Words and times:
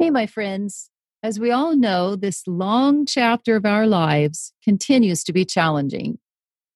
Hey, 0.00 0.08
my 0.08 0.26
friends. 0.26 0.88
As 1.22 1.38
we 1.38 1.50
all 1.50 1.76
know, 1.76 2.16
this 2.16 2.46
long 2.46 3.04
chapter 3.04 3.54
of 3.54 3.66
our 3.66 3.86
lives 3.86 4.54
continues 4.64 5.22
to 5.24 5.32
be 5.34 5.44
challenging. 5.44 6.18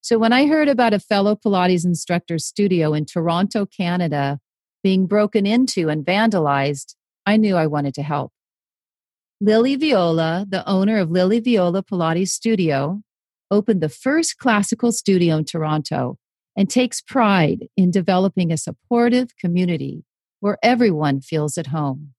So, 0.02 0.18
when 0.18 0.34
I 0.34 0.46
heard 0.46 0.68
about 0.68 0.92
a 0.92 0.98
fellow 0.98 1.34
Pilates 1.34 1.86
instructor's 1.86 2.44
studio 2.44 2.92
in 2.92 3.06
Toronto, 3.06 3.64
Canada, 3.64 4.40
being 4.82 5.06
broken 5.06 5.46
into 5.46 5.88
and 5.88 6.04
vandalized, 6.04 6.96
I 7.24 7.38
knew 7.38 7.56
I 7.56 7.66
wanted 7.66 7.94
to 7.94 8.02
help. 8.02 8.30
Lily 9.40 9.76
Viola, 9.76 10.44
the 10.46 10.68
owner 10.68 10.98
of 10.98 11.10
Lily 11.10 11.40
Viola 11.40 11.82
Pilates 11.82 12.28
Studio, 12.28 13.00
opened 13.50 13.80
the 13.80 13.88
first 13.88 14.36
classical 14.36 14.92
studio 14.92 15.38
in 15.38 15.46
Toronto 15.46 16.18
and 16.54 16.68
takes 16.68 17.00
pride 17.00 17.68
in 17.74 17.90
developing 17.90 18.52
a 18.52 18.58
supportive 18.58 19.34
community 19.38 20.04
where 20.40 20.58
everyone 20.62 21.22
feels 21.22 21.56
at 21.56 21.68
home. 21.68 22.13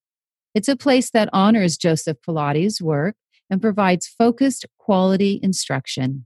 It's 0.55 0.69
a 0.69 0.77
place 0.77 1.11
that 1.11 1.29
honors 1.33 1.75
Joseph 1.75 2.17
Pilates' 2.25 2.81
work 2.81 3.17
and 3.49 3.61
provides 3.61 4.07
focused, 4.07 4.65
quality 4.79 5.37
instruction. 5.43 6.25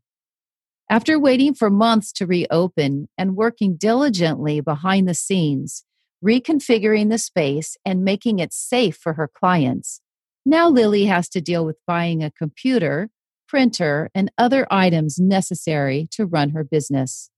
After 0.88 1.20
waiting 1.20 1.56
for 1.56 1.72
months 1.72 2.12
to 2.14 2.28
reopen 2.28 3.10
and 3.18 3.36
working 3.36 3.76
diligently 3.76 4.62
behind 4.62 5.10
the 5.10 5.16
scenes, 5.16 5.84
reconfiguring 6.24 7.10
the 7.10 7.18
space 7.18 7.76
and 7.84 8.04
making 8.04 8.38
it 8.38 8.54
safe 8.54 8.96
for 8.96 9.14
her 9.14 9.28
clients, 9.28 10.00
now 10.46 10.70
Lily 10.70 11.06
has 11.06 11.28
to 11.30 11.42
deal 11.42 11.66
with 11.66 11.78
buying 11.88 12.24
a 12.24 12.32
computer, 12.32 13.10
printer, 13.48 14.12
and 14.14 14.32
other 14.38 14.68
items 14.70 15.18
necessary 15.18 16.08
to 16.12 16.28
run 16.28 16.52
her 16.52 16.64
business. 16.64 17.32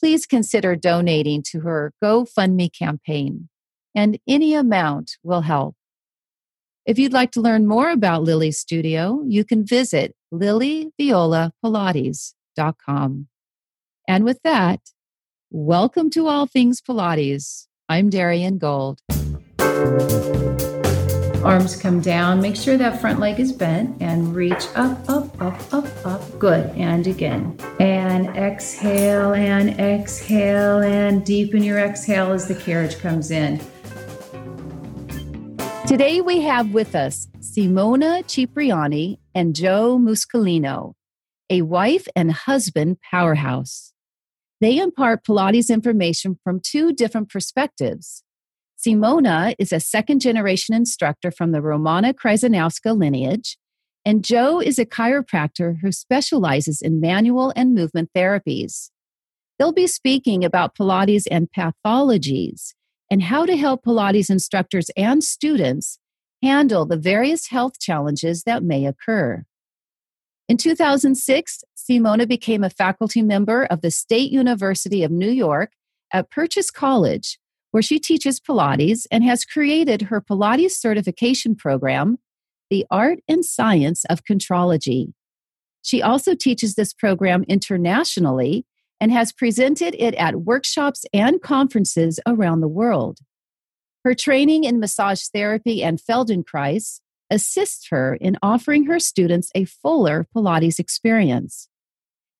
Please 0.00 0.26
consider 0.26 0.74
donating 0.74 1.44
to 1.50 1.60
her 1.60 1.92
GoFundMe 2.02 2.76
campaign, 2.76 3.48
and 3.94 4.18
any 4.26 4.54
amount 4.54 5.16
will 5.22 5.42
help. 5.42 5.76
If 6.88 6.98
you'd 6.98 7.12
like 7.12 7.30
to 7.32 7.42
learn 7.42 7.66
more 7.66 7.90
about 7.90 8.22
Lily's 8.22 8.58
studio, 8.58 9.22
you 9.26 9.44
can 9.44 9.62
visit 9.62 10.14
lilyviolapilates.com. 10.32 13.28
And 14.08 14.24
with 14.24 14.40
that, 14.42 14.80
welcome 15.50 16.08
to 16.08 16.28
All 16.28 16.46
Things 16.46 16.80
Pilates. 16.80 17.66
I'm 17.90 18.08
Darien 18.08 18.56
Gold. 18.56 19.00
Arms 21.44 21.76
come 21.76 22.00
down. 22.00 22.40
Make 22.40 22.56
sure 22.56 22.78
that 22.78 23.02
front 23.02 23.20
leg 23.20 23.38
is 23.38 23.52
bent 23.52 24.00
and 24.00 24.34
reach 24.34 24.64
up, 24.74 24.98
up, 25.10 25.42
up, 25.42 25.60
up, 25.74 26.06
up. 26.06 26.38
Good. 26.38 26.74
And 26.74 27.06
again. 27.06 27.54
And 27.80 28.34
exhale 28.34 29.34
and 29.34 29.78
exhale 29.78 30.78
and 30.78 31.22
deepen 31.22 31.62
your 31.62 31.80
exhale 31.80 32.32
as 32.32 32.48
the 32.48 32.54
carriage 32.54 32.98
comes 32.98 33.30
in. 33.30 33.60
Today 35.88 36.20
we 36.20 36.42
have 36.42 36.74
with 36.74 36.94
us 36.94 37.28
Simona 37.40 38.22
Cipriani 38.26 39.18
and 39.34 39.56
Joe 39.56 39.98
Muscolino, 39.98 40.92
a 41.48 41.62
wife 41.62 42.06
and 42.14 42.30
husband 42.30 42.98
powerhouse. 43.10 43.94
They 44.60 44.76
impart 44.80 45.24
Pilates 45.24 45.70
information 45.70 46.38
from 46.44 46.60
two 46.62 46.92
different 46.92 47.30
perspectives. 47.30 48.22
Simona 48.76 49.54
is 49.58 49.72
a 49.72 49.80
second 49.80 50.20
generation 50.20 50.74
instructor 50.74 51.30
from 51.30 51.52
the 51.52 51.62
Romana 51.62 52.12
Kryzanowska 52.12 52.94
lineage, 52.94 53.56
and 54.04 54.22
Joe 54.22 54.60
is 54.60 54.78
a 54.78 54.84
chiropractor 54.84 55.78
who 55.80 55.90
specializes 55.90 56.82
in 56.82 57.00
manual 57.00 57.50
and 57.56 57.74
movement 57.74 58.10
therapies. 58.14 58.90
They'll 59.58 59.72
be 59.72 59.86
speaking 59.86 60.44
about 60.44 60.76
Pilates 60.76 61.24
and 61.30 61.48
pathologies 61.50 62.74
and 63.10 63.22
how 63.22 63.46
to 63.46 63.56
help 63.56 63.84
Pilates 63.84 64.30
instructors 64.30 64.90
and 64.96 65.22
students 65.22 65.98
handle 66.42 66.86
the 66.86 66.96
various 66.96 67.48
health 67.48 67.78
challenges 67.80 68.44
that 68.44 68.62
may 68.62 68.86
occur. 68.86 69.44
In 70.48 70.56
2006, 70.56 71.64
Simona 71.76 72.26
became 72.26 72.64
a 72.64 72.70
faculty 72.70 73.22
member 73.22 73.64
of 73.64 73.82
the 73.82 73.90
State 73.90 74.30
University 74.30 75.02
of 75.02 75.10
New 75.10 75.30
York 75.30 75.72
at 76.12 76.30
Purchase 76.30 76.70
College, 76.70 77.38
where 77.70 77.82
she 77.82 77.98
teaches 77.98 78.40
Pilates 78.40 79.06
and 79.10 79.24
has 79.24 79.44
created 79.44 80.02
her 80.02 80.22
Pilates 80.22 80.72
certification 80.72 81.54
program, 81.54 82.18
The 82.70 82.86
Art 82.90 83.18
and 83.28 83.44
Science 83.44 84.04
of 84.06 84.24
Contrology. 84.24 85.12
She 85.82 86.02
also 86.02 86.34
teaches 86.34 86.74
this 86.74 86.92
program 86.92 87.44
internationally 87.48 88.64
and 89.00 89.12
has 89.12 89.32
presented 89.32 89.94
it 89.98 90.14
at 90.14 90.42
workshops 90.42 91.04
and 91.12 91.40
conferences 91.40 92.18
around 92.26 92.60
the 92.60 92.68
world. 92.68 93.18
Her 94.04 94.14
training 94.14 94.64
in 94.64 94.80
massage 94.80 95.22
therapy 95.26 95.82
and 95.82 96.00
Feldenkrais 96.00 97.00
assists 97.30 97.88
her 97.90 98.14
in 98.14 98.38
offering 98.42 98.86
her 98.86 98.98
students 98.98 99.50
a 99.54 99.64
fuller 99.64 100.26
Pilates 100.34 100.78
experience. 100.78 101.68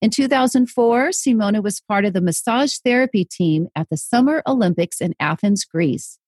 In 0.00 0.10
2004, 0.10 1.08
Simona 1.08 1.62
was 1.62 1.80
part 1.80 2.04
of 2.04 2.12
the 2.12 2.20
massage 2.20 2.76
therapy 2.78 3.24
team 3.24 3.68
at 3.74 3.88
the 3.90 3.96
Summer 3.96 4.42
Olympics 4.46 5.00
in 5.00 5.14
Athens, 5.18 5.64
Greece, 5.64 6.18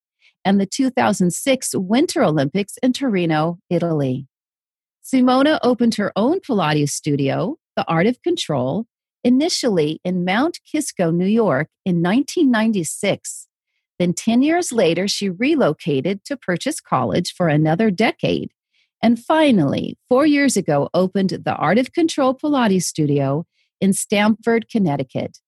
and 0.45 0.61
the 0.61 0.67
2006 0.67 1.75
Winter 1.77 2.25
Olympics 2.25 2.77
in 2.83 2.93
Torino, 2.93 3.59
Italy. 3.71 4.27
Simona 5.05 5.61
opened 5.62 5.95
her 5.95 6.12
own 6.17 6.41
Pilates 6.41 6.91
studio, 6.91 7.59
The 7.77 7.87
Art 7.87 8.07
of 8.07 8.21
Control, 8.23 8.87
initially 9.25 10.00
in 10.04 10.25
Mount 10.25 10.60
Kisco, 10.70 11.10
New 11.10 11.26
York 11.26 11.69
in 11.84 12.03
1996. 12.03 13.48
Then 13.98 14.14
10 14.14 14.42
years 14.42 14.72
later, 14.72 15.06
she 15.06 15.28
relocated 15.28 16.25
to 16.25 16.36
Purchase 16.36 16.81
College 16.81 17.34
for 17.34 17.48
another 17.48 17.91
decade. 17.91 18.50
And 19.03 19.19
finally, 19.19 19.98
four 20.08 20.26
years 20.26 20.56
ago, 20.56 20.88
opened 20.94 21.31
the 21.31 21.54
Art 21.54 21.78
of 21.78 21.92
Control 21.92 22.34
Pilates 22.34 22.84
studio 22.84 23.47
in 23.81 23.92
Stamford, 23.92 24.69
Connecticut. 24.70 25.38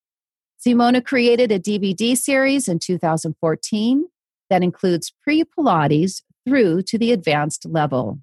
Simona 0.65 1.03
created 1.03 1.51
a 1.51 1.59
DVD 1.59 2.17
series 2.17 2.67
in 2.67 2.79
2014 2.79 4.05
that 4.49 4.63
includes 4.63 5.13
pre 5.23 5.43
Pilates 5.43 6.21
through 6.45 6.83
to 6.83 6.97
the 6.97 7.11
advanced 7.11 7.65
level. 7.65 8.19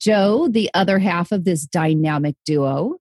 Joe, 0.00 0.48
the 0.48 0.70
other 0.74 0.98
half 0.98 1.32
of 1.32 1.44
this 1.44 1.64
dynamic 1.64 2.36
duo, 2.44 2.96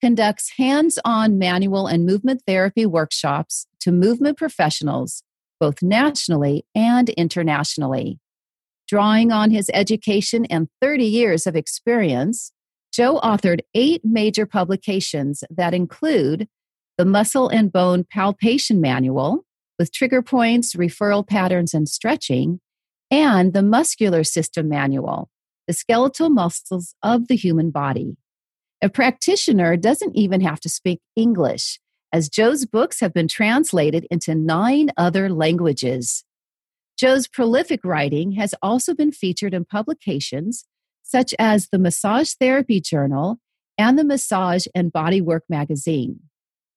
conducts 0.00 0.52
hands 0.56 0.98
on 1.04 1.38
manual 1.38 1.86
and 1.86 2.06
movement 2.06 2.42
therapy 2.46 2.86
workshops 2.86 3.66
to 3.80 3.92
movement 3.92 4.38
professionals, 4.38 5.22
both 5.60 5.82
nationally 5.82 6.64
and 6.74 7.08
internationally. 7.10 8.18
Drawing 8.86 9.32
on 9.32 9.50
his 9.50 9.70
education 9.74 10.46
and 10.46 10.68
30 10.80 11.04
years 11.04 11.46
of 11.46 11.54
experience, 11.54 12.52
Joe 12.92 13.20
authored 13.22 13.60
eight 13.74 14.00
major 14.04 14.46
publications 14.46 15.44
that 15.50 15.74
include 15.74 16.48
the 16.96 17.04
Muscle 17.04 17.48
and 17.48 17.70
Bone 17.70 18.04
Palpation 18.10 18.80
Manual 18.80 19.44
with 19.78 19.92
trigger 19.92 20.22
points, 20.22 20.74
referral 20.74 21.26
patterns, 21.26 21.74
and 21.74 21.88
stretching, 21.88 22.60
and 23.10 23.52
the 23.52 23.62
Muscular 23.62 24.24
System 24.24 24.68
Manual, 24.68 25.30
the 25.66 25.74
skeletal 25.74 26.30
muscles 26.30 26.94
of 27.02 27.28
the 27.28 27.36
human 27.36 27.70
body. 27.70 28.16
A 28.80 28.88
practitioner 28.88 29.76
doesn't 29.76 30.14
even 30.14 30.40
have 30.40 30.60
to 30.60 30.68
speak 30.68 31.00
English, 31.16 31.80
as 32.12 32.28
Joe's 32.28 32.64
books 32.64 33.00
have 33.00 33.12
been 33.12 33.26
translated 33.26 34.06
into 34.08 34.36
nine 34.36 34.90
other 34.96 35.28
languages. 35.28 36.24
Joe's 36.96 37.26
prolific 37.26 37.84
writing 37.84 38.32
has 38.32 38.54
also 38.62 38.94
been 38.94 39.10
featured 39.10 39.52
in 39.52 39.64
publications 39.64 40.64
such 41.02 41.34
as 41.38 41.68
the 41.68 41.78
Massage 41.78 42.34
Therapy 42.34 42.80
Journal 42.80 43.38
and 43.76 43.98
the 43.98 44.04
Massage 44.04 44.66
and 44.74 44.92
Bodywork 44.92 45.40
magazine. 45.48 46.20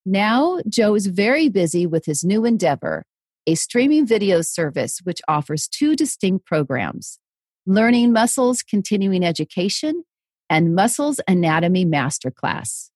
Now, 0.05 0.59
Joe 0.67 0.95
is 0.95 1.07
very 1.07 1.49
busy 1.49 1.85
with 1.85 2.05
his 2.05 2.23
new 2.23 2.45
endeavor, 2.45 3.05
a 3.45 3.53
streaming 3.55 4.07
video 4.07 4.41
service 4.41 5.01
which 5.03 5.21
offers 5.27 5.67
two 5.67 5.95
distinct 5.95 6.45
programs 6.45 7.19
Learning 7.67 8.11
Muscles 8.11 8.63
Continuing 8.63 9.23
Education 9.23 10.03
and 10.51 10.75
Muscles 10.75 11.21
Anatomy 11.29 11.85
Masterclass. 11.85 12.89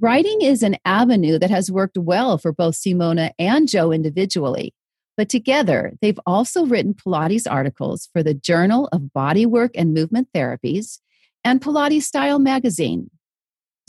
Writing 0.00 0.40
is 0.40 0.62
an 0.62 0.76
avenue 0.86 1.38
that 1.38 1.50
has 1.50 1.70
worked 1.70 1.98
well 1.98 2.38
for 2.38 2.52
both 2.52 2.74
Simona 2.74 3.32
and 3.38 3.68
Joe 3.68 3.92
individually, 3.92 4.72
but 5.14 5.28
together 5.28 5.92
they've 6.00 6.18
also 6.24 6.64
written 6.64 6.94
Pilates 6.94 7.46
articles 7.48 8.08
for 8.14 8.22
the 8.22 8.32
Journal 8.32 8.88
of 8.92 9.10
Bodywork 9.14 9.70
and 9.74 9.92
Movement 9.92 10.28
Therapies 10.34 11.00
and 11.44 11.60
Pilates 11.60 12.04
Style 12.04 12.38
magazine. 12.38 13.10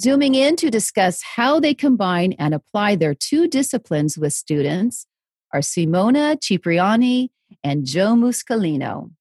Zooming 0.02 0.36
in 0.36 0.58
to 0.58 0.70
discuss 0.70 1.24
how 1.24 1.62
they 1.62 1.74
combine 1.74 2.34
and 2.34 2.54
apply 2.54 2.98
their 2.98 3.16
two 3.16 3.48
disciplines 3.48 4.18
with 4.18 4.34
students 4.34 5.08
are 5.54 5.62
Simona 5.62 6.38
Cipriani 6.42 7.32
and 7.64 7.86
Joe 7.86 8.16
Muscolino. 8.16 9.12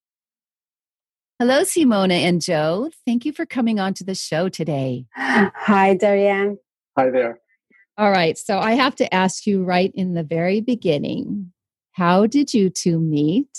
Hello, 1.38 1.60
Simona 1.64 2.14
and 2.14 2.40
Joe. 2.40 2.90
Thank 3.04 3.26
you 3.26 3.32
for 3.32 3.44
coming 3.44 3.78
on 3.78 3.92
to 3.94 4.04
the 4.04 4.14
show 4.14 4.48
today. 4.48 5.04
Hi, 5.14 5.92
Darien. 5.92 6.58
Hi 6.96 7.10
there. 7.10 7.40
All 7.98 8.10
right. 8.10 8.38
So 8.38 8.58
I 8.58 8.72
have 8.72 8.96
to 8.96 9.14
ask 9.14 9.46
you 9.46 9.62
right 9.62 9.92
in 9.94 10.14
the 10.14 10.22
very 10.22 10.62
beginning 10.62 11.52
how 11.92 12.26
did 12.26 12.54
you 12.54 12.70
two 12.70 12.98
meet? 12.98 13.50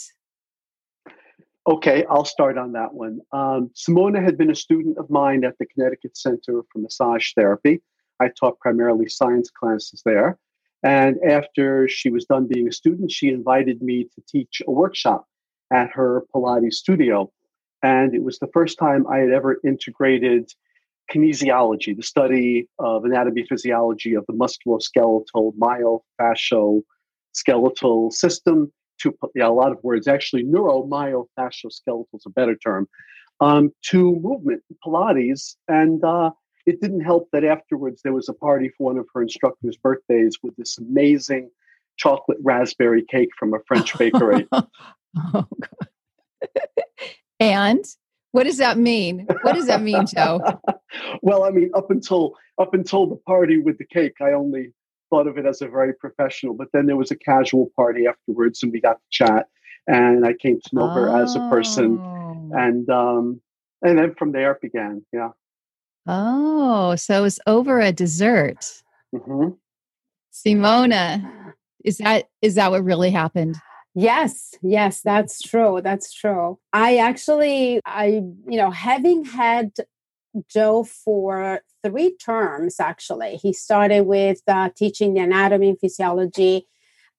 Okay, 1.67 2.03
I'll 2.09 2.25
start 2.25 2.57
on 2.57 2.71
that 2.71 2.95
one. 2.95 3.19
Um, 3.31 3.69
Simona 3.75 4.23
had 4.23 4.39
been 4.39 4.49
a 4.49 4.55
student 4.55 4.97
of 4.97 5.11
mine 5.11 5.43
at 5.43 5.55
the 5.59 5.67
Connecticut 5.67 6.17
Center 6.17 6.63
for 6.71 6.79
Massage 6.79 7.33
Therapy. 7.33 7.83
I 8.19 8.29
taught 8.29 8.59
primarily 8.59 9.07
science 9.07 9.51
classes 9.51 10.01
there. 10.03 10.39
And 10.81 11.17
after 11.23 11.87
she 11.87 12.09
was 12.09 12.25
done 12.25 12.47
being 12.47 12.67
a 12.67 12.71
student, 12.71 13.11
she 13.11 13.29
invited 13.29 13.83
me 13.83 14.05
to 14.05 14.21
teach 14.27 14.63
a 14.67 14.71
workshop 14.71 15.27
at 15.71 15.91
her 15.91 16.23
Pilates 16.33 16.73
studio. 16.73 17.31
And 17.83 18.15
it 18.15 18.23
was 18.23 18.39
the 18.39 18.47
first 18.47 18.77
time 18.77 19.05
I 19.07 19.19
had 19.19 19.29
ever 19.29 19.57
integrated 19.63 20.51
kinesiology, 21.13 21.95
the 21.95 22.03
study 22.03 22.67
of 22.79 23.05
anatomy 23.05 23.45
physiology 23.47 24.13
of 24.13 24.25
the 24.27 24.33
musculoskeletal 24.33 25.53
myofascial 25.57 26.81
skeletal 27.33 28.11
system 28.11 28.71
to 28.99 29.15
yeah, 29.35 29.47
a 29.47 29.49
lot 29.49 29.71
of 29.71 29.77
words. 29.83 30.07
Actually 30.07 30.43
neuromyofascial 30.43 31.67
is 31.67 32.23
a 32.25 32.29
better 32.31 32.55
term 32.55 32.87
um, 33.39 33.71
to 33.83 34.15
movement 34.21 34.63
pilates 34.85 35.55
and 35.67 36.03
uh, 36.03 36.31
it 36.65 36.81
didn't 36.81 37.01
help 37.01 37.29
that 37.31 37.45
afterwards 37.45 38.01
there 38.03 38.13
was 38.13 38.27
a 38.27 38.33
party 38.33 38.69
for 38.77 38.87
one 38.87 38.97
of 38.97 39.07
her 39.13 39.21
instructors 39.21 39.77
birthdays 39.77 40.37
with 40.43 40.55
this 40.57 40.77
amazing 40.77 41.49
chocolate 41.95 42.37
raspberry 42.41 43.03
cake 43.09 43.29
from 43.39 43.53
a 43.53 43.59
french 43.67 43.97
bakery. 43.97 44.47
Oh, 45.33 45.47
and 47.39 47.83
what 48.31 48.43
does 48.43 48.57
that 48.57 48.77
mean? 48.77 49.25
What 49.41 49.55
does 49.55 49.67
that 49.67 49.81
mean, 49.81 50.05
Joe? 50.05 50.41
well, 51.21 51.43
I 51.43 51.49
mean, 51.49 51.71
up 51.73 51.89
until 51.91 52.35
up 52.59 52.73
until 52.73 53.07
the 53.07 53.15
party 53.15 53.57
with 53.57 53.77
the 53.77 53.85
cake, 53.85 54.15
I 54.21 54.33
only 54.33 54.73
thought 55.09 55.27
of 55.27 55.37
it 55.37 55.45
as 55.45 55.61
a 55.61 55.67
very 55.67 55.93
professional. 55.93 56.53
But 56.53 56.67
then 56.73 56.85
there 56.85 56.97
was 56.97 57.11
a 57.11 57.15
casual 57.15 57.71
party 57.75 58.05
afterwards, 58.07 58.63
and 58.63 58.71
we 58.71 58.81
got 58.81 58.93
to 58.93 59.05
chat, 59.09 59.47
and 59.87 60.25
I 60.25 60.33
came 60.33 60.59
to 60.59 60.75
know 60.75 60.83
oh. 60.83 60.93
her 60.93 61.23
as 61.23 61.35
a 61.35 61.39
person, 61.49 61.99
oh. 61.99 62.51
and 62.53 62.89
um, 62.89 63.41
and 63.81 63.97
then 63.97 64.13
from 64.15 64.31
there 64.31 64.51
it 64.51 64.61
began. 64.61 65.05
Yeah. 65.13 65.29
Oh, 66.05 66.95
so 66.95 67.19
it 67.19 67.21
was 67.21 67.39
over 67.47 67.79
a 67.79 67.91
dessert. 67.91 68.65
Mm-hmm. 69.13 69.49
Simona, 70.31 71.53
is 71.83 71.97
that 71.97 72.29
is 72.41 72.55
that 72.55 72.71
what 72.71 72.83
really 72.83 73.11
happened? 73.11 73.57
Yes, 73.99 74.53
yes, 74.61 75.01
that's 75.01 75.41
true. 75.41 75.81
That's 75.83 76.13
true. 76.13 76.59
I 76.71 76.97
actually, 76.97 77.81
I, 77.83 78.21
you 78.47 78.57
know, 78.57 78.69
having 78.69 79.25
had 79.25 79.71
Joe 80.47 80.83
for 80.83 81.61
three 81.83 82.15
terms, 82.17 82.79
actually, 82.79 83.37
he 83.37 83.53
started 83.53 84.01
with 84.05 84.41
uh, 84.47 84.69
teaching 84.75 85.15
the 85.15 85.21
anatomy 85.21 85.69
and 85.69 85.79
physiology. 85.79 86.67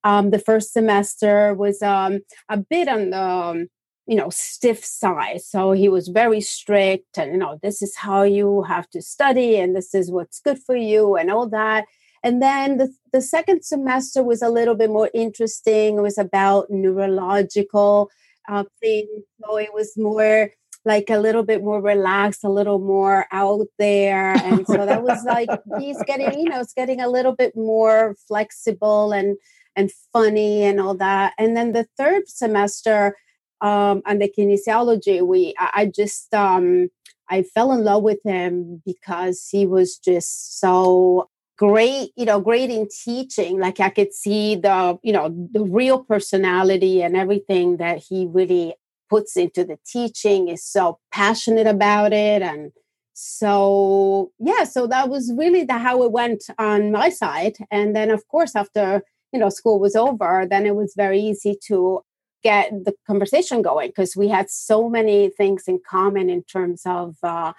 Um, 0.05 0.31
the 0.31 0.39
first 0.39 0.73
semester 0.73 1.53
was 1.53 1.83
um, 1.83 2.21
a 2.49 2.57
bit 2.57 2.87
on 2.87 3.11
the, 3.11 3.21
um, 3.21 3.69
you 4.07 4.15
know, 4.15 4.31
stiff 4.31 4.85
side. 4.85 5.41
So 5.43 5.73
he 5.73 5.89
was 5.89 6.07
very 6.07 6.41
strict 6.41 7.19
and, 7.19 7.33
you 7.33 7.39
know, 7.39 7.59
this 7.61 7.83
is 7.83 7.97
how 7.97 8.23
you 8.23 8.63
have 8.63 8.89
to 8.91 9.03
study 9.03 9.57
and 9.59 9.75
this 9.75 9.97
is 9.97 10.13
what's 10.13 10.39
good 10.39 10.61
for 10.61 10.77
you 10.77 11.17
and 11.17 11.29
all 11.29 11.49
that. 11.49 11.87
And 12.23 12.43
then 12.43 12.79
the, 12.79 12.93
the 13.13 13.21
second 13.21 13.65
semester 13.65 14.23
was 14.23 14.43
a 14.43 14.49
little 14.49 14.75
bit 14.75 14.91
more 14.91 15.11
interesting. 15.15 15.99
It 15.99 16.03
was 16.03 16.19
about 16.19 16.71
neurological 16.71 18.11
uh, 18.49 18.65
things. 18.81 19.25
So 19.43 19.57
it 19.57 19.73
was 19.73 19.97
more 19.97 20.51
like 20.85 21.11
a 21.11 21.19
little 21.19 21.43
bit 21.43 21.63
more 21.63 21.81
relaxed, 21.83 22.45
a 22.45 22.49
little 22.49 22.79
more 22.79 23.27
out 23.31 23.67
there. 23.79 24.33
And 24.39 24.67
so 24.67 24.87
that 24.87 25.03
was 25.03 25.23
like 25.25 25.51
he's 25.79 26.03
getting, 26.05 26.39
you 26.39 26.49
know, 26.49 26.61
it's 26.61 26.73
getting 26.73 27.01
a 27.01 27.09
little 27.09 27.35
bit 27.35 27.57
more 27.57 28.17
flexible 28.27 29.13
and 29.13 29.37
and 29.77 29.93
funny 30.13 30.65
and 30.65 30.81
all 30.81 30.95
that. 30.97 31.35
And 31.39 31.57
then 31.57 31.73
the 31.73 31.87
third 31.97 32.29
semester 32.29 33.17
um 33.61 34.03
on 34.07 34.19
the 34.19 34.33
kinesiology, 34.37 35.25
we 35.25 35.55
I, 35.59 35.71
I 35.75 35.87
just 35.87 36.33
um 36.35 36.89
I 37.31 37.43
fell 37.43 37.73
in 37.73 37.85
love 37.85 38.03
with 38.03 38.21
him 38.25 38.83
because 38.87 39.47
he 39.51 39.67
was 39.67 39.99
just 39.99 40.59
so 40.59 41.29
great 41.59 42.13
you 42.17 42.25
know 42.25 42.41
great 42.41 42.71
in 42.71 42.89
teaching. 42.89 43.59
Like 43.59 43.81
i 43.81 43.91
could 43.91 44.15
see 44.15 44.55
the 44.55 44.99
you 45.03 45.13
know 45.13 45.29
the 45.53 45.65
real 45.65 46.05
personality 46.05 47.03
and 47.03 47.17
everything 47.17 47.77
that 47.79 47.99
he 47.99 48.27
really 48.31 48.75
puts 49.11 49.37
into 49.37 49.65
the 49.65 49.79
teaching 49.87 50.49
is 50.49 50.65
so 50.65 50.99
passionate 51.13 51.67
about 51.67 52.13
it. 52.13 52.43
And 52.43 52.73
so 53.13 54.31
yeah 54.39 54.65
so 54.65 54.87
that 54.87 55.09
was 55.09 55.33
really 55.37 55.65
the 55.65 55.79
how 55.79 56.03
it 56.05 56.13
went 56.13 56.45
on 56.59 56.93
my 56.93 57.11
side. 57.11 57.57
And 57.71 57.95
then 57.95 58.11
of 58.11 58.27
course 58.29 58.55
after 58.55 59.03
you 59.33 59.41
know 59.41 59.51
school 59.51 59.79
was 59.81 59.97
over 59.97 60.47
then 60.49 60.65
it 60.65 60.77
was 60.77 60.95
very 60.97 61.21
easy 61.21 61.59
to 61.67 62.03
get 62.45 62.71
the 62.85 62.95
conversation 63.07 63.63
going 63.63 63.89
because 63.89 64.15
we 64.17 64.29
had 64.29 64.49
so 64.49 64.89
many 64.89 65.29
things 65.31 65.65
in 65.67 65.81
common 65.89 66.31
in 66.31 66.43
terms 66.45 66.83
of 66.87 67.17
uh, 67.23 67.53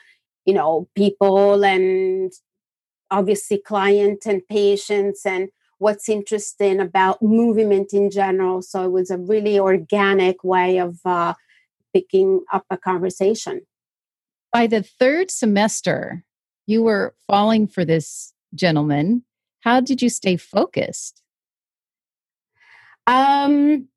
you 0.46 0.54
know 0.54 0.88
people 0.96 1.66
and 1.66 2.32
obviously 3.12 3.58
client 3.58 4.26
and 4.26 4.48
patients 4.48 5.26
and 5.26 5.50
what's 5.80 6.10
interesting 6.10 6.80
about 6.80 7.22
movement 7.22 7.94
in 7.94 8.12
general. 8.12 8.62
So 8.62 8.84
it 8.84 8.92
was 8.92 9.10
a 9.10 9.18
really 9.18 9.58
organic 9.58 10.44
way 10.44 10.78
of 10.78 11.00
uh, 11.06 11.34
picking 11.94 12.44
up 12.54 12.66
a 12.70 12.78
conversation. 12.78 13.62
By 14.52 14.68
the 14.68 14.84
third 14.84 15.32
semester, 15.32 16.24
you 16.68 16.84
were 16.84 17.16
falling 17.28 17.68
for 17.68 17.86
this 17.86 18.34
gentleman. 18.54 19.24
How 19.62 19.80
did 19.80 20.02
you 20.02 20.10
stay 20.10 20.38
focused? 20.38 21.22
Um, 23.08 23.88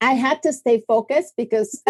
I 0.00 0.12
had 0.12 0.42
to 0.44 0.52
stay 0.52 0.82
focused 0.86 1.34
because, 1.36 1.82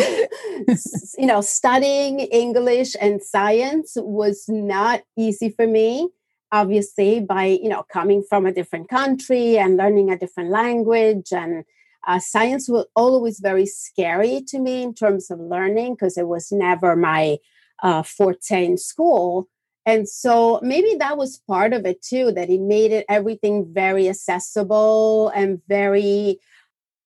you 1.18 1.26
know, 1.26 1.40
studying 1.40 2.20
English 2.20 2.96
and 3.00 3.22
science 3.22 3.92
was 3.96 4.44
not 4.48 5.02
easy 5.16 5.50
for 5.50 5.66
me 5.66 6.08
obviously 6.54 7.20
by 7.20 7.46
you 7.46 7.68
know 7.68 7.84
coming 7.92 8.22
from 8.22 8.46
a 8.46 8.52
different 8.52 8.88
country 8.88 9.58
and 9.58 9.76
learning 9.76 10.10
a 10.10 10.18
different 10.18 10.50
language. 10.50 11.32
And 11.32 11.64
uh, 12.06 12.20
science 12.20 12.68
was 12.68 12.86
always 12.94 13.40
very 13.40 13.66
scary 13.66 14.40
to 14.48 14.58
me 14.60 14.82
in 14.82 14.94
terms 14.94 15.30
of 15.30 15.40
learning 15.40 15.94
because 15.94 16.16
it 16.16 16.28
was 16.28 16.52
never 16.52 16.94
my 16.94 17.38
uh, 17.82 18.02
forte 18.02 18.64
in 18.64 18.78
school. 18.78 19.48
And 19.84 20.08
so 20.08 20.60
maybe 20.62 20.94
that 21.00 21.18
was 21.18 21.42
part 21.46 21.72
of 21.74 21.84
it 21.84 22.00
too 22.02 22.32
that 22.32 22.48
it 22.48 22.60
made 22.60 22.92
it 22.92 23.04
everything 23.08 23.66
very 23.72 24.08
accessible 24.08 25.30
and 25.34 25.60
very 25.68 26.38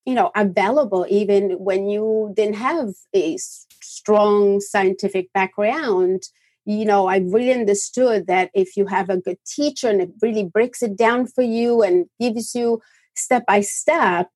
you 0.04 0.14
know 0.14 0.30
available 0.36 1.04
even 1.08 1.42
when 1.68 1.88
you 1.88 2.32
didn't 2.36 2.60
have 2.68 2.90
a 3.14 3.36
strong 3.38 4.60
scientific 4.60 5.32
background 5.32 6.22
you 6.68 6.84
know, 6.84 7.06
I 7.06 7.16
really 7.16 7.54
understood 7.54 8.26
that 8.26 8.50
if 8.52 8.76
you 8.76 8.84
have 8.86 9.08
a 9.08 9.16
good 9.16 9.38
teacher 9.46 9.88
and 9.88 10.02
it 10.02 10.10
really 10.20 10.44
breaks 10.44 10.82
it 10.82 10.98
down 10.98 11.26
for 11.26 11.40
you 11.40 11.82
and 11.82 12.04
gives 12.20 12.54
you 12.54 12.82
step 13.16 13.46
by 13.46 13.62
step, 13.62 14.28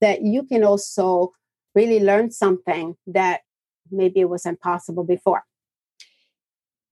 that 0.00 0.22
you 0.22 0.42
can 0.42 0.64
also 0.64 1.32
really 1.74 2.00
learn 2.00 2.30
something 2.30 2.96
that 3.06 3.42
maybe 3.90 4.20
it 4.20 4.30
was 4.30 4.46
impossible 4.46 5.04
before. 5.04 5.44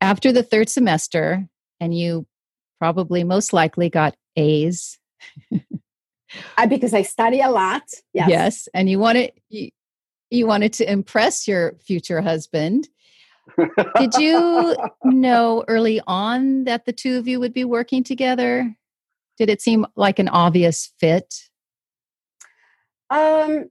After 0.02 0.32
the 0.32 0.42
third 0.42 0.68
semester, 0.68 1.48
and 1.80 1.96
you 1.96 2.26
probably 2.78 3.24
most 3.24 3.54
likely 3.54 3.88
got 3.88 4.14
A's. 4.36 4.98
I, 5.50 5.62
uh, 6.58 6.66
because 6.66 6.92
I 6.92 7.00
study 7.00 7.40
a 7.40 7.48
lot. 7.48 7.84
Yes. 8.12 8.28
Yes. 8.28 8.68
And 8.74 8.90
you 8.90 8.98
wanted 8.98 9.32
you, 9.48 9.70
you 10.30 10.46
wanted 10.46 10.74
to 10.74 10.92
impress 10.92 11.48
your 11.48 11.76
future 11.86 12.20
husband. 12.20 12.86
Did 13.98 14.14
you 14.14 14.76
know 15.04 15.64
early 15.68 16.00
on 16.06 16.64
that 16.64 16.86
the 16.86 16.92
two 16.92 17.18
of 17.18 17.28
you 17.28 17.40
would 17.40 17.52
be 17.52 17.64
working 17.64 18.04
together? 18.04 18.74
Did 19.38 19.50
it 19.50 19.60
seem 19.60 19.86
like 19.96 20.18
an 20.18 20.28
obvious 20.28 20.92
fit? 20.98 21.34
Um, 23.10 23.70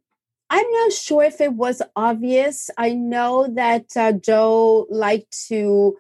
I'm 0.50 0.72
not 0.72 0.94
sure 0.94 1.24
if 1.24 1.42
it 1.42 1.54
was 1.54 1.82
obvious. 1.96 2.70
I 2.78 2.94
know 2.94 3.48
that 3.56 3.86
uh, 3.96 4.12
Joe 4.14 4.86
liked 4.90 5.48
to 5.48 5.98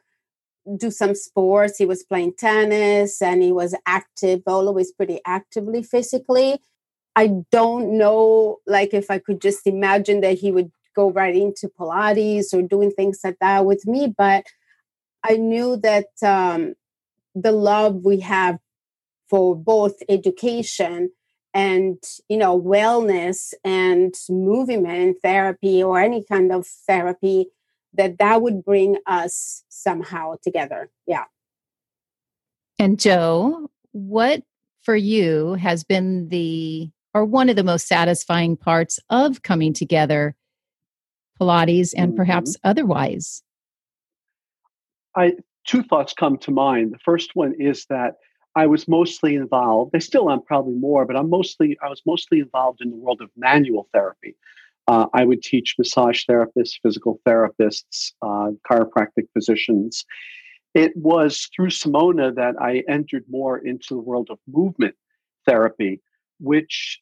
do 0.77 0.92
some 0.92 1.15
sports. 1.15 1.77
He 1.77 1.86
was 1.86 2.03
playing 2.03 2.34
tennis 2.38 3.22
and 3.22 3.42
he 3.42 3.51
was 3.51 3.75
active, 3.86 4.42
always 4.46 4.92
pretty 4.92 5.20
actively 5.25 5.84
physically. 5.84 6.60
I 7.15 7.32
don't 7.51 7.98
know, 7.98 8.58
like, 8.65 8.94
if 8.94 9.12
I 9.12 9.20
could 9.20 9.42
just 9.42 9.68
imagine 9.68 10.22
that 10.22 10.39
he 10.39 10.51
would 10.51 10.72
go 10.95 11.12
right 11.12 11.35
into 11.35 11.69
Pilates 11.79 12.53
or 12.53 12.62
doing 12.62 12.91
things 12.91 13.19
like 13.23 13.38
that 13.41 13.65
with 13.65 13.85
me. 13.85 14.13
But 14.15 14.45
I 15.23 15.38
knew 15.38 15.77
that 15.77 16.07
um, 16.21 16.75
the 17.35 17.51
love 17.51 18.03
we 18.03 18.19
have 18.21 18.59
for 19.29 19.55
both 19.55 19.95
education 20.09 21.09
and 21.53 21.97
you 22.29 22.38
know 22.38 22.59
wellness 22.59 23.53
and 23.63 24.13
movement 24.29 25.17
therapy 25.21 25.83
or 25.83 26.00
any 26.00 26.23
kind 26.23 26.51
of 26.51 26.65
therapy 26.88 27.47
that 27.93 28.17
that 28.17 28.41
would 28.41 28.65
bring 28.65 28.97
us 29.05 29.63
somehow 29.69 30.33
together 30.43 30.89
yeah 31.05 31.25
and 32.79 33.00
joe 33.00 33.69
what 33.91 34.41
for 34.81 34.95
you 34.95 35.53
has 35.53 35.83
been 35.83 36.27
the 36.29 36.89
or 37.13 37.23
one 37.23 37.50
of 37.50 37.55
the 37.55 37.63
most 37.63 37.88
satisfying 37.88 38.57
parts 38.57 39.00
of 39.12 39.43
coming 39.43 39.73
together 39.73 40.35
Pilates 41.40 41.94
and 41.96 42.12
mm-hmm. 42.12 42.18
perhaps 42.18 42.58
otherwise? 42.63 43.44
I 45.16 45.34
two 45.66 45.84
thoughts 45.84 46.13
come 46.13 46.38
to 46.40 46.52
mind. 46.52 46.94
The 46.94 47.00
first 47.00 47.32
one 47.36 47.54
is 47.60 47.86
that 47.90 48.16
I 48.56 48.68
was 48.68 48.88
mostly 48.88 49.36
involved. 49.36 49.96
I 49.96 50.00
still 50.00 50.30
am 50.30 50.42
probably 50.44 50.75
more, 50.75 51.06
but 51.06 51.16
I'm 51.16 51.30
mostly 51.30 51.78
I 51.84 51.90
was 51.90 52.02
mostly 52.06 52.40
involved 52.40 52.82
in 52.82 52.90
the 52.90 52.98
world 52.98 53.22
of 53.22 53.30
manual 53.36 53.90
therapy. 53.94 54.36
Uh, 54.88 55.08
I 55.13 55.24
would 55.24 55.42
teach 55.42 55.75
massage 55.78 56.24
therapists, 56.30 56.74
physical 56.82 57.20
therapists, 57.25 58.12
uh, 58.22 58.52
chiropractic 58.70 59.28
physicians. 59.34 60.06
It 60.74 60.92
was 60.98 61.48
through 61.56 61.70
Simona 61.70 62.36
that 62.36 62.56
I 62.60 62.84
entered 62.90 63.24
more 63.30 63.60
into 63.60 63.94
the 63.94 64.02
world 64.02 64.28
of 64.30 64.40
movement 64.48 64.96
therapy, 65.46 66.02
which 66.40 67.00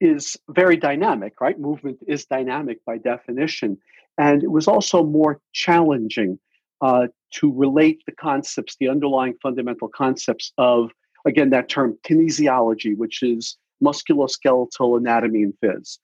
is 0.00 0.36
very 0.48 0.76
dynamic, 0.76 1.40
right? 1.40 1.58
Movement 1.58 1.98
is 2.06 2.24
dynamic 2.24 2.84
by 2.84 2.98
definition. 2.98 3.78
And 4.16 4.42
it 4.42 4.50
was 4.50 4.68
also 4.68 5.04
more 5.04 5.40
challenging 5.52 6.38
uh, 6.80 7.08
to 7.34 7.52
relate 7.52 8.02
the 8.06 8.12
concepts, 8.12 8.76
the 8.78 8.88
underlying 8.88 9.34
fundamental 9.42 9.88
concepts 9.88 10.52
of, 10.58 10.90
again, 11.26 11.50
that 11.50 11.68
term 11.68 11.98
kinesiology, 12.06 12.96
which 12.96 13.22
is 13.22 13.56
musculoskeletal 13.82 14.96
anatomy 14.98 15.42
and 15.42 15.54
phys, 15.62 15.98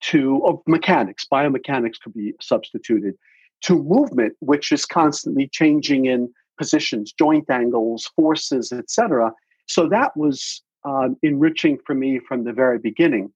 to 0.00 0.42
oh, 0.44 0.62
mechanics, 0.66 1.26
biomechanics 1.30 2.00
could 2.02 2.14
be 2.14 2.34
substituted, 2.40 3.14
to 3.62 3.82
movement, 3.82 4.34
which 4.40 4.72
is 4.72 4.84
constantly 4.84 5.48
changing 5.48 6.06
in 6.06 6.30
positions, 6.58 7.12
joint 7.12 7.48
angles, 7.50 8.10
forces, 8.14 8.72
etc. 8.72 9.32
So 9.66 9.88
that 9.88 10.16
was 10.16 10.62
um, 10.84 11.16
enriching 11.22 11.78
for 11.86 11.94
me 11.94 12.20
from 12.26 12.44
the 12.44 12.52
very 12.52 12.78
beginning. 12.78 13.32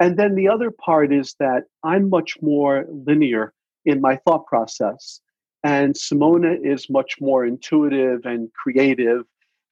And 0.00 0.18
then 0.18 0.34
the 0.34 0.48
other 0.48 0.70
part 0.70 1.12
is 1.12 1.34
that 1.38 1.64
I'm 1.84 2.08
much 2.08 2.36
more 2.40 2.86
linear 2.88 3.52
in 3.84 4.00
my 4.00 4.16
thought 4.16 4.46
process. 4.46 5.20
And 5.62 5.94
Simona 5.94 6.56
is 6.64 6.88
much 6.88 7.16
more 7.20 7.44
intuitive 7.44 8.24
and 8.24 8.50
creative. 8.54 9.24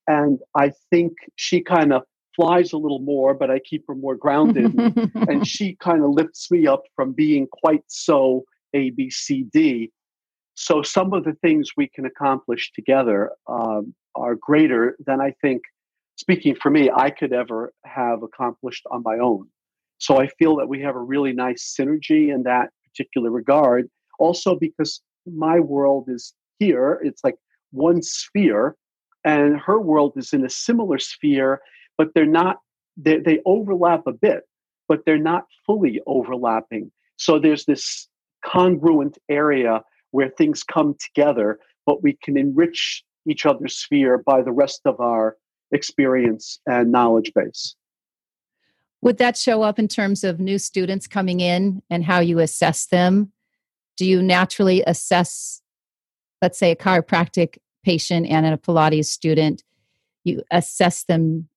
And 0.07 0.39
I 0.55 0.73
think 0.91 1.13
she 1.37 1.63
kind 1.63 1.93
of 1.93 2.03
flies 2.37 2.73
a 2.73 2.79
little 2.79 3.01
more, 3.01 3.35
but 3.35 3.51
I 3.51 3.59
keep 3.59 3.85
her 3.89 3.95
more 3.95 4.15
grounded. 4.15 4.75
and 5.15 5.47
she 5.47 5.77
kind 5.77 6.05
of 6.05 6.11
lifts 6.11 6.51
me 6.51 6.67
up 6.67 6.83
from 6.95 7.13
being 7.13 7.49
quite 7.51 7.83
so 7.89 8.45
A, 8.75 8.91
B, 8.91 9.11
C, 9.11 9.47
D. 9.53 9.91
So 10.55 10.83
some 10.83 11.13
of 11.15 11.25
the 11.25 11.35
things 11.41 11.71
we 11.77 11.89
can 11.89 12.05
accomplish 12.05 12.73
together 12.75 13.31
um, 13.49 13.95
are 14.15 14.35
greater 14.35 14.97
than 15.07 15.21
I 15.21 15.33
think, 15.41 15.63
speaking 16.19 16.57
for 16.57 16.71
me, 16.71 16.91
I 16.95 17.11
could 17.11 17.33
ever 17.33 17.73
have 17.85 18.23
accomplished 18.23 18.85
on 18.91 19.03
my 19.05 19.19
own. 19.19 19.47
So 19.99 20.21
I 20.21 20.27
feel 20.39 20.57
that 20.57 20.69
we 20.69 20.81
have 20.83 20.97
a 20.97 21.01
really 21.01 21.33
nice 21.33 21.75
synergy 21.79 22.35
in 22.35 22.43
that 22.43 22.71
particular 22.85 23.31
regard. 23.31 23.89
Also, 24.19 24.57
because 24.57 25.01
my 25.27 25.61
world 25.61 26.09
is 26.09 26.35
here. 26.59 27.01
It's 27.05 27.23
like 27.23 27.37
one 27.71 28.03
sphere, 28.03 28.75
and 29.25 29.61
her 29.61 29.81
world 29.81 30.15
is 30.17 30.33
in 30.33 30.45
a 30.45 30.51
similar 30.51 30.99
sphere, 30.99 31.61
but 31.97 32.09
they're 32.15 32.27
not, 32.27 32.57
they, 32.97 33.19
they 33.19 33.39
overlap 33.47 34.03
a 34.07 34.13
bit, 34.13 34.43
but 34.89 35.01
they're 35.07 35.19
not 35.19 35.45
fully 35.67 36.01
overlapping. 36.07 36.91
So 37.17 37.39
there's 37.39 37.65
this 37.65 38.09
congruent 38.45 39.19
area 39.29 39.83
where 40.11 40.31
things 40.31 40.65
come 40.65 40.97
together, 40.99 41.59
but 41.87 42.03
we 42.03 42.19
can 42.23 42.37
enrich 42.37 43.05
each 43.29 43.47
other's 43.47 43.77
sphere 43.77 44.23
by 44.25 44.43
the 44.43 44.53
rest 44.53 44.81
of 44.85 44.99
our 45.01 45.37
experience 45.73 46.61
and 46.67 46.91
knowledge 46.91 47.33
base. 47.35 47.75
Would 49.03 49.19
that 49.19 49.37
show 49.37 49.63
up 49.63 49.79
in 49.79 49.87
terms 49.87 50.25
of 50.25 50.41
new 50.41 50.59
students 50.59 51.07
coming 51.07 51.41
in 51.41 51.83
and 51.89 52.05
how 52.05 52.19
you 52.21 52.41
assess 52.41 52.87
them? 52.87 53.33
do 53.99 54.07
you 54.07 54.23
naturally 54.23 54.83
assess, 54.87 55.61
let's 56.41 56.59
say, 56.59 56.71
a 56.71 56.77
chiropractic 56.77 57.59
patient 57.85 58.27
and 58.29 58.47
a 58.47 58.57
Pilates 58.57 59.07
student? 59.07 59.65
You 60.25 60.43
assess 60.51 61.05
them 61.05 61.49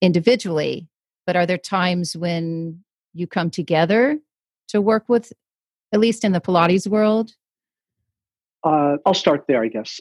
individually, 0.00 0.88
but 1.26 1.36
are 1.36 1.44
there 1.44 1.58
times 1.58 2.16
when 2.16 2.84
you 3.12 3.26
come 3.26 3.50
together 3.50 4.18
to 4.68 4.80
work 4.80 5.08
with, 5.08 5.32
at 5.92 6.00
least 6.00 6.24
in 6.24 6.32
the 6.32 6.40
Pilates 6.40 6.86
world? 6.86 7.32
Uh, 8.62 8.96
I'll 9.04 9.14
start 9.14 9.44
there, 9.48 9.62
I 9.62 9.68
guess. 9.68 10.00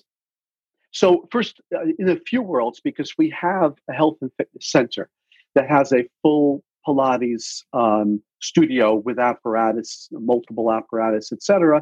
So, 0.95 1.27
first, 1.29 1.59
uh, 1.75 1.87
in 1.99 2.07
a 2.07 2.15
few 2.21 2.41
worlds, 2.41 2.79
because 2.81 3.17
we 3.17 3.29
have 3.31 3.73
a 3.89 3.93
health 3.93 4.15
and 4.21 4.31
fitness 4.37 4.71
center 4.71 5.09
that 5.53 5.69
has 5.69 5.91
a 5.91 6.07
full 6.21 6.63
Pilates 6.87 7.63
um, 7.73 8.21
studio 8.41 8.95
with 8.95 9.19
apparatus, 9.19 10.07
multiple 10.13 10.71
apparatus, 10.71 11.33
etc. 11.33 11.81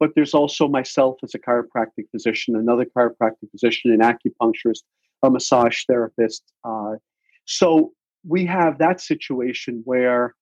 But 0.00 0.12
there's 0.14 0.32
also 0.32 0.66
myself 0.66 1.16
as 1.22 1.34
a 1.34 1.38
chiropractic 1.38 2.08
physician, 2.10 2.56
another 2.56 2.86
chiropractic 2.86 3.50
physician, 3.50 3.92
an 3.92 4.00
acupuncturist, 4.00 4.84
a 5.22 5.30
massage 5.30 5.84
therapist. 5.86 6.42
Uh, 6.64 6.94
so 7.44 7.92
we 8.26 8.46
have 8.46 8.78
that 8.78 8.98
situation 8.98 9.82
where 9.84 10.34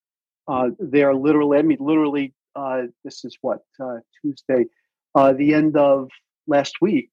uh, 0.46 0.68
they 0.78 1.02
are 1.02 1.14
literally, 1.14 1.58
I 1.58 1.62
mean, 1.62 1.78
literally, 1.80 2.34
uh, 2.54 2.82
this 3.02 3.24
is 3.24 3.36
what, 3.40 3.62
uh, 3.82 3.96
Tuesday, 4.20 4.66
uh, 5.16 5.32
the 5.32 5.54
end 5.54 5.76
of 5.76 6.08
last 6.46 6.76
week, 6.80 7.10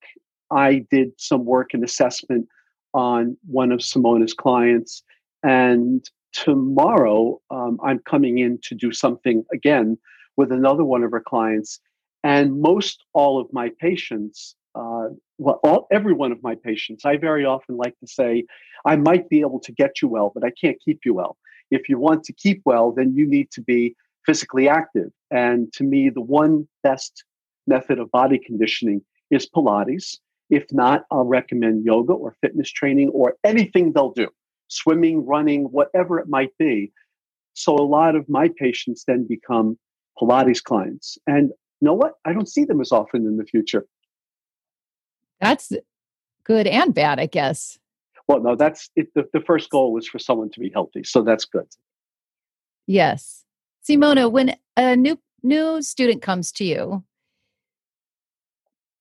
I 0.51 0.86
did 0.91 1.12
some 1.18 1.46
work 1.46 1.74
and 1.74 1.84
assessment 1.84 2.48
on 2.94 3.38
one 3.48 3.72
of 3.72 3.79
Simona's 3.79 4.34
clients. 4.34 5.03
And 5.44 6.03
tomorrow 6.34 7.39
um, 7.50 7.79
i'm 7.84 8.00
coming 8.00 8.38
in 8.38 8.60
to 8.62 8.75
do 8.75 8.91
something 8.91 9.44
again 9.53 9.98
with 10.38 10.51
another 10.51 10.84
one 10.84 11.03
of 11.03 11.12
her 11.12 11.24
clients 11.25 11.79
and 12.24 12.62
most 12.62 13.03
all 13.13 13.39
of 13.39 13.48
my 13.51 13.72
patients 13.79 14.56
uh, 14.75 15.08
well 15.38 15.60
all, 15.63 15.88
every 15.91 16.13
one 16.13 16.32
of 16.32 16.41
my 16.44 16.56
patients 16.56 17.03
i 17.06 17.18
very 17.18 17.46
often 17.46 17.77
like 17.77 17.98
to 18.00 18.08
say 18.08 18.44
i 18.86 18.96
might 18.96 19.27
be 19.29 19.41
able 19.41 19.60
to 19.60 19.72
get 19.72 20.01
you 20.01 20.08
well 20.08 20.32
but 20.34 20.44
i 20.44 20.51
can't 20.62 20.77
keep 20.84 21.00
you 21.03 21.13
well 21.13 21.38
if 21.72 21.89
you 21.89 21.98
want 21.98 22.24
to 22.24 22.34
keep 22.34 22.62
well 22.65 22.91
then 22.91 23.13
you 23.15 23.27
need 23.27 23.50
to 23.50 23.62
be 23.62 23.96
physically 24.25 24.70
active 24.70 25.10
and 25.32 25.74
to 25.74 25.84
me 25.84 26.10
the 26.10 26.22
one 26.22 26.68
best 26.84 27.24
method 27.65 27.98
of 27.98 28.12
body 28.12 28.39
conditioning 28.46 29.01
is 29.32 29.50
pilates 29.50 30.18
if 30.50 30.65
not 30.72 31.06
i'll 31.12 31.25
recommend 31.25 31.86
yoga 31.86 32.13
or 32.13 32.36
fitness 32.41 32.70
training 32.72 33.10
or 33.10 33.36
anything 33.44 33.94
they'll 33.94 34.12
do 34.12 34.27
swimming, 34.70 35.25
running, 35.25 35.65
whatever 35.65 36.20
it 36.20 36.29
might 36.29 36.58
be. 36.58 36.94
So 37.53 37.75
a 37.75 37.84
lot 37.84 38.15
of 38.15 38.29
my 38.29 38.50
patients 38.58 39.03
then 39.06 39.27
become 39.27 39.77
Pilates 40.18 40.63
clients. 40.63 41.18
And 41.27 41.50
you 41.50 41.86
know 41.86 41.94
what? 41.94 42.13
I 42.25 42.34
don't 42.34 42.48
see 42.48 42.63
them 42.63 42.79
as 42.79 42.91
often 42.91 43.25
in 43.25 43.38
the 43.38 43.44
future. 43.44 43.86
That's 45.41 45.72
good 46.44 46.68
and 46.68 46.94
bad, 46.94 47.20
I 47.20 47.25
guess. 47.25 47.77
Well, 48.27 48.41
no, 48.41 48.56
that's 48.56 48.89
it, 48.96 49.13
the, 49.15 49.27
the 49.34 49.41
first 49.41 49.70
goal 49.70 49.91
was 49.91 50.08
for 50.08 50.20
someone 50.20 50.51
to 50.51 50.60
be 50.60 50.70
healthy. 50.74 51.03
So 51.03 51.24
that's 51.24 51.46
good. 51.46 51.68
Yes. 52.86 53.44
Simona, 53.88 54.32
when 54.32 54.56
a 54.77 54.96
new 54.96 55.20
new 55.41 55.82
student 55.82 56.22
comes 56.22 56.51
to 56.51 56.65
you, 56.65 57.03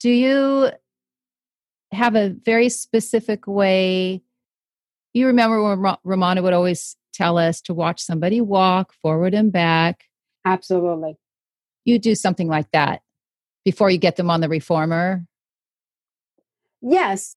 do 0.00 0.11
you 0.11 0.71
have 1.92 2.14
a 2.14 2.30
very 2.30 2.68
specific 2.68 3.47
way 3.47 4.23
you 5.14 5.26
remember 5.26 5.62
when 5.62 5.97
Romana 6.04 6.42
would 6.42 6.52
always 6.52 6.97
tell 7.12 7.38
us 7.38 7.61
to 7.62 7.75
watch 7.75 8.00
somebody 8.00 8.40
walk 8.40 8.92
forward 9.02 9.35
and 9.35 9.52
back? 9.52 10.04
Absolutely. 10.45 11.16
You 11.85 11.99
do 11.99 12.14
something 12.14 12.49
like 12.49 12.71
that 12.73 13.02
before 13.64 13.90
you 13.90 13.99
get 13.99 14.16
them 14.16 14.30
on 14.30 14.40
the 14.40 14.49
reformer? 14.49 15.25
Yes. 16.80 17.35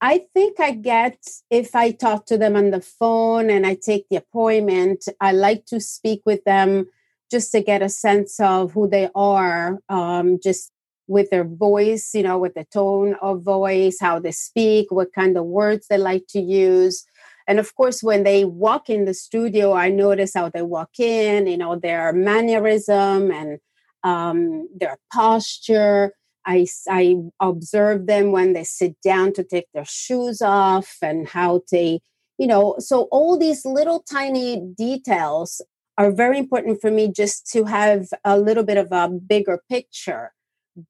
I 0.00 0.26
think 0.32 0.60
I 0.60 0.72
get, 0.72 1.18
if 1.50 1.74
I 1.74 1.90
talk 1.90 2.26
to 2.26 2.38
them 2.38 2.54
on 2.54 2.70
the 2.70 2.80
phone 2.80 3.50
and 3.50 3.66
I 3.66 3.74
take 3.74 4.06
the 4.08 4.16
appointment, 4.16 5.08
I 5.20 5.32
like 5.32 5.66
to 5.66 5.80
speak 5.80 6.22
with 6.24 6.44
them 6.44 6.86
just 7.32 7.50
to 7.52 7.60
get 7.60 7.82
a 7.82 7.88
sense 7.88 8.38
of 8.38 8.72
who 8.72 8.88
they 8.88 9.10
are, 9.14 9.80
um, 9.88 10.38
just 10.40 10.70
with 11.08 11.30
their 11.30 11.44
voice, 11.44 12.10
you 12.14 12.22
know, 12.22 12.38
with 12.38 12.54
the 12.54 12.66
tone 12.72 13.16
of 13.20 13.42
voice, 13.42 13.98
how 14.00 14.20
they 14.20 14.30
speak, 14.30 14.92
what 14.92 15.12
kind 15.12 15.36
of 15.36 15.44
words 15.46 15.86
they 15.88 15.98
like 15.98 16.26
to 16.28 16.40
use. 16.40 17.04
And 17.48 17.58
of 17.58 17.74
course, 17.74 18.02
when 18.02 18.24
they 18.24 18.44
walk 18.44 18.90
in 18.90 19.06
the 19.06 19.14
studio, 19.14 19.72
I 19.72 19.88
notice 19.88 20.32
how 20.34 20.50
they 20.50 20.62
walk 20.62 21.00
in, 21.00 21.46
you 21.46 21.56
know, 21.56 21.76
their 21.76 22.12
mannerism 22.12 23.30
and 23.30 23.58
um, 24.04 24.68
their 24.78 24.98
posture. 25.12 26.12
I, 26.46 26.66
I 26.88 27.16
observe 27.40 28.06
them 28.06 28.32
when 28.32 28.52
they 28.52 28.64
sit 28.64 28.96
down 29.02 29.32
to 29.34 29.44
take 29.44 29.66
their 29.72 29.86
shoes 29.86 30.42
off 30.42 30.96
and 31.02 31.26
how 31.26 31.62
they, 31.72 32.00
you 32.38 32.46
know, 32.46 32.76
so 32.78 33.02
all 33.10 33.38
these 33.38 33.64
little 33.64 34.02
tiny 34.10 34.60
details 34.76 35.62
are 35.96 36.12
very 36.12 36.38
important 36.38 36.80
for 36.80 36.90
me 36.90 37.10
just 37.10 37.50
to 37.52 37.64
have 37.64 38.08
a 38.24 38.38
little 38.38 38.62
bit 38.62 38.76
of 38.76 38.88
a 38.92 39.08
bigger 39.08 39.60
picture 39.68 40.32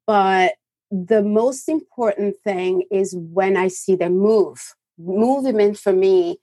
but 0.07 0.55
the 0.91 1.23
most 1.23 1.69
important 1.69 2.37
thing 2.45 2.85
is 2.91 3.15
when 3.17 3.57
I 3.57 3.69
see 3.69 3.97
them 3.97 4.19
move. 4.19 4.75
Movement 4.99 5.79
for 5.79 5.93
me 5.93 6.39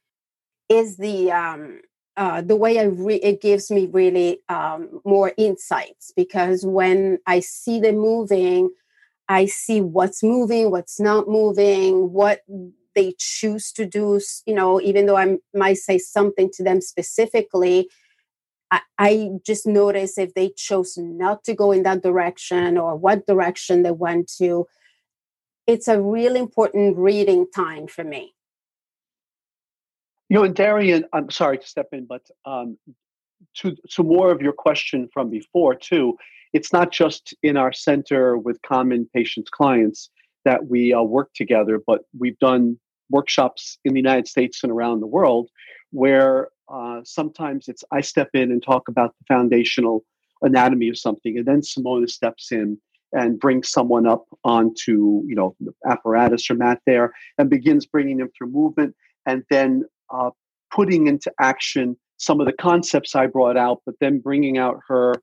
is 0.70 0.98
the 0.98 1.32
um, 1.32 1.82
uh, 2.18 2.42
the 2.42 2.56
way 2.56 2.80
I 2.80 2.84
re- 2.84 3.16
it 3.16 3.42
gives 3.42 3.70
me 3.70 3.88
really 3.92 4.40
um, 4.50 5.02
more 5.06 5.34
insights 5.38 6.14
because 6.16 6.66
when 6.66 7.20
I 7.28 7.42
see 7.42 7.80
them 7.80 7.98
moving, 7.98 8.70
I 9.28 9.48
see 9.48 9.82
what's 9.82 10.24
moving, 10.24 10.72
what's 10.72 11.00
not 11.00 11.28
moving, 11.28 12.14
what 12.14 12.42
they 12.96 13.14
choose 13.18 13.72
to 13.74 13.86
do. 13.86 14.22
You 14.46 14.56
know, 14.56 14.80
even 14.82 15.06
though 15.08 15.18
I 15.18 15.38
might 15.54 15.78
say 15.78 15.98
something 15.98 16.50
to 16.54 16.64
them 16.64 16.82
specifically, 16.82 17.90
I, 18.72 19.30
just 19.46 19.68
notice 19.68 20.18
if 20.18 20.34
they 20.34 20.50
chose 20.50 20.98
not 20.98 21.44
to 21.44 21.54
go 21.54 21.72
in 21.72 21.84
that 21.84 22.02
direction 22.02 22.78
or 22.78 22.96
what 22.96 23.28
direction 23.28 23.84
they 23.84 23.92
went 23.92 24.32
to. 24.38 24.68
It's 25.68 25.88
a 25.88 26.02
real 26.02 26.36
important 26.36 26.98
reading 26.98 27.48
time 27.54 27.88
for 27.88 28.04
me. 28.04 28.34
You 30.30 30.38
know, 30.38 30.44
and 30.44 30.56
Darien, 30.56 31.06
I'm 31.14 31.30
sorry 31.30 31.58
to 31.58 31.68
step 31.68 31.90
in, 31.92 32.06
but 32.06 32.24
um, 32.46 32.78
to 33.56 33.76
to 33.92 34.04
more 34.04 34.32
of 34.32 34.42
your 34.42 34.54
question 34.54 35.10
from 35.14 35.30
before 35.30 35.76
too. 35.76 36.18
It's 36.54 36.72
not 36.72 36.92
just 36.92 37.34
in 37.44 37.58
our 37.58 37.74
center 37.74 38.38
with 38.38 38.62
common 38.62 39.10
patients 39.14 39.50
clients 39.50 40.10
that 40.46 40.68
we 40.68 40.94
uh, 40.94 41.02
work 41.02 41.34
together, 41.34 41.82
but 41.86 42.06
we've 42.18 42.40
done 42.40 42.80
workshops 43.10 43.78
in 43.84 43.94
the 43.94 44.00
United 44.00 44.28
States 44.28 44.64
and 44.64 44.72
around 44.72 45.00
the 45.00 45.08
world 45.08 45.50
where 45.92 46.50
uh, 46.70 47.02
sometimes 47.04 47.68
it's 47.68 47.84
I 47.92 48.02
step 48.02 48.30
in 48.34 48.52
and 48.52 48.62
talk 48.62 48.88
about 48.88 49.14
the 49.20 49.26
foundational 49.34 50.04
anatomy 50.42 50.90
of 50.90 50.98
something, 50.98 51.38
and 51.38 51.46
then 51.46 51.62
Simona 51.62 52.10
steps 52.10 52.52
in 52.52 52.78
and 53.14 53.40
brings 53.40 53.70
someone 53.70 54.08
up 54.08 54.26
onto 54.44 55.24
you 55.26 55.36
know 55.36 55.56
apparatus 55.90 56.50
or 56.50 56.56
mat 56.56 56.82
there 56.86 57.14
and 57.38 57.50
begins 57.50 57.86
bringing 57.86 58.18
them 58.18 58.30
through 58.38 58.50
movement, 58.50 58.96
and 59.26 59.44
then 59.50 59.84
uh, 60.14 60.32
putting 60.72 61.08
into 61.08 61.32
action 61.40 61.96
some 62.18 62.40
of 62.40 62.46
the 62.46 62.54
concepts 62.54 63.16
I 63.16 63.28
brought 63.28 63.58
out, 63.58 63.82
but 63.86 63.96
then 64.00 64.20
bringing 64.20 64.58
out 64.58 64.80
her, 64.88 65.16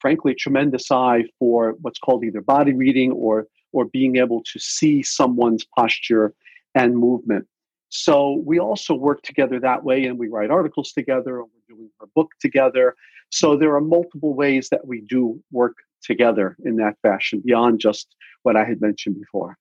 frankly, 0.00 0.34
tremendous 0.34 0.90
eye 0.90 1.24
for 1.38 1.74
what's 1.80 1.98
called 1.98 2.24
either 2.24 2.40
body 2.40 2.72
reading 2.72 3.12
or 3.12 3.46
or 3.72 3.84
being 3.86 4.16
able 4.16 4.42
to 4.52 4.58
see 4.58 5.02
someone's 5.02 5.64
posture 5.76 6.32
and 6.74 6.96
movement. 6.96 7.46
So 7.96 8.42
we 8.44 8.58
also 8.58 8.94
work 8.94 9.22
together 9.22 9.58
that 9.60 9.84
way, 9.84 10.04
and 10.04 10.18
we 10.18 10.28
write 10.28 10.50
articles 10.50 10.92
together, 10.92 11.40
and 11.40 11.48
we're 11.52 11.76
doing 11.76 11.90
our 12.00 12.08
book 12.14 12.30
together. 12.40 12.94
So 13.30 13.56
there 13.56 13.74
are 13.74 13.80
multiple 13.80 14.34
ways 14.34 14.68
that 14.70 14.86
we 14.86 15.00
do 15.00 15.42
work 15.50 15.74
together 16.02 16.56
in 16.64 16.76
that 16.76 16.94
fashion 17.02 17.42
beyond 17.44 17.80
just 17.80 18.14
what 18.42 18.56
I 18.56 18.64
had 18.64 18.80
mentioned 18.80 19.16
before. 19.18 19.56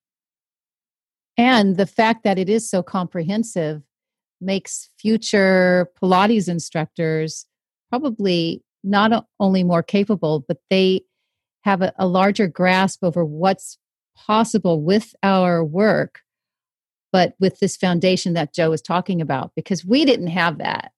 And 1.38 1.78
the 1.78 1.86
fact 1.86 2.24
that 2.24 2.38
it 2.38 2.50
is 2.50 2.70
so 2.70 2.84
comprehensive 2.84 3.82
makes 4.42 4.90
future 5.00 5.90
Pilates 6.02 6.48
instructors 6.48 7.46
probably 7.90 8.62
not 8.84 9.26
only 9.40 9.64
more 9.64 9.84
capable, 9.84 10.46
but 10.48 10.58
they 10.70 11.02
have 11.64 11.82
a, 11.82 11.94
a, 11.98 12.06
larger 12.06 12.48
grasp 12.48 13.04
over 13.04 13.26
what's 13.26 13.78
possible 14.16 14.82
with 14.82 15.16
our 15.24 15.64
work, 15.64 16.20
but 17.16 17.34
with 17.40 17.60
this 17.62 17.78
foundation 17.78 18.34
that 18.34 18.54
Joe 18.54 18.72
was 18.72 18.82
talking 18.82 19.22
about, 19.22 19.54
because 19.56 19.86
we 19.86 20.04
didn't 20.04 20.28
have 20.28 20.58
that. 20.58 20.92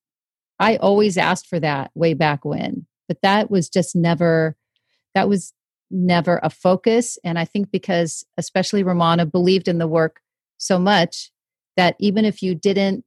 I 0.59 0.77
always 0.77 1.15
asked 1.15 1.45
for 1.45 1.59
that 1.59 1.91
way 1.93 2.15
back 2.15 2.43
when, 2.43 2.87
but 3.07 3.21
that 3.21 3.51
was 3.51 3.69
just 3.69 3.95
never, 3.95 4.57
that 5.13 5.29
was 5.29 5.53
never 5.91 6.39
a 6.41 6.49
focus. 6.49 7.19
And 7.23 7.37
I 7.37 7.45
think 7.45 7.69
because, 7.69 8.25
especially 8.35 8.81
Romana, 8.81 9.27
believed 9.27 9.67
in 9.67 9.77
the 9.77 9.85
work 9.85 10.19
so 10.57 10.79
much 10.79 11.29
that 11.75 11.95
even 11.99 12.25
if 12.25 12.41
you 12.41 12.55
didn't 12.55 13.05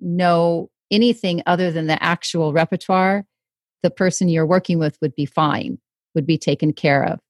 know 0.00 0.70
anything 0.90 1.42
other 1.44 1.70
than 1.70 1.88
the 1.88 2.02
actual 2.02 2.54
repertoire, 2.54 3.26
the 3.82 3.90
person 3.90 4.30
you're 4.30 4.46
working 4.46 4.78
with 4.78 4.96
would 5.02 5.14
be 5.14 5.26
fine, 5.26 5.76
would 6.14 6.26
be 6.26 6.38
taken 6.38 6.72
care 6.72 7.04
of. 7.04 7.20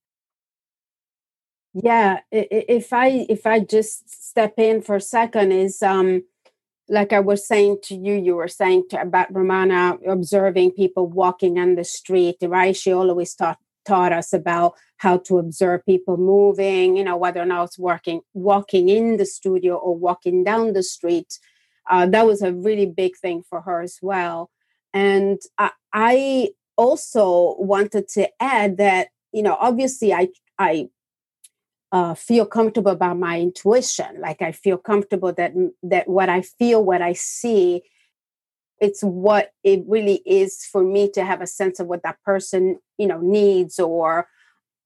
Yeah, 1.83 2.21
if 2.33 2.93
I 2.93 3.27
if 3.29 3.47
I 3.47 3.61
just 3.61 4.09
step 4.09 4.55
in 4.59 4.81
for 4.81 4.97
a 4.97 5.01
second, 5.01 5.53
is 5.53 5.83
um, 5.83 6.25
like 6.89 7.13
I 7.13 7.21
was 7.21 7.47
saying 7.47 7.79
to 7.85 7.97
you, 7.97 8.15
you 8.15 8.37
were 8.37 8.49
saying 8.49 8.85
to, 8.91 9.01
about 9.03 9.35
Romana 9.35 9.99
observing 10.09 10.73
people 10.73 11.07
walking 11.09 11.59
on 11.59 11.77
the 11.77 11.85
street, 11.85 12.37
right? 12.43 12.77
She 12.77 12.93
always 12.93 13.35
taught 13.35 13.59
taught 13.87 14.13
us 14.13 14.33
about 14.33 14.75
how 14.99 15.19
to 15.19 15.39
observe 15.39 15.85
people 15.87 16.17
moving, 16.17 16.97
you 16.97 17.05
know, 17.05 17.17
whether 17.17 17.41
or 17.43 17.47
not 17.47 17.65
it's 17.67 17.79
working 17.79 18.23
walking 18.35 18.89
in 18.89 19.17
the 19.19 19.27
studio 19.27 19.77
or 19.77 19.97
walking 19.97 20.45
down 20.45 20.73
the 20.75 20.83
street 20.83 21.39
uh, 21.91 22.07
that 22.07 22.27
was 22.27 22.43
a 22.43 22.53
really 22.53 22.87
big 22.87 23.17
thing 23.19 23.43
for 23.49 23.61
her 23.63 23.81
as 23.81 23.99
well. 24.03 24.51
And 24.95 25.39
I, 25.59 25.71
I 25.93 26.49
also 26.77 27.57
wanted 27.59 28.09
to 28.09 28.29
add 28.41 28.77
that 28.79 29.09
you 29.33 29.43
know 29.43 29.57
obviously 29.61 30.13
I 30.13 30.29
I 30.59 30.89
uh, 31.97 32.15
feel 32.15 32.45
comfortable 32.45 32.93
about 32.93 33.19
my 33.19 33.41
intuition. 33.41 34.21
Like 34.21 34.43
I 34.43 34.53
feel 34.53 34.77
comfortable 34.77 35.33
that 35.33 35.53
that 35.83 36.07
what 36.09 36.29
I 36.29 36.43
feel, 36.43 36.85
what 36.85 37.01
I 37.01 37.15
see, 37.15 37.83
it's 38.81 39.03
what 39.03 39.53
it 39.65 39.81
really 39.87 40.21
is 40.27 40.67
for 40.71 40.83
me 40.85 41.11
to 41.13 41.25
have 41.25 41.41
a 41.41 41.47
sense 41.47 41.81
of 41.81 41.87
what 41.87 42.03
that 42.03 42.23
person 42.23 42.63
you 42.99 43.07
know 43.07 43.21
needs 43.21 43.79
or 43.79 44.29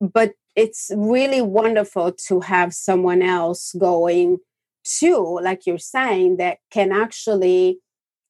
but 0.01 0.31
it's 0.55 0.91
really 0.97 1.43
wonderful 1.43 2.13
to 2.29 2.41
have 2.41 2.73
someone 2.75 3.23
else 3.23 3.75
going 3.79 4.39
too, 4.85 5.39
like 5.43 5.67
you're 5.67 5.79
saying, 5.97 6.37
that 6.39 6.59
can 6.71 6.91
actually 6.93 7.79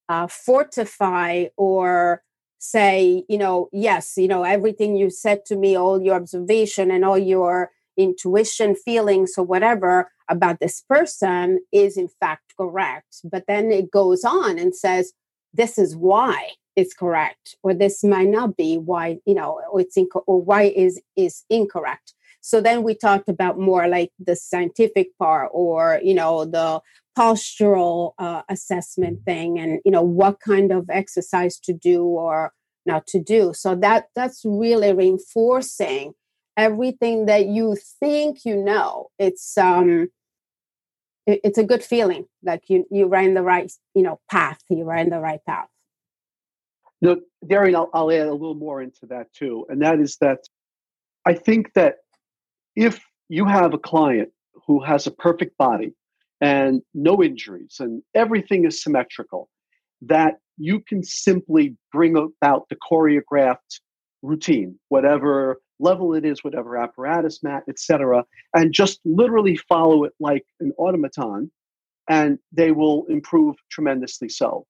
uh, 0.08 0.26
fortify 0.26 1.46
or 1.56 2.22
say, 2.58 3.24
you 3.28 3.38
know, 3.38 3.68
yes, 3.72 4.16
you 4.16 4.28
know, 4.28 4.42
everything 4.42 4.96
you 4.96 5.10
said 5.10 5.44
to 5.46 5.56
me, 5.56 5.76
all 5.76 6.02
your 6.02 6.16
observation 6.16 6.90
and 6.90 7.04
all 7.04 7.18
your 7.18 7.70
intuition, 8.00 8.74
feelings, 8.74 9.34
or 9.38 9.44
whatever 9.44 10.10
about 10.28 10.60
this 10.60 10.82
person 10.88 11.60
is 11.72 11.96
in 11.96 12.08
fact 12.20 12.54
correct. 12.58 13.20
But 13.32 13.44
then 13.46 13.70
it 13.70 13.90
goes 13.90 14.24
on 14.24 14.58
and 14.58 14.74
says, 14.74 15.12
this 15.52 15.78
is 15.78 15.96
why 15.96 16.50
it's 16.76 16.94
correct, 16.94 17.56
or 17.62 17.74
this 17.74 18.02
might 18.04 18.28
not 18.28 18.56
be 18.56 18.78
why, 18.78 19.18
you 19.26 19.34
know, 19.34 19.60
or 19.72 19.80
it's 19.80 19.98
inc- 19.98 20.22
or 20.26 20.40
why 20.40 20.62
is 20.84 21.00
is 21.16 21.44
incorrect. 21.50 22.14
So 22.40 22.60
then 22.60 22.82
we 22.82 22.94
talked 22.94 23.28
about 23.28 23.58
more 23.58 23.86
like 23.88 24.12
the 24.18 24.36
scientific 24.36 25.08
part 25.18 25.50
or, 25.52 26.00
you 26.02 26.14
know, 26.14 26.44
the 26.44 26.80
postural 27.18 28.14
uh, 28.18 28.42
assessment 28.48 29.24
thing 29.24 29.58
and, 29.58 29.80
you 29.84 29.90
know, 29.90 30.02
what 30.02 30.40
kind 30.40 30.72
of 30.72 30.88
exercise 30.88 31.58
to 31.60 31.72
do 31.74 32.04
or 32.04 32.52
not 32.86 33.06
to 33.08 33.20
do. 33.20 33.52
So 33.52 33.74
that 33.74 34.06
that's 34.14 34.42
really 34.44 34.92
reinforcing 34.94 36.14
everything 36.56 37.26
that 37.26 37.46
you 37.46 37.76
think 38.00 38.44
you 38.44 38.56
know. 38.56 39.10
It's 39.18 39.56
um 39.58 40.08
it, 41.26 41.40
it's 41.44 41.58
a 41.58 41.64
good 41.64 41.82
feeling 41.82 42.26
like 42.42 42.64
you 42.68 42.86
you're 42.90 43.14
in 43.16 43.34
the 43.34 43.42
right, 43.42 43.70
you 43.94 44.02
know, 44.02 44.20
path. 44.30 44.60
You're 44.68 44.94
in 44.96 45.10
the 45.10 45.20
right 45.20 45.40
path. 45.46 45.68
No, 47.02 47.16
Darien, 47.46 47.76
I'll, 47.76 47.90
I'll 47.94 48.10
add 48.10 48.26
a 48.26 48.32
little 48.32 48.54
more 48.54 48.82
into 48.82 49.06
that 49.06 49.32
too. 49.32 49.64
And 49.68 49.80
that 49.82 50.00
is 50.00 50.16
that 50.20 50.40
I 51.26 51.34
think 51.34 51.72
that 51.74 51.96
if 52.76 53.00
you 53.28 53.46
have 53.46 53.72
a 53.72 53.78
client 53.78 54.30
who 54.66 54.82
has 54.82 55.06
a 55.06 55.10
perfect 55.10 55.56
body 55.56 55.94
and 56.40 56.82
no 56.94 57.22
injuries 57.22 57.76
and 57.80 58.02
everything 58.14 58.66
is 58.66 58.82
symmetrical, 58.82 59.48
that 60.02 60.38
you 60.58 60.80
can 60.80 61.02
simply 61.02 61.76
bring 61.92 62.16
about 62.16 62.68
the 62.68 62.76
choreographed 62.76 63.80
routine, 64.22 64.78
whatever 64.88 65.60
level 65.78 66.14
it 66.14 66.24
is, 66.24 66.44
whatever 66.44 66.76
apparatus, 66.76 67.42
mat, 67.42 67.62
etc., 67.68 68.24
and 68.54 68.72
just 68.72 69.00
literally 69.04 69.56
follow 69.56 70.04
it 70.04 70.12
like 70.20 70.44
an 70.60 70.72
automaton, 70.78 71.50
and 72.08 72.38
they 72.52 72.70
will 72.72 73.06
improve 73.08 73.56
tremendously 73.70 74.28
so. 74.28 74.66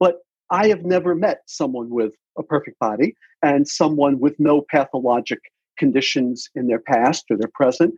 But 0.00 0.18
I 0.50 0.68
have 0.68 0.84
never 0.84 1.14
met 1.14 1.42
someone 1.46 1.90
with 1.90 2.14
a 2.38 2.42
perfect 2.42 2.78
body 2.78 3.14
and 3.42 3.66
someone 3.66 4.18
with 4.18 4.38
no 4.38 4.64
pathologic 4.70 5.40
conditions 5.78 6.48
in 6.54 6.66
their 6.66 6.78
past 6.78 7.24
or 7.30 7.36
their 7.36 7.50
present. 7.54 7.94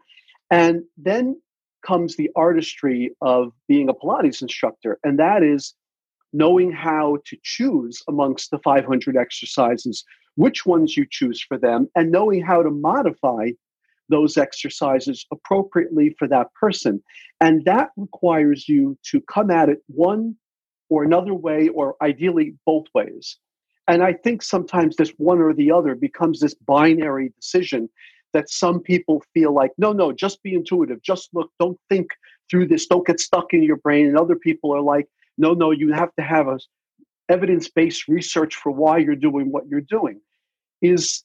And 0.51 0.83
then 0.97 1.41
comes 1.87 2.17
the 2.17 2.31
artistry 2.37 3.11
of 3.21 3.53
being 3.69 3.89
a 3.89 3.95
Pilates 3.95 4.43
instructor, 4.43 4.99
and 5.05 5.19
that 5.19 5.43
is 5.43 5.75
knowing 6.33 6.73
how 6.73 7.19
to 7.27 7.37
choose 7.43 8.03
amongst 8.09 8.51
the 8.51 8.59
500 8.59 9.17
exercises 9.17 10.05
which 10.37 10.67
ones 10.67 10.97
you 10.97 11.07
choose 11.11 11.43
for 11.43 11.57
them, 11.59 11.89
and 11.95 12.13
knowing 12.13 12.43
how 12.43 12.63
to 12.63 12.71
modify 12.71 13.49
those 14.09 14.37
exercises 14.37 15.27
appropriately 15.33 16.15
for 16.19 16.29
that 16.29 16.53
person. 16.55 17.03
And 17.41 17.65
that 17.65 17.91
requires 17.97 18.69
you 18.69 18.99
to 19.11 19.21
come 19.23 19.51
at 19.51 19.69
it 19.69 19.79
one 19.89 20.37
or 20.89 21.03
another 21.03 21.35
way, 21.35 21.69
or 21.69 21.97
ideally 22.03 22.55
both 22.65 22.85
ways. 22.95 23.39
And 23.89 24.03
I 24.03 24.13
think 24.13 24.43
sometimes 24.43 24.97
this 24.97 25.11
one 25.17 25.41
or 25.41 25.53
the 25.53 25.73
other 25.73 25.95
becomes 25.95 26.41
this 26.41 26.55
binary 26.55 27.33
decision 27.41 27.89
that 28.33 28.51
some 28.51 28.81
people 28.81 29.25
feel 29.33 29.55
like, 29.55 29.73
no, 29.79 29.93
no, 29.93 30.13
just 30.13 30.43
be 30.43 30.55
intuitive, 30.55 31.03
just 31.03 31.31
look, 31.33 31.51
don't 31.59 31.79
think 31.89 32.11
through 32.51 32.69
this, 32.69 32.87
don't 32.87 33.07
get 33.07 33.19
stuck 33.19 33.55
in 33.55 33.63
your 33.63 33.77
brain. 33.77 34.07
And 34.07 34.19
other 34.19 34.37
people 34.37 34.75
are 34.75 34.83
like, 34.83 35.07
no, 35.39 35.55
no, 35.55 35.71
you 35.71 35.93
have 35.93 36.15
to 36.17 36.23
have 36.23 36.49
a 36.49 36.59
evidence 37.29 37.69
based 37.69 38.09
research 38.09 38.55
for 38.55 38.71
why 38.71 38.99
you're 38.99 39.17
doing 39.17 39.51
what 39.51 39.67
you're 39.69 39.81
doing 39.81 40.21
is 40.81 41.25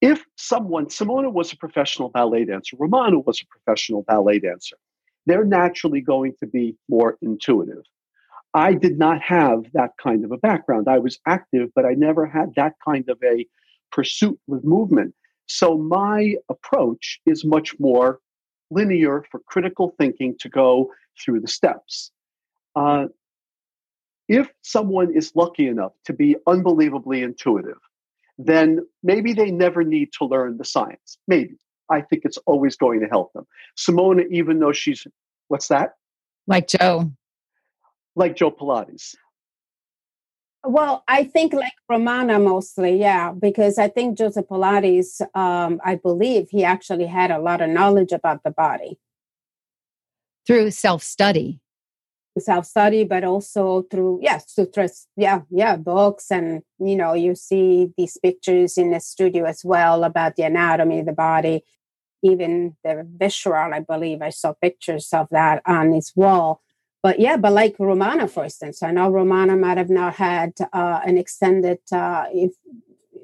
if 0.00 0.24
someone, 0.36 0.86
Simona 0.86 1.32
was 1.32 1.52
a 1.52 1.56
professional 1.56 2.08
ballet 2.08 2.44
dancer, 2.44 2.76
Romana 2.78 3.18
was 3.18 3.40
a 3.40 3.46
professional 3.46 4.02
ballet 4.02 4.38
dancer, 4.38 4.76
they're 5.26 5.44
naturally 5.44 6.00
going 6.00 6.34
to 6.40 6.46
be 6.46 6.76
more 6.88 7.16
intuitive. 7.22 7.84
I 8.54 8.74
did 8.74 8.98
not 8.98 9.22
have 9.22 9.64
that 9.72 9.92
kind 10.02 10.24
of 10.24 10.32
a 10.32 10.36
background. 10.36 10.86
I 10.88 10.98
was 10.98 11.18
active, 11.26 11.70
but 11.74 11.86
I 11.86 11.94
never 11.94 12.26
had 12.26 12.54
that 12.56 12.74
kind 12.84 13.08
of 13.08 13.18
a 13.24 13.46
pursuit 13.90 14.38
with 14.46 14.62
movement. 14.64 15.14
So 15.46 15.78
my 15.78 16.36
approach 16.48 17.20
is 17.24 17.44
much 17.44 17.78
more 17.78 18.20
linear 18.70 19.24
for 19.30 19.40
critical 19.40 19.94
thinking 19.98 20.36
to 20.40 20.48
go 20.48 20.90
through 21.22 21.40
the 21.40 21.48
steps. 21.48 22.10
Uh, 22.74 23.06
if 24.28 24.50
someone 24.62 25.14
is 25.14 25.32
lucky 25.34 25.68
enough 25.68 25.92
to 26.06 26.12
be 26.12 26.36
unbelievably 26.46 27.22
intuitive, 27.22 27.78
then 28.38 28.80
maybe 29.02 29.32
they 29.32 29.50
never 29.50 29.84
need 29.84 30.10
to 30.18 30.24
learn 30.24 30.56
the 30.56 30.64
science. 30.64 31.18
Maybe. 31.28 31.56
I 31.90 32.00
think 32.00 32.22
it's 32.24 32.38
always 32.46 32.76
going 32.76 33.00
to 33.00 33.06
help 33.06 33.32
them. 33.34 33.46
Simona, 33.76 34.24
even 34.30 34.58
though 34.58 34.72
she's, 34.72 35.06
what's 35.48 35.68
that? 35.68 35.94
Like 36.46 36.68
Joe. 36.68 37.12
Like 38.16 38.36
Joe 38.36 38.50
Pilates. 38.50 39.14
Well, 40.64 41.02
I 41.08 41.24
think 41.24 41.52
like 41.52 41.72
Romana 41.88 42.38
mostly, 42.38 42.98
yeah, 42.98 43.32
because 43.32 43.78
I 43.78 43.88
think 43.88 44.16
Joseph 44.16 44.46
Pilates, 44.46 45.20
um, 45.36 45.80
I 45.84 45.96
believe 45.96 46.48
he 46.50 46.62
actually 46.62 47.06
had 47.06 47.32
a 47.32 47.40
lot 47.40 47.60
of 47.60 47.68
knowledge 47.68 48.12
about 48.12 48.44
the 48.44 48.52
body 48.52 48.98
through 50.46 50.70
self 50.70 51.02
study. 51.02 51.60
Self 52.38 52.64
study, 52.64 53.04
but 53.04 53.24
also 53.24 53.82
through 53.90 54.20
yes, 54.22 54.54
yeah, 54.56 54.64
through 54.64 54.88
yeah, 55.16 55.40
yeah, 55.50 55.76
books, 55.76 56.30
and 56.30 56.62
you 56.78 56.96
know, 56.96 57.12
you 57.12 57.34
see 57.34 57.92
these 57.98 58.16
pictures 58.22 58.78
in 58.78 58.90
the 58.90 59.00
studio 59.00 59.44
as 59.44 59.62
well 59.64 60.02
about 60.02 60.36
the 60.36 60.44
anatomy 60.44 61.00
of 61.00 61.06
the 61.06 61.12
body, 61.12 61.62
even 62.22 62.74
the 62.84 63.06
visceral. 63.18 63.74
I 63.74 63.80
believe 63.80 64.22
I 64.22 64.30
saw 64.30 64.54
pictures 64.54 65.08
of 65.12 65.28
that 65.30 65.60
on 65.66 65.92
his 65.92 66.12
wall 66.16 66.62
but 67.02 67.18
yeah, 67.18 67.36
but 67.36 67.52
like 67.52 67.74
Romana, 67.78 68.28
for 68.28 68.44
instance, 68.44 68.82
I 68.82 68.92
know 68.92 69.10
Romana 69.10 69.56
might 69.56 69.76
have 69.76 69.90
not 69.90 70.14
had 70.14 70.52
uh, 70.72 71.00
an 71.04 71.18
extended 71.18 71.80
uh, 71.90 72.26
if, 72.32 72.52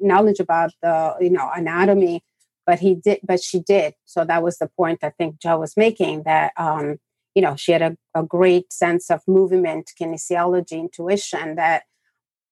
knowledge 0.01 0.41
about 0.41 0.73
the 0.83 1.15
you 1.21 1.31
know 1.31 1.49
anatomy, 1.55 2.25
but 2.67 2.81
he 2.81 2.97
did, 2.97 3.21
but 3.23 3.41
she 3.41 3.61
did. 3.61 3.95
So 4.05 4.25
that 4.25 4.43
was 4.43 4.59
the 4.59 4.69
point 4.69 5.05
I 5.05 5.11
think 5.11 5.41
Joe 5.41 5.59
was 5.59 5.77
making 5.77 6.25
that 6.25 6.53
um, 6.57 6.99
you 7.39 7.43
know 7.43 7.55
she 7.55 7.71
had 7.71 7.83
a, 7.83 7.97
a 8.17 8.25
great 8.25 8.73
sense 8.73 9.13
of 9.13 9.21
movement, 9.29 9.93
kinesiology, 10.01 10.73
intuition. 10.73 11.55
That 11.55 11.85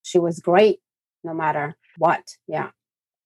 she 0.05 0.21
was 0.21 0.39
great 0.39 0.79
no 1.25 1.35
matter 1.35 1.75
what. 1.99 2.23
Yeah. 2.47 2.71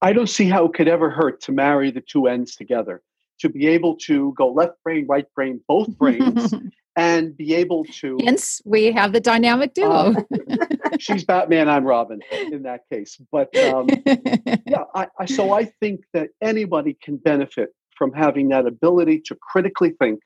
I 0.01 0.15
don't 0.15 0.31
see 0.31 0.49
how 0.49 0.65
it 0.65 0.73
could 0.73 0.89
ever 0.89 1.11
hurt 1.11 1.43
to 1.43 1.53
marry 1.53 1.91
the 1.91 2.01
two 2.01 2.29
ends 2.29 2.57
together. 2.57 3.03
To 3.41 3.51
be 3.51 3.67
able 3.67 3.97
to 4.07 4.33
go 4.39 4.51
left 4.51 4.83
brain, 4.83 5.05
right 5.07 5.27
brain, 5.35 5.61
both 5.69 5.89
brains, 5.99 6.55
and 6.97 7.37
be 7.37 7.55
able 7.55 7.85
to. 8.01 8.19
Hence, 8.25 8.63
we 8.65 8.91
have 8.93 9.13
the 9.13 9.21
dynamic 9.21 9.75
duo. 9.75 10.15
Uh, 10.15 10.23
she's 10.99 11.25
Batman, 11.25 11.69
I'm 11.69 11.85
Robin 11.85 12.21
in 12.33 12.63
that 12.63 12.89
case. 12.91 13.21
But 13.31 13.55
um, 13.59 13.87
yeah, 14.07 14.85
I, 14.95 15.09
I, 15.19 15.27
so 15.27 15.53
I 15.53 15.65
think 15.81 16.05
that 16.15 16.31
anybody 16.41 16.97
can 17.03 17.19
benefit 17.19 17.75
from 17.97 18.15
having 18.15 18.49
that 18.49 18.67
ability 18.67 19.21
to 19.27 19.37
critically 19.43 19.91
think 20.01 20.21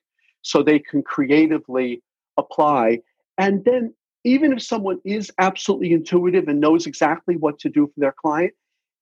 so 0.44 0.62
they 0.62 0.78
can 0.78 1.02
creatively 1.02 2.02
apply. 2.36 3.00
And 3.38 3.64
then, 3.64 3.92
even 4.22 4.52
if 4.52 4.62
someone 4.62 5.00
is 5.04 5.30
absolutely 5.38 5.92
intuitive 5.92 6.48
and 6.48 6.60
knows 6.60 6.86
exactly 6.86 7.36
what 7.36 7.58
to 7.58 7.68
do 7.68 7.86
for 7.86 8.00
their 8.00 8.14
client, 8.18 8.52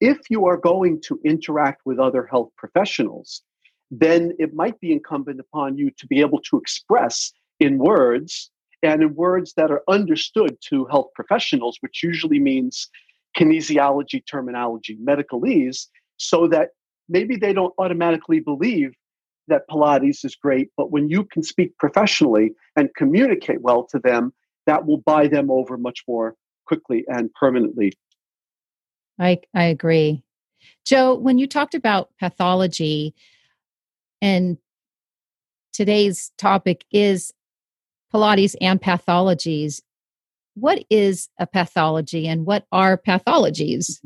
if 0.01 0.19
you 0.31 0.47
are 0.47 0.57
going 0.57 1.01
to 1.03 1.21
interact 1.25 1.83
with 1.85 2.01
other 2.01 2.27
health 2.27 2.51
professionals, 2.57 3.43
then 3.91 4.33
it 4.39 4.55
might 4.55 4.81
be 4.81 4.91
incumbent 4.91 5.39
upon 5.39 5.77
you 5.77 5.91
to 5.99 6.07
be 6.07 6.21
able 6.21 6.41
to 6.41 6.57
express 6.57 7.33
in 7.61 7.79
words 7.79 8.51
and 8.83 9.03
in 9.03 9.15
words 9.15 9.53
that 9.57 9.71
are 9.71 9.83
understood 9.89 10.57
to 10.69 10.87
health 10.87 11.11
professionals, 11.15 11.77
which 11.81 12.03
usually 12.03 12.41
means 12.41 12.89
kinesiology 13.39 14.23
terminology, 14.29 14.99
medicalese, 15.05 15.87
so 16.17 16.49
that 16.49 16.71
maybe 17.09 17.37
they 17.37 17.53
don't 17.53 17.75
automatically 17.79 18.41
believe 18.41 18.93
that 19.49 19.69
Pilates 19.69 20.25
is 20.25 20.37
great, 20.37 20.71
but 20.77 20.91
when 20.91 21.09
you 21.09 21.25
can 21.25 21.43
speak 21.43 21.77
professionally 21.79 22.53
and 22.77 22.95
communicate 22.97 23.61
well 23.61 23.85
to 23.91 23.99
them, 23.99 24.33
that 24.67 24.87
will 24.87 24.99
buy 24.99 25.27
them 25.27 25.51
over 25.51 25.77
much 25.77 26.05
more 26.07 26.37
quickly 26.67 27.05
and 27.09 27.33
permanently. 27.35 27.93
I, 29.19 29.41
I 29.55 29.65
agree. 29.65 30.23
Joe, 30.85 31.15
when 31.15 31.39
you 31.39 31.47
talked 31.47 31.75
about 31.75 32.11
pathology, 32.21 33.15
and 34.21 34.57
today's 35.73 36.31
topic 36.39 36.85
is 36.93 37.33
Pilates 38.15 38.55
and 38.61 38.81
pathologies. 38.81 39.81
What 40.55 40.85
is 40.91 41.29
a 41.39 41.47
pathology 41.47 42.29
and 42.29 42.47
what 42.47 42.67
are 42.71 42.97
pathologies? 42.97 44.01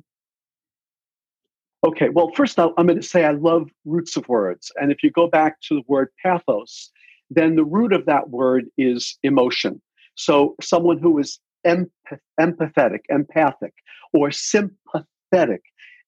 Okay, 1.85 2.09
well, 2.09 2.33
first 2.35 2.59
I'm 2.59 2.73
going 2.75 2.97
to 2.97 3.03
say 3.03 3.25
I 3.25 3.33
love 3.33 3.69
roots 3.85 4.17
of 4.17 4.29
words. 4.29 4.73
And 4.77 4.91
if 4.91 5.03
you 5.03 5.11
go 5.11 5.29
back 5.29 5.61
to 5.63 5.77
the 5.77 5.83
word 5.87 6.09
pathos, 6.23 6.91
then 7.31 7.57
the 7.57 7.65
root 7.65 7.93
of 7.93 8.07
that 8.07 8.31
word 8.31 8.67
is 8.79 9.19
emotion. 9.23 9.81
So 10.15 10.55
someone 10.61 10.99
who 10.99 11.19
is 11.19 11.39
empath- 11.67 12.19
empathetic, 12.41 13.01
empathic, 13.11 13.75
or 14.13 14.31
sympathetic, 14.31 15.63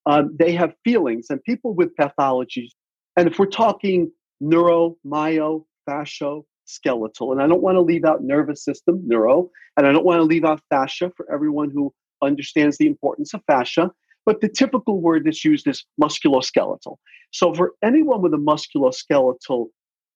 um, 0.05 0.35
they 0.37 0.51
have 0.53 0.73
feelings. 0.83 1.27
And 1.29 1.43
people 1.43 1.73
with 1.73 1.95
pathologies, 1.95 2.71
and 3.15 3.27
if 3.27 3.37
we're 3.37 3.45
talking 3.45 4.11
neuro, 4.41 4.95
myo, 5.03 5.65
fascio, 5.87 6.45
skeletal. 6.65 7.31
And 7.31 7.41
I 7.41 7.47
don't 7.47 7.61
want 7.61 7.75
to 7.75 7.81
leave 7.81 8.05
out 8.05 8.23
nervous 8.23 8.63
system, 8.63 9.01
neuro, 9.05 9.49
and 9.75 9.85
I 9.87 9.91
don't 9.91 10.05
want 10.05 10.19
to 10.19 10.23
leave 10.23 10.45
out 10.45 10.61
fascia 10.69 11.11
for 11.15 11.31
everyone 11.31 11.69
who 11.71 11.93
understands 12.21 12.77
the 12.77 12.87
importance 12.87 13.33
of 13.33 13.41
fascia. 13.47 13.91
But 14.29 14.41
the 14.41 14.47
typical 14.47 15.01
word 15.01 15.23
that's 15.25 15.43
used 15.43 15.67
is 15.67 15.83
musculoskeletal. 15.99 16.97
So 17.31 17.51
for 17.51 17.73
anyone 17.83 18.21
with 18.21 18.31
a 18.35 18.37
musculoskeletal 18.37 19.69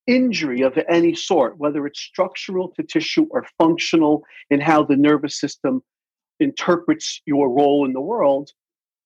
injury 0.05 0.61
of 0.61 0.77
any 0.87 1.15
sort, 1.15 1.57
whether 1.57 1.87
it's 1.87 1.99
structural 1.99 2.71
to 2.75 2.83
tissue 2.83 3.25
or 3.31 3.47
functional 3.57 4.21
in 4.51 4.61
how 4.61 4.83
the 4.83 4.95
nervous 4.95 5.39
system 5.39 5.81
interprets 6.39 7.23
your 7.25 7.49
role 7.49 7.87
in 7.87 7.93
the 7.93 8.01
world, 8.01 8.51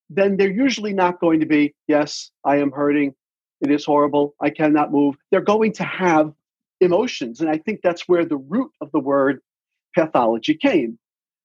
then 0.10 0.36
they're 0.36 0.52
usually 0.52 0.92
not 0.92 1.22
going 1.22 1.40
to 1.40 1.46
be, 1.46 1.74
yes, 1.88 2.30
I 2.44 2.58
am 2.58 2.74
hurting. 2.74 3.14
It 3.62 3.72
is 3.72 3.86
horrible. 3.86 4.36
I 4.42 4.50
cannot 4.50 4.92
move. 4.92 5.16
They're 5.32 5.40
going 5.40 5.72
to 5.76 5.86
have 5.86 6.34
emotions. 6.82 7.40
And 7.40 7.50
I 7.50 7.60
think 7.60 7.80
that's 7.82 8.10
where 8.10 8.26
the 8.26 8.36
root 8.36 8.72
of 8.82 8.92
the 8.92 9.00
word 9.00 9.40
pathology 9.96 10.56
came. 10.56 11.00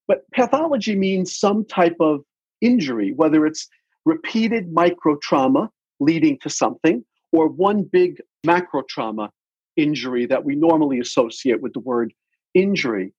But 0.09 0.29
pathology 0.35 0.97
means 0.97 1.39
some 1.39 1.65
type 1.65 1.99
of 2.01 2.25
injury, 2.63 3.13
whether 3.15 3.45
it's 3.45 3.69
repeated 4.07 4.73
micro 4.73 5.17
trauma 5.23 5.71
leading 6.01 6.39
to 6.39 6.49
something 6.49 7.05
or 7.33 7.49
one 7.49 7.83
big 7.83 8.21
macro 8.45 8.83
trauma 8.89 9.31
injury 9.77 10.27
that 10.27 10.45
we 10.45 10.55
normally 10.55 10.99
associate 11.01 11.61
with 11.61 11.73
the 11.73 11.81
word 11.81 12.13
injury. 12.55 13.13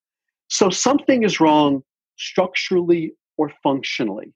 So 0.49 0.69
something 0.69 1.23
is 1.23 1.39
wrong 1.39 1.83
structurally 2.17 3.13
or 3.37 3.51
functionally. 3.63 4.33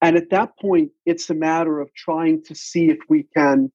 And 0.00 0.16
at 0.16 0.30
that 0.30 0.58
point, 0.58 0.90
it's 1.06 1.30
a 1.30 1.34
matter 1.34 1.80
of 1.80 1.92
trying 1.94 2.42
to 2.44 2.54
see 2.54 2.90
if 2.90 2.98
we 3.08 3.26
can 3.36 3.72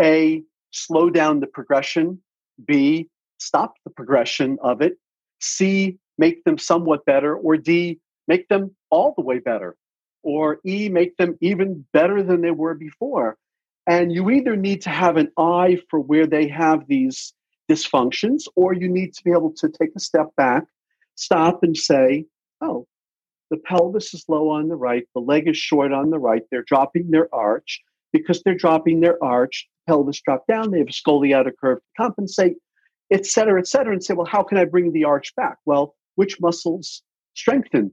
A, 0.00 0.42
slow 0.70 1.10
down 1.10 1.40
the 1.40 1.46
progression 1.46 2.20
B, 2.66 3.08
stop 3.38 3.74
the 3.84 3.90
progression 3.90 4.58
of 4.62 4.80
it, 4.80 4.98
C, 5.40 5.98
make 6.18 6.44
them 6.44 6.58
somewhat 6.58 7.04
better, 7.04 7.36
or 7.36 7.56
D, 7.56 7.98
make 8.28 8.48
them 8.48 8.74
all 8.90 9.14
the 9.16 9.22
way 9.22 9.38
better, 9.38 9.76
or 10.24 10.58
E, 10.66 10.88
make 10.88 11.16
them 11.16 11.36
even 11.40 11.84
better 11.92 12.22
than 12.22 12.40
they 12.40 12.50
were 12.50 12.74
before. 12.74 13.36
And 13.86 14.12
you 14.12 14.30
either 14.30 14.56
need 14.56 14.82
to 14.82 14.90
have 14.90 15.16
an 15.16 15.30
eye 15.38 15.78
for 15.90 16.00
where 16.00 16.26
they 16.26 16.48
have 16.48 16.86
these 16.88 17.34
dysfunctions, 17.70 18.44
or 18.56 18.72
you 18.72 18.88
need 18.88 19.14
to 19.14 19.24
be 19.24 19.30
able 19.30 19.52
to 19.58 19.68
take 19.68 19.90
a 19.96 20.00
step 20.00 20.28
back, 20.36 20.64
stop 21.14 21.62
and 21.62 21.76
say, 21.76 22.24
oh, 22.60 22.86
the 23.50 23.58
pelvis 23.58 24.14
is 24.14 24.24
low 24.28 24.48
on 24.48 24.68
the 24.68 24.76
right, 24.76 25.04
the 25.14 25.20
leg 25.20 25.46
is 25.46 25.56
short 25.56 25.92
on 25.92 26.10
the 26.10 26.18
right, 26.18 26.42
they're 26.50 26.64
dropping 26.64 27.10
their 27.10 27.32
arch. 27.34 27.80
Because 28.12 28.42
they're 28.44 28.54
dropping 28.54 29.00
their 29.00 29.22
arch, 29.24 29.68
pelvis 29.88 30.20
drop 30.20 30.46
down, 30.46 30.70
they 30.70 30.78
have 30.78 30.86
a 30.86 30.92
scoliotic 30.92 31.54
curve 31.60 31.78
to 31.78 31.84
compensate, 31.96 32.54
et 33.10 33.26
cetera, 33.26 33.58
et 33.58 33.66
cetera, 33.66 33.92
and 33.92 34.04
say, 34.04 34.14
well, 34.14 34.24
how 34.24 34.44
can 34.44 34.56
I 34.56 34.64
bring 34.66 34.92
the 34.92 35.02
arch 35.02 35.34
back? 35.34 35.56
Well, 35.66 35.96
which 36.14 36.40
muscles 36.40 37.02
strengthen 37.34 37.92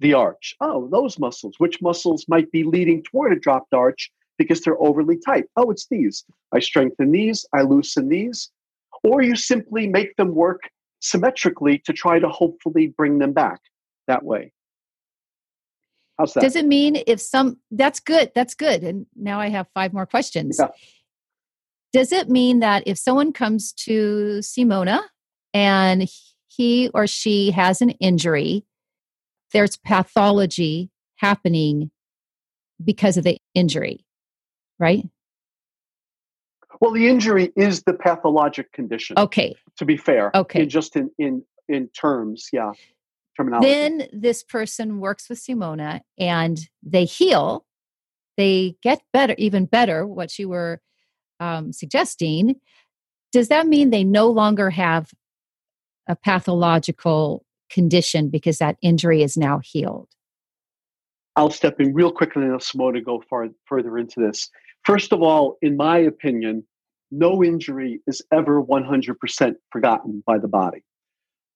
the 0.00 0.14
arch? 0.14 0.54
Oh, 0.60 0.88
those 0.88 1.18
muscles. 1.18 1.54
Which 1.58 1.80
muscles 1.80 2.24
might 2.28 2.50
be 2.50 2.64
leading 2.64 3.02
toward 3.02 3.32
a 3.32 3.38
dropped 3.38 3.72
arch 3.72 4.10
because 4.38 4.62
they're 4.62 4.80
overly 4.82 5.18
tight? 5.18 5.44
Oh, 5.56 5.70
it's 5.70 5.86
these. 5.90 6.24
I 6.52 6.58
strengthen 6.58 7.12
these, 7.12 7.46
I 7.54 7.62
loosen 7.62 8.08
these. 8.08 8.50
Or 9.04 9.22
you 9.22 9.36
simply 9.36 9.86
make 9.86 10.16
them 10.16 10.34
work 10.34 10.62
symmetrically 11.00 11.78
to 11.86 11.92
try 11.92 12.18
to 12.18 12.28
hopefully 12.28 12.88
bring 12.88 13.18
them 13.18 13.32
back 13.32 13.60
that 14.06 14.24
way. 14.24 14.52
How's 16.18 16.34
that? 16.34 16.42
Does 16.42 16.56
it 16.56 16.66
mean 16.66 17.02
if 17.06 17.20
some, 17.20 17.58
that's 17.70 18.00
good, 18.00 18.32
that's 18.34 18.54
good. 18.54 18.82
And 18.82 19.06
now 19.16 19.40
I 19.40 19.48
have 19.48 19.68
five 19.72 19.92
more 19.92 20.06
questions. 20.06 20.58
Yeah. 20.58 20.68
Does 21.92 22.12
it 22.12 22.28
mean 22.28 22.60
that 22.60 22.82
if 22.86 22.98
someone 22.98 23.32
comes 23.32 23.72
to 23.72 24.40
Simona 24.42 25.00
and 25.54 26.08
he 26.48 26.90
or 26.92 27.06
she 27.06 27.50
has 27.52 27.80
an 27.80 27.90
injury, 27.90 28.64
there's 29.52 29.76
pathology 29.76 30.90
happening 31.16 31.90
because 32.82 33.16
of 33.16 33.24
the 33.24 33.38
injury, 33.54 34.04
right? 34.78 35.04
Well, 36.80 36.92
the 36.92 37.08
injury 37.08 37.52
is 37.56 37.82
the 37.82 37.92
pathologic 37.92 38.72
condition. 38.72 39.18
Okay. 39.18 39.54
To 39.78 39.84
be 39.84 39.96
fair. 39.96 40.30
Okay. 40.34 40.62
In 40.62 40.68
just 40.68 40.96
in 40.96 41.10
in 41.18 41.42
in 41.68 41.88
terms, 41.88 42.48
yeah. 42.52 42.72
Terminology. 43.36 43.68
Then 43.68 44.08
this 44.12 44.42
person 44.42 44.98
works 44.98 45.28
with 45.28 45.38
Simona 45.38 46.00
and 46.18 46.58
they 46.82 47.04
heal. 47.04 47.64
They 48.36 48.76
get 48.82 49.02
better, 49.12 49.34
even 49.38 49.66
better, 49.66 50.06
what 50.06 50.38
you 50.38 50.48
were 50.48 50.80
um, 51.38 51.72
suggesting. 51.72 52.56
Does 53.32 53.48
that 53.48 53.66
mean 53.66 53.90
they 53.90 54.04
no 54.04 54.28
longer 54.28 54.70
have 54.70 55.12
a 56.08 56.16
pathological 56.16 57.44
condition 57.70 58.28
because 58.28 58.58
that 58.58 58.76
injury 58.82 59.22
is 59.22 59.36
now 59.36 59.60
healed? 59.62 60.08
I'll 61.36 61.50
step 61.50 61.80
in 61.80 61.94
real 61.94 62.12
quickly 62.12 62.42
and 62.42 62.60
Simona 62.60 63.04
go 63.04 63.22
far 63.30 63.48
further 63.66 63.96
into 63.96 64.20
this. 64.20 64.50
First 64.84 65.12
of 65.12 65.22
all, 65.22 65.56
in 65.62 65.76
my 65.76 65.98
opinion, 65.98 66.64
no 67.10 67.42
injury 67.42 68.00
is 68.06 68.22
ever 68.32 68.62
100% 68.62 69.54
forgotten 69.70 70.22
by 70.26 70.38
the 70.38 70.48
body. 70.48 70.82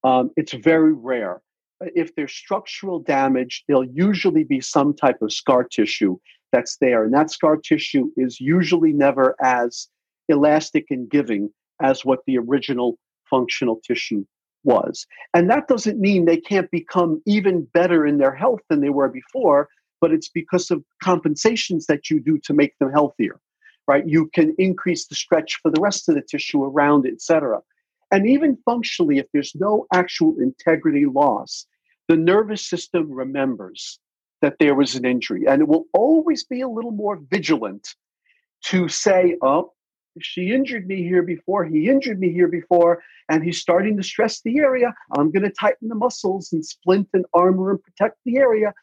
Um, 0.03 0.31
it's 0.35 0.53
very 0.53 0.93
rare. 0.93 1.41
If 1.81 2.15
there's 2.15 2.33
structural 2.33 2.99
damage, 2.99 3.63
there'll 3.67 3.85
usually 3.85 4.43
be 4.43 4.61
some 4.61 4.93
type 4.93 5.21
of 5.21 5.33
scar 5.33 5.63
tissue 5.63 6.17
that's 6.51 6.77
there. 6.77 7.03
And 7.03 7.13
that 7.13 7.31
scar 7.31 7.57
tissue 7.57 8.11
is 8.15 8.39
usually 8.39 8.93
never 8.93 9.35
as 9.41 9.87
elastic 10.29 10.85
and 10.89 11.09
giving 11.09 11.49
as 11.81 12.05
what 12.05 12.19
the 12.27 12.37
original 12.37 12.97
functional 13.29 13.81
tissue 13.85 14.25
was. 14.65 15.05
And 15.33 15.49
that 15.49 15.67
doesn't 15.67 15.99
mean 15.99 16.25
they 16.25 16.37
can't 16.37 16.69
become 16.71 17.21
even 17.25 17.67
better 17.73 18.05
in 18.05 18.17
their 18.17 18.35
health 18.35 18.61
than 18.69 18.81
they 18.81 18.89
were 18.89 19.09
before, 19.09 19.69
but 20.01 20.11
it's 20.11 20.29
because 20.29 20.69
of 20.71 20.83
compensations 21.01 21.85
that 21.85 22.09
you 22.09 22.19
do 22.19 22.37
to 22.39 22.53
make 22.53 22.77
them 22.79 22.91
healthier 22.91 23.39
right? 23.87 24.07
You 24.07 24.29
can 24.33 24.55
increase 24.57 25.07
the 25.07 25.15
stretch 25.15 25.59
for 25.61 25.71
the 25.71 25.81
rest 25.81 26.09
of 26.09 26.15
the 26.15 26.21
tissue 26.21 26.63
around 26.63 27.05
et 27.05 27.21
cetera. 27.21 27.61
And 28.11 28.27
even 28.27 28.57
functionally, 28.65 29.17
if 29.17 29.27
there's 29.33 29.53
no 29.55 29.87
actual 29.93 30.35
integrity 30.39 31.05
loss, 31.05 31.65
the 32.07 32.15
nervous 32.15 32.67
system 32.67 33.11
remembers 33.11 33.99
that 34.41 34.57
there 34.59 34.75
was 34.75 34.95
an 34.95 35.05
injury 35.05 35.45
and 35.47 35.61
it 35.61 35.67
will 35.67 35.85
always 35.93 36.43
be 36.43 36.61
a 36.61 36.69
little 36.69 36.91
more 36.91 37.19
vigilant 37.29 37.95
to 38.65 38.87
say, 38.87 39.37
oh, 39.41 39.71
she 40.21 40.51
injured 40.51 40.87
me 40.87 41.03
here 41.03 41.23
before, 41.23 41.65
he 41.65 41.89
injured 41.89 42.19
me 42.19 42.31
here 42.31 42.47
before, 42.47 43.03
and 43.29 43.43
he's 43.43 43.59
starting 43.59 43.97
to 43.97 44.03
stress 44.03 44.41
the 44.41 44.59
area. 44.59 44.93
I'm 45.17 45.31
going 45.31 45.43
to 45.43 45.49
tighten 45.49 45.89
the 45.89 45.95
muscles 45.95 46.51
and 46.53 46.65
splint 46.65 47.09
and 47.13 47.25
armor 47.33 47.71
and 47.71 47.83
protect 47.83 48.17
the 48.25 48.37
area 48.37 48.73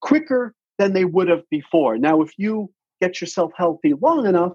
quicker 0.00 0.54
than 0.78 0.92
they 0.92 1.04
would 1.04 1.28
have 1.28 1.48
before. 1.50 1.98
Now, 1.98 2.22
if 2.22 2.32
you 2.38 2.70
get 3.00 3.20
yourself 3.20 3.52
healthy 3.56 3.94
long 4.00 4.26
enough, 4.26 4.52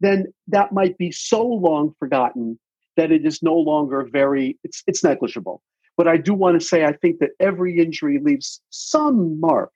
then 0.00 0.26
that 0.48 0.72
might 0.72 0.98
be 0.98 1.10
so 1.12 1.46
long 1.46 1.94
forgotten 1.98 2.58
that 2.96 3.10
it 3.10 3.24
is 3.24 3.42
no 3.42 3.54
longer 3.54 4.06
very 4.10 4.58
it's 4.64 4.82
it's 4.86 5.02
negligible. 5.02 5.62
But 5.96 6.08
I 6.08 6.16
do 6.16 6.34
want 6.34 6.60
to 6.60 6.66
say 6.66 6.84
I 6.84 6.92
think 6.92 7.20
that 7.20 7.30
every 7.40 7.78
injury 7.78 8.18
leaves 8.22 8.60
some 8.70 9.38
mark. 9.40 9.70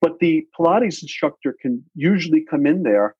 But 0.00 0.18
the 0.18 0.46
Pilates 0.58 1.00
instructor 1.02 1.54
can 1.60 1.84
usually 1.94 2.44
come 2.44 2.66
in 2.66 2.82
there 2.82 3.14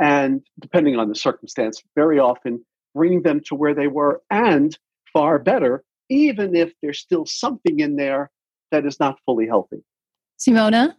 and, 0.00 0.42
depending 0.58 0.96
on 0.96 1.08
the 1.08 1.14
circumstance, 1.14 1.82
very 1.94 2.18
often 2.18 2.64
bring 2.94 3.22
them 3.22 3.40
to 3.46 3.54
where 3.54 3.74
they 3.74 3.86
were 3.86 4.22
and 4.30 4.76
far 5.12 5.38
better, 5.38 5.84
even 6.08 6.56
if 6.56 6.72
there's 6.82 6.98
still 6.98 7.26
something 7.26 7.80
in 7.80 7.96
there 7.96 8.30
that 8.72 8.86
is 8.86 8.98
not 8.98 9.18
fully 9.26 9.46
healthy. 9.46 9.84
Simona? 10.38 10.94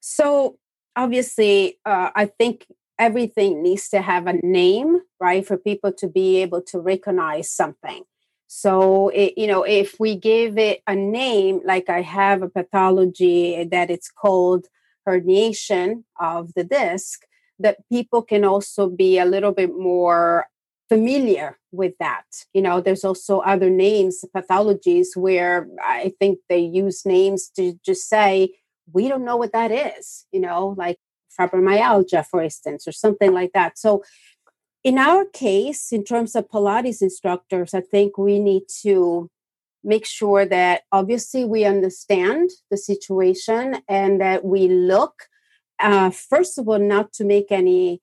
So 0.00 0.58
obviously, 0.96 1.78
uh, 1.84 2.10
I 2.14 2.26
think 2.26 2.66
everything 2.98 3.62
needs 3.62 3.88
to 3.88 4.00
have 4.00 4.26
a 4.26 4.34
name, 4.34 5.00
right, 5.20 5.46
for 5.46 5.56
people 5.56 5.92
to 5.92 6.08
be 6.08 6.36
able 6.42 6.62
to 6.62 6.78
recognize 6.78 7.50
something. 7.50 8.04
So, 8.46 9.08
it, 9.08 9.34
you 9.36 9.46
know, 9.46 9.64
if 9.64 9.98
we 9.98 10.14
give 10.14 10.58
it 10.58 10.82
a 10.86 10.94
name, 10.94 11.60
like 11.64 11.90
I 11.90 12.02
have 12.02 12.42
a 12.42 12.48
pathology 12.48 13.64
that 13.64 13.90
it's 13.90 14.10
called 14.10 14.66
herniation 15.08 16.04
of 16.20 16.54
the 16.54 16.62
disc, 16.62 17.22
that 17.58 17.78
people 17.90 18.22
can 18.22 18.44
also 18.44 18.88
be 18.88 19.18
a 19.18 19.24
little 19.24 19.52
bit 19.52 19.70
more 19.76 20.46
familiar 20.88 21.58
with 21.72 21.94
that. 21.98 22.24
You 22.52 22.62
know, 22.62 22.80
there's 22.80 23.04
also 23.04 23.40
other 23.40 23.70
names, 23.70 24.24
pathologies, 24.36 25.16
where 25.16 25.68
I 25.82 26.12
think 26.18 26.38
they 26.48 26.58
use 26.58 27.06
names 27.06 27.50
to 27.56 27.78
just 27.84 28.08
say, 28.08 28.54
we 28.92 29.08
don't 29.08 29.24
know 29.24 29.36
what 29.36 29.52
that 29.52 29.70
is, 29.70 30.26
you 30.30 30.40
know, 30.40 30.74
like 30.76 30.98
fibromyalgia, 31.38 32.26
for 32.26 32.42
instance, 32.42 32.86
or 32.86 32.92
something 32.92 33.32
like 33.32 33.52
that. 33.54 33.78
So, 33.78 34.02
in 34.82 34.98
our 34.98 35.24
case, 35.24 35.92
in 35.92 36.04
terms 36.04 36.36
of 36.36 36.48
Pilates 36.48 37.00
instructors, 37.00 37.72
I 37.72 37.80
think 37.80 38.18
we 38.18 38.38
need 38.38 38.64
to 38.82 39.30
make 39.82 40.04
sure 40.06 40.44
that 40.46 40.82
obviously 40.92 41.44
we 41.44 41.64
understand 41.64 42.50
the 42.70 42.76
situation 42.76 43.82
and 43.88 44.20
that 44.20 44.44
we 44.44 44.68
look, 44.68 45.28
uh, 45.84 46.10
first 46.10 46.58
of 46.58 46.66
all, 46.68 46.78
not 46.78 47.12
to 47.12 47.24
make 47.24 47.52
any 47.52 48.00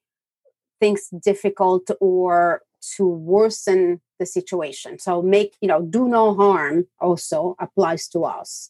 things 0.80 1.10
difficult 1.10 1.90
or 2.00 2.62
to 2.96 3.08
worsen 3.08 4.02
the 4.20 4.26
situation. 4.26 5.00
So, 5.00 5.22
make, 5.22 5.56
you 5.62 5.68
know, 5.68 5.82
do 5.82 6.08
no 6.08 6.36
harm 6.36 6.86
also 7.00 7.56
applies 7.60 8.08
to 8.10 8.20
us. 8.24 8.70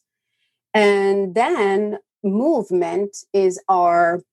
And 0.73 1.35
then 1.35 1.99
movement 2.23 3.17
is 3.33 3.59
our 3.67 4.23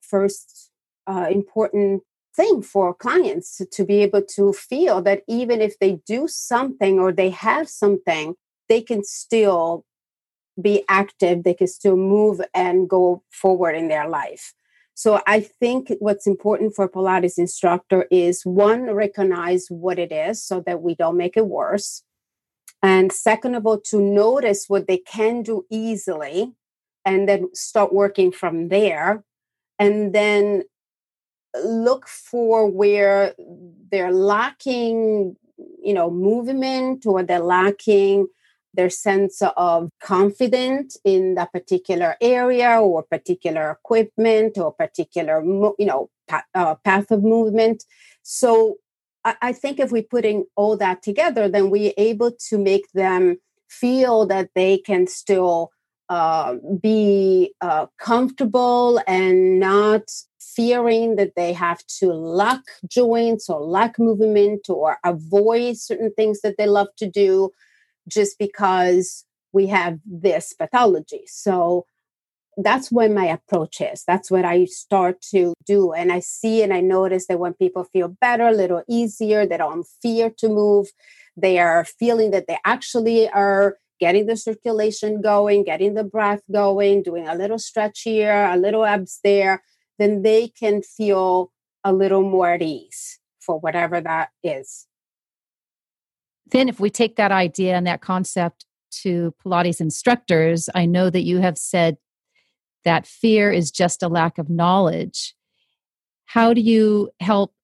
first 0.00 0.70
uh, 1.08 1.26
important 1.30 2.02
thing 2.36 2.62
for 2.62 2.94
clients 2.94 3.56
to, 3.56 3.66
to 3.66 3.84
be 3.84 3.98
able 4.02 4.22
to 4.36 4.52
feel 4.52 5.02
that 5.02 5.22
even 5.26 5.60
if 5.60 5.78
they 5.80 6.00
do 6.06 6.28
something 6.28 7.00
or 7.00 7.12
they 7.12 7.30
have 7.30 7.68
something, 7.68 8.34
they 8.68 8.80
can 8.80 9.02
still 9.02 9.84
be 10.60 10.84
active, 10.88 11.42
they 11.42 11.54
can 11.54 11.66
still 11.66 11.96
move 11.96 12.40
and 12.54 12.88
go 12.88 13.22
forward 13.30 13.74
in 13.74 13.88
their 13.88 14.08
life. 14.08 14.54
So 14.94 15.20
I 15.26 15.40
think 15.40 15.92
what's 15.98 16.26
important 16.26 16.74
for 16.74 16.88
Pilates 16.88 17.36
instructor 17.38 18.06
is 18.10 18.46
one, 18.46 18.92
recognize 18.92 19.66
what 19.68 19.98
it 19.98 20.12
is 20.12 20.42
so 20.42 20.60
that 20.66 20.82
we 20.82 20.94
don't 20.94 21.16
make 21.16 21.36
it 21.36 21.46
worse. 21.46 22.02
And 22.82 23.10
second 23.12 23.56
of 23.56 23.66
all, 23.66 23.80
to 23.86 24.00
notice 24.00 24.66
what 24.68 24.86
they 24.86 24.98
can 24.98 25.42
do 25.42 25.64
easily 25.70 26.52
and 27.04 27.28
then 27.28 27.48
start 27.54 27.92
working 27.92 28.30
from 28.30 28.68
there 28.68 29.24
and 29.78 30.14
then 30.14 30.62
look 31.64 32.06
for 32.08 32.68
where 32.68 33.34
they're 33.90 34.12
lacking 34.12 35.36
you 35.82 35.94
know 35.94 36.10
movement 36.10 37.06
or 37.06 37.22
they're 37.22 37.38
lacking 37.38 38.26
their 38.74 38.90
sense 38.90 39.42
of 39.56 39.90
confidence 40.00 40.96
in 41.04 41.34
that 41.34 41.52
particular 41.52 42.16
area 42.20 42.80
or 42.80 43.02
particular 43.02 43.70
equipment 43.70 44.58
or 44.58 44.72
particular 44.72 45.42
you 45.42 45.86
know 45.86 46.10
path, 46.28 46.44
uh, 46.54 46.74
path 46.76 47.10
of 47.10 47.22
movement. 47.22 47.84
So 48.22 48.76
I, 49.24 49.36
I 49.42 49.52
think 49.52 49.78
if 49.78 49.92
we're 49.92 50.02
putting 50.02 50.44
all 50.56 50.76
that 50.78 51.02
together 51.02 51.48
then 51.48 51.70
we're 51.70 51.94
able 51.96 52.32
to 52.48 52.58
make 52.58 52.90
them 52.92 53.38
feel 53.68 54.26
that 54.26 54.50
they 54.54 54.78
can 54.78 55.06
still 55.06 55.70
uh, 56.08 56.56
be 56.82 57.54
uh, 57.60 57.86
comfortable 57.98 59.00
and 59.06 59.58
not 59.58 60.02
fearing 60.38 61.16
that 61.16 61.32
they 61.34 61.52
have 61.52 61.84
to 61.86 62.12
lack 62.12 62.60
joints 62.86 63.48
or 63.48 63.60
lack 63.60 63.98
movement 63.98 64.68
or 64.68 64.98
avoid 65.04 65.76
certain 65.76 66.12
things 66.12 66.40
that 66.42 66.56
they 66.58 66.66
love 66.66 66.88
to 66.96 67.08
do 67.08 67.50
just 68.08 68.38
because 68.38 69.24
we 69.52 69.68
have 69.68 69.98
this 70.04 70.52
pathology. 70.52 71.22
So 71.26 71.86
that's 72.56 72.92
when 72.92 73.14
my 73.14 73.26
approach 73.26 73.80
is. 73.80 74.04
That's 74.06 74.30
what 74.30 74.44
I 74.44 74.64
start 74.66 75.20
to 75.32 75.54
do. 75.66 75.92
And 75.92 76.12
I 76.12 76.20
see 76.20 76.62
and 76.62 76.72
I 76.72 76.80
notice 76.80 77.26
that 77.26 77.38
when 77.40 77.54
people 77.54 77.84
feel 77.84 78.08
better, 78.08 78.48
a 78.48 78.52
little 78.52 78.82
easier, 78.88 79.46
they 79.46 79.56
don't 79.56 79.86
fear 80.02 80.30
to 80.38 80.48
move, 80.48 80.88
they 81.36 81.58
are 81.58 81.84
feeling 81.84 82.30
that 82.30 82.46
they 82.46 82.58
actually 82.64 83.28
are 83.30 83.78
getting 84.00 84.26
the 84.26 84.36
circulation 84.36 85.20
going, 85.20 85.64
getting 85.64 85.94
the 85.94 86.04
breath 86.04 86.42
going, 86.52 87.02
doing 87.02 87.26
a 87.26 87.34
little 87.34 87.58
stretch 87.58 88.02
here, 88.02 88.44
a 88.44 88.56
little 88.56 88.84
abs 88.84 89.20
there, 89.24 89.62
then 89.98 90.22
they 90.22 90.48
can 90.48 90.82
feel 90.82 91.52
a 91.84 91.92
little 91.92 92.22
more 92.22 92.50
at 92.50 92.62
ease 92.62 93.20
for 93.40 93.58
whatever 93.58 94.00
that 94.00 94.30
is. 94.42 94.86
Then, 96.50 96.68
if 96.68 96.78
we 96.78 96.90
take 96.90 97.16
that 97.16 97.32
idea 97.32 97.74
and 97.74 97.86
that 97.86 98.00
concept 98.00 98.66
to 99.02 99.34
Pilates 99.44 99.80
instructors, 99.80 100.68
I 100.74 100.86
know 100.86 101.10
that 101.10 101.24
you 101.24 101.38
have 101.38 101.58
said 101.58 101.96
that 102.84 103.06
fear 103.06 103.50
is 103.50 103.70
just 103.70 104.02
a 104.02 104.08
lack 104.08 104.38
of 104.38 104.50
knowledge. 104.50 105.34
How 106.26 106.54
do 106.54 106.60
you 106.60 107.10
help 107.20 107.54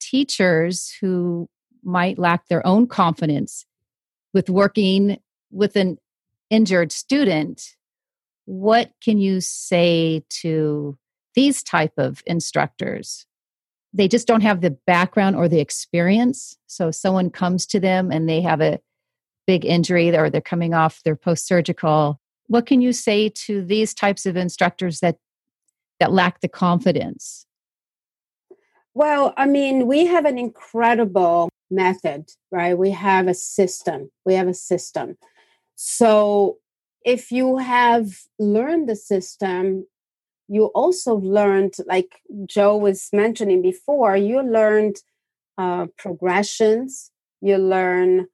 teachers 0.00 0.94
who 1.00 1.48
might 1.82 2.18
lack 2.18 2.48
their 2.48 2.66
own 2.66 2.86
confidence 2.86 3.64
with 4.34 4.50
working 4.50 5.18
with 5.50 5.76
an 5.76 5.98
injured 6.50 6.92
student? 6.92 7.76
What 8.44 8.90
can 9.02 9.18
you 9.18 9.40
say 9.40 10.24
to 10.40 10.98
these 11.34 11.62
type 11.62 11.94
of 11.96 12.22
instructors? 12.26 13.26
They 13.96 14.08
just 14.08 14.26
don't 14.26 14.42
have 14.42 14.60
the 14.60 14.76
background 14.86 15.36
or 15.36 15.48
the 15.48 15.60
experience. 15.60 16.56
So 16.66 16.90
someone 16.90 17.30
comes 17.30 17.66
to 17.66 17.80
them 17.80 18.12
and 18.12 18.28
they 18.28 18.42
have 18.42 18.60
a 18.60 18.78
big 19.46 19.64
injury 19.64 20.14
or 20.16 20.28
they're 20.28 20.40
coming 20.40 20.74
off 20.74 21.02
their 21.04 21.16
post 21.16 21.46
surgical 21.46 22.20
what 22.48 22.66
can 22.66 22.80
you 22.80 22.92
say 22.92 23.28
to 23.28 23.62
these 23.62 23.94
types 23.94 24.26
of 24.26 24.36
instructors 24.36 25.00
that 25.00 25.16
that 25.98 26.12
lack 26.12 26.40
the 26.40 26.48
confidence? 26.48 27.46
Well 28.94 29.34
i 29.36 29.46
mean 29.46 29.86
we 29.86 30.06
have 30.06 30.24
an 30.24 30.38
incredible 30.38 31.48
method 31.70 32.30
right? 32.52 32.78
We 32.78 32.92
have 32.92 33.26
a 33.26 33.34
system. 33.34 34.10
We 34.24 34.34
have 34.34 34.48
a 34.48 34.54
system. 34.54 35.16
So 35.74 36.58
if 37.04 37.32
you 37.32 37.58
have 37.58 38.20
learned 38.38 38.88
the 38.88 38.96
system 38.96 39.86
you 40.48 40.66
also 40.66 41.14
learned 41.14 41.74
like 41.86 42.20
joe 42.46 42.76
was 42.76 43.08
mentioning 43.12 43.62
before 43.62 44.16
you 44.16 44.42
learned 44.42 44.96
uh, 45.58 45.86
progressions 45.96 47.10
you 47.40 47.56
learn 47.56 48.26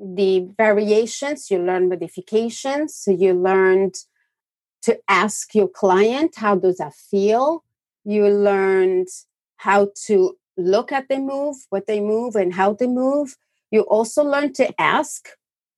the 0.00 0.48
variations, 0.56 1.50
you 1.50 1.58
learn 1.58 1.88
modifications, 1.88 2.94
so 2.94 3.10
you 3.10 3.34
learned 3.34 3.94
to 4.82 4.98
ask 5.08 5.54
your 5.54 5.68
client, 5.68 6.36
how 6.36 6.56
does 6.56 6.78
that 6.78 6.94
feel? 6.94 7.64
You 8.04 8.28
learned 8.28 9.08
how 9.58 9.90
to 10.06 10.38
look 10.56 10.90
at 10.90 11.08
the 11.08 11.18
move, 11.18 11.56
what 11.68 11.86
they 11.86 12.00
move, 12.00 12.34
and 12.34 12.54
how 12.54 12.72
they 12.72 12.86
move. 12.86 13.36
You 13.70 13.82
also 13.82 14.24
learn 14.24 14.54
to 14.54 14.80
ask 14.80 15.28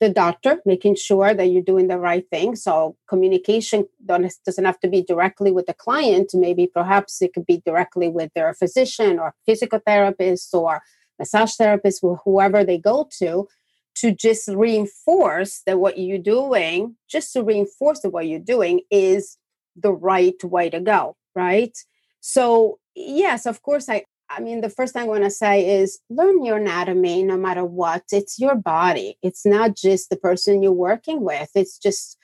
the 0.03 0.11
doctor, 0.11 0.61
making 0.67 0.97
sure 0.97 1.33
that 1.33 1.47
you're 1.47 1.63
doing 1.63 1.87
the 1.87 1.99
right 1.99 2.29
thing. 2.29 2.57
So 2.57 2.97
communication 3.09 3.87
doesn't 4.05 4.65
have 4.65 4.81
to 4.81 4.89
be 4.89 5.03
directly 5.03 5.53
with 5.53 5.67
the 5.67 5.75
client. 5.75 6.33
Maybe 6.35 6.67
perhaps 6.67 7.23
it 7.23 7.33
could 7.33 7.47
be 7.47 7.63
directly 7.65 8.09
with 8.09 8.31
their 8.35 8.53
physician 8.53 9.21
or 9.21 9.35
physical 9.47 9.81
therapist 9.87 10.53
or 10.53 10.83
massage 11.21 11.55
therapist, 11.55 12.05
whoever 12.25 12.65
they 12.65 12.79
go 12.79 13.09
to 13.19 13.47
to 13.95 14.11
just 14.11 14.49
reinforce 14.49 15.63
that 15.67 15.79
what 15.79 15.99
you're 15.99 16.19
doing, 16.19 16.97
just 17.09 17.33
to 17.35 17.45
reinforce 17.45 18.01
that 18.01 18.11
what 18.11 18.27
you're 18.27 18.41
doing 18.41 18.81
is 18.91 19.39
the 19.77 19.93
right 19.93 20.43
way 20.43 20.69
to 20.71 20.81
go, 20.81 21.17
right? 21.37 21.77
So, 22.21 22.79
yes, 22.97 23.47
of 23.47 23.63
course, 23.63 23.89
I, 23.89 24.05
I 24.35 24.41
mean, 24.41 24.63
the 24.63 24.71
first 24.71 24.95
thing 24.95 25.03
I 25.03 25.07
want 25.07 25.25
to 25.25 25.31
say 25.31 25.81
is 25.81 26.01
learn 26.09 26.45
your 26.45 26.57
anatomy 26.57 27.23
no 27.23 27.37
matter 27.37 27.65
what. 27.65 28.05
It's 28.13 28.39
your 28.39 28.55
body, 28.55 29.19
it's 29.23 29.45
not 29.45 29.77
just 29.77 30.09
the 30.09 30.17
person 30.17 30.63
you're 30.63 30.73
working 30.73 31.23
with, 31.23 31.51
it's 31.55 31.79
just 31.79 32.17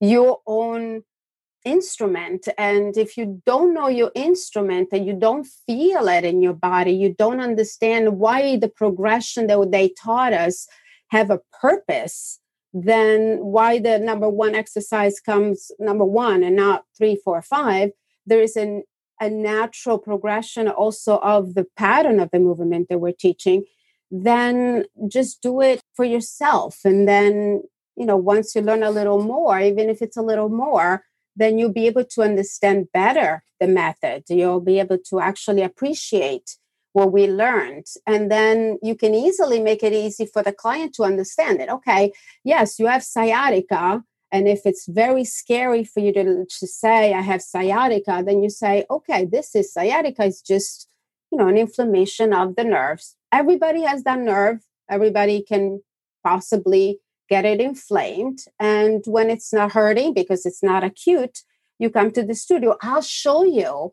your 0.00 0.40
own 0.46 1.02
instrument. 1.64 2.48
And 2.56 2.96
if 2.96 3.18
you 3.18 3.42
don't 3.44 3.74
know 3.74 3.88
your 3.88 4.10
instrument 4.14 4.88
and 4.92 5.06
you 5.06 5.12
don't 5.12 5.46
feel 5.66 6.08
it 6.08 6.24
in 6.24 6.40
your 6.40 6.54
body, 6.54 6.92
you 6.92 7.14
don't 7.14 7.40
understand 7.40 8.18
why 8.18 8.56
the 8.56 8.68
progression 8.68 9.46
that 9.48 9.70
they 9.70 9.90
taught 9.90 10.32
us 10.32 10.66
have 11.08 11.30
a 11.30 11.40
purpose, 11.60 12.40
then 12.72 13.38
why 13.38 13.78
the 13.78 13.98
number 13.98 14.28
one 14.28 14.54
exercise 14.54 15.20
comes 15.20 15.70
number 15.78 16.04
one 16.04 16.42
and 16.42 16.56
not 16.56 16.84
three, 16.96 17.20
four, 17.22 17.42
five? 17.42 17.90
There 18.26 18.40
is 18.40 18.56
an, 18.56 18.84
a 19.20 19.28
natural 19.28 19.98
progression 19.98 20.68
also 20.68 21.18
of 21.18 21.54
the 21.54 21.66
pattern 21.76 22.18
of 22.20 22.30
the 22.32 22.38
movement 22.38 22.88
that 22.88 22.98
we're 22.98 23.12
teaching. 23.12 23.64
Then 24.10 24.86
just 25.08 25.42
do 25.42 25.60
it 25.60 25.82
for 25.94 26.04
yourself. 26.04 26.78
And 26.84 27.06
then, 27.06 27.62
you 27.96 28.06
know, 28.06 28.16
once 28.16 28.54
you 28.54 28.62
learn 28.62 28.82
a 28.82 28.90
little 28.90 29.22
more, 29.22 29.60
even 29.60 29.88
if 29.88 30.02
it's 30.02 30.16
a 30.16 30.22
little 30.22 30.48
more, 30.48 31.04
then 31.36 31.58
you'll 31.58 31.72
be 31.72 31.86
able 31.86 32.04
to 32.04 32.22
understand 32.22 32.88
better 32.92 33.44
the 33.60 33.68
method. 33.68 34.24
You'll 34.28 34.60
be 34.60 34.80
able 34.80 34.98
to 35.10 35.20
actually 35.20 35.62
appreciate 35.62 36.56
what 36.92 37.12
we 37.12 37.26
learned. 37.28 37.86
And 38.06 38.30
then 38.30 38.78
you 38.82 38.96
can 38.96 39.14
easily 39.14 39.60
make 39.60 39.82
it 39.82 39.92
easy 39.92 40.26
for 40.26 40.42
the 40.42 40.52
client 40.52 40.94
to 40.94 41.04
understand 41.04 41.60
it. 41.60 41.68
Okay, 41.68 42.12
yes, 42.44 42.78
you 42.78 42.86
have 42.86 43.04
sciatica. 43.04 44.02
And 44.32 44.46
if 44.48 44.60
it's 44.64 44.86
very 44.86 45.24
scary 45.24 45.84
for 45.84 46.00
you 46.00 46.12
to, 46.12 46.44
to 46.46 46.66
say, 46.66 47.12
I 47.12 47.20
have 47.20 47.42
sciatica, 47.42 48.22
then 48.24 48.42
you 48.42 48.50
say, 48.50 48.84
okay, 48.90 49.24
this 49.24 49.54
is 49.54 49.72
sciatica, 49.72 50.24
it's 50.24 50.40
just, 50.40 50.88
you 51.32 51.38
know, 51.38 51.48
an 51.48 51.56
inflammation 51.56 52.32
of 52.32 52.56
the 52.56 52.64
nerves. 52.64 53.16
Everybody 53.32 53.82
has 53.82 54.04
that 54.04 54.18
nerve. 54.18 54.60
Everybody 54.88 55.42
can 55.42 55.82
possibly 56.24 57.00
get 57.28 57.44
it 57.44 57.60
inflamed. 57.60 58.40
And 58.58 59.04
when 59.06 59.30
it's 59.30 59.52
not 59.52 59.72
hurting 59.72 60.14
because 60.14 60.46
it's 60.46 60.62
not 60.62 60.84
acute, 60.84 61.40
you 61.78 61.90
come 61.90 62.10
to 62.12 62.22
the 62.22 62.34
studio. 62.34 62.76
I'll 62.82 63.02
show 63.02 63.44
you 63.44 63.92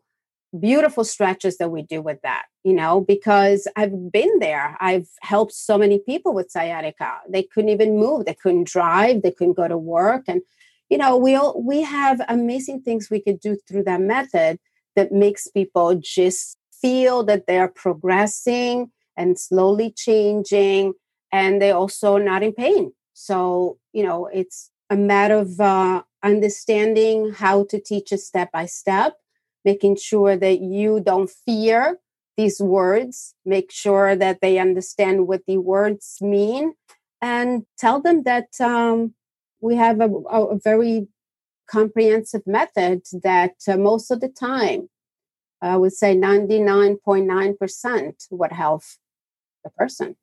beautiful 0.58 1.04
stretches 1.04 1.58
that 1.58 1.70
we 1.70 1.82
do 1.82 2.00
with 2.00 2.20
that, 2.22 2.44
you 2.64 2.72
know, 2.72 3.00
because 3.00 3.68
I've 3.76 4.12
been 4.12 4.38
there. 4.38 4.76
I've 4.80 5.08
helped 5.20 5.52
so 5.52 5.76
many 5.76 5.98
people 5.98 6.34
with 6.34 6.50
sciatica. 6.50 7.18
They 7.28 7.42
couldn't 7.42 7.70
even 7.70 7.98
move, 7.98 8.24
they 8.24 8.34
couldn't 8.34 8.68
drive, 8.68 9.22
they 9.22 9.30
couldn't 9.30 9.56
go 9.56 9.68
to 9.68 9.76
work. 9.76 10.24
And, 10.26 10.40
you 10.88 10.98
know, 10.98 11.16
we 11.16 11.34
all, 11.34 11.60
we 11.62 11.82
have 11.82 12.20
amazing 12.28 12.82
things 12.82 13.10
we 13.10 13.20
could 13.20 13.40
do 13.40 13.58
through 13.68 13.84
that 13.84 14.00
method 14.00 14.58
that 14.96 15.12
makes 15.12 15.46
people 15.48 15.94
just 15.96 16.56
feel 16.72 17.22
that 17.24 17.46
they're 17.46 17.68
progressing 17.68 18.90
and 19.16 19.38
slowly 19.38 19.92
changing 19.96 20.94
and 21.30 21.60
they're 21.60 21.76
also 21.76 22.16
not 22.16 22.42
in 22.42 22.52
pain. 22.52 22.92
So, 23.12 23.78
you 23.92 24.02
know, 24.02 24.26
it's 24.26 24.70
a 24.88 24.96
matter 24.96 25.34
of 25.34 25.60
uh, 25.60 26.02
understanding 26.22 27.32
how 27.32 27.64
to 27.64 27.80
teach 27.80 28.12
it 28.12 28.20
step 28.20 28.50
by 28.52 28.66
step 28.66 29.16
making 29.70 29.96
sure 29.96 30.34
that 30.44 30.58
you 30.76 30.90
don't 31.10 31.30
fear 31.46 31.80
these 32.38 32.58
words, 32.78 33.34
make 33.44 33.70
sure 33.70 34.16
that 34.24 34.40
they 34.40 34.54
understand 34.58 35.28
what 35.28 35.42
the 35.46 35.58
words 35.58 36.06
mean, 36.20 36.72
and 37.20 37.66
tell 37.76 38.00
them 38.00 38.22
that 38.22 38.50
um, 38.60 39.14
we 39.60 39.74
have 39.84 40.00
a, 40.00 40.08
a, 40.08 40.58
very 40.70 41.08
comprehensive 41.68 42.44
method 42.46 43.02
that 43.28 43.56
uh, 43.66 43.76
most 43.76 44.10
of 44.10 44.20
the 44.20 44.28
time, 44.28 44.88
I 45.60 45.76
would 45.76 45.92
say 45.92 46.16
99.9% 46.16 48.26
would 48.30 48.52
help 48.52 48.82
the 49.64 49.70
person. 49.80 50.16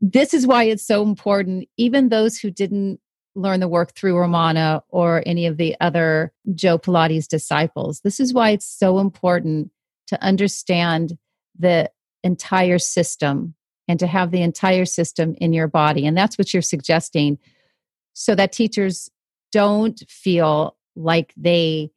This 0.00 0.34
is 0.34 0.46
why 0.46 0.64
it's 0.64 0.86
so 0.86 1.02
important. 1.02 1.68
Even 1.76 2.08
those 2.08 2.38
who 2.38 2.50
didn't 2.50 3.00
learn 3.34 3.60
the 3.60 3.68
work 3.68 3.94
through 3.94 4.18
Romana 4.18 4.82
or 4.88 5.22
any 5.24 5.46
of 5.46 5.56
the 5.56 5.74
other 5.80 6.32
Joe 6.54 6.78
Pilates 6.78 7.26
disciples. 7.26 8.00
This 8.00 8.20
is 8.20 8.34
why 8.34 8.50
it's 8.50 8.66
so 8.66 8.98
important 8.98 9.70
to 10.08 10.22
understand 10.22 11.16
the 11.58 11.90
entire 12.22 12.78
system 12.78 13.54
and 13.88 13.98
to 13.98 14.06
have 14.06 14.30
the 14.30 14.42
entire 14.42 14.84
system 14.84 15.34
in 15.38 15.52
your 15.52 15.68
body. 15.68 16.06
And 16.06 16.16
that's 16.16 16.38
what 16.38 16.52
you're 16.52 16.62
suggesting 16.62 17.38
so 18.12 18.34
that 18.34 18.52
teachers 18.52 19.10
don't 19.50 20.02
feel 20.08 20.76
like 20.94 21.32
they 21.36 21.90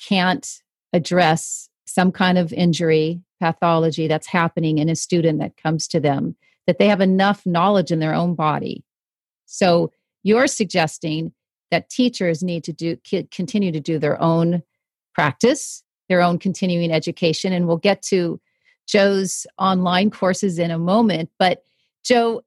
can't 0.00 0.62
address 0.92 1.68
some 1.86 2.12
kind 2.12 2.38
of 2.38 2.52
injury 2.52 3.20
pathology 3.40 4.08
that's 4.08 4.26
happening 4.26 4.78
in 4.78 4.88
a 4.88 4.96
student 4.96 5.40
that 5.40 5.56
comes 5.56 5.88
to 5.88 6.00
them, 6.00 6.36
that 6.66 6.78
they 6.78 6.88
have 6.88 7.00
enough 7.00 7.44
knowledge 7.46 7.90
in 7.90 7.98
their 7.98 8.14
own 8.14 8.34
body. 8.34 8.84
So 9.46 9.92
you're 10.22 10.46
suggesting 10.46 11.32
that 11.70 11.90
teachers 11.90 12.42
need 12.42 12.64
to 12.64 12.72
do 12.72 12.96
continue 13.30 13.72
to 13.72 13.80
do 13.80 13.98
their 13.98 14.20
own 14.20 14.62
practice, 15.14 15.82
their 16.08 16.22
own 16.22 16.38
continuing 16.38 16.90
education, 16.90 17.52
and 17.52 17.66
we'll 17.66 17.76
get 17.76 18.02
to 18.02 18.40
Joe's 18.86 19.46
online 19.58 20.10
courses 20.10 20.58
in 20.58 20.70
a 20.70 20.78
moment. 20.78 21.30
But 21.38 21.62
Joe, 22.04 22.42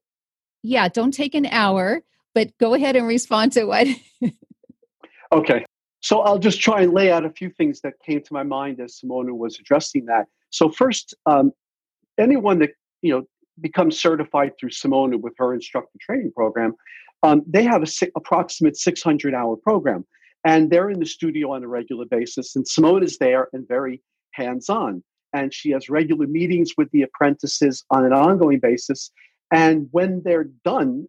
yeah, 0.62 0.88
don't 0.88 1.12
take 1.12 1.34
an 1.34 1.46
hour, 1.46 2.02
but 2.34 2.56
go 2.58 2.74
ahead 2.74 2.96
and 2.96 3.06
respond 3.06 3.52
to 3.52 3.64
what. 3.64 3.86
okay. 5.32 5.64
So 6.00 6.20
I'll 6.20 6.38
just 6.38 6.60
try 6.60 6.82
and 6.82 6.92
lay 6.92 7.12
out 7.12 7.24
a 7.24 7.30
few 7.30 7.48
things 7.50 7.80
that 7.82 7.94
came 8.04 8.22
to 8.22 8.32
my 8.32 8.42
mind 8.42 8.80
as 8.80 9.00
Simona 9.00 9.32
was 9.32 9.58
addressing 9.60 10.06
that. 10.06 10.26
So 10.50 10.68
first, 10.68 11.14
um, 11.26 11.52
anyone 12.18 12.58
that 12.58 12.70
you 13.02 13.12
know 13.12 13.24
becomes 13.60 14.00
certified 14.00 14.52
through 14.58 14.70
Simona 14.70 15.20
with 15.20 15.34
her 15.38 15.54
instructor 15.54 15.98
training 16.00 16.32
program 16.34 16.74
um, 17.22 17.42
they 17.46 17.62
have 17.62 17.82
a 17.82 17.86
si- 17.86 18.10
approximate 18.16 18.76
600 18.76 19.34
hour 19.34 19.56
program 19.56 20.04
and 20.44 20.70
they're 20.70 20.90
in 20.90 21.00
the 21.00 21.06
studio 21.06 21.52
on 21.52 21.62
a 21.62 21.68
regular 21.68 22.04
basis 22.04 22.56
and 22.56 22.66
simone 22.66 23.02
is 23.02 23.18
there 23.18 23.48
and 23.52 23.66
very 23.68 24.02
hands-on 24.32 25.02
and 25.32 25.54
she 25.54 25.70
has 25.70 25.88
regular 25.88 26.26
meetings 26.26 26.72
with 26.76 26.90
the 26.90 27.02
apprentices 27.02 27.84
on 27.90 28.04
an 28.04 28.12
ongoing 28.12 28.60
basis 28.60 29.10
and 29.52 29.88
when 29.92 30.22
they're 30.24 30.50
done 30.64 31.06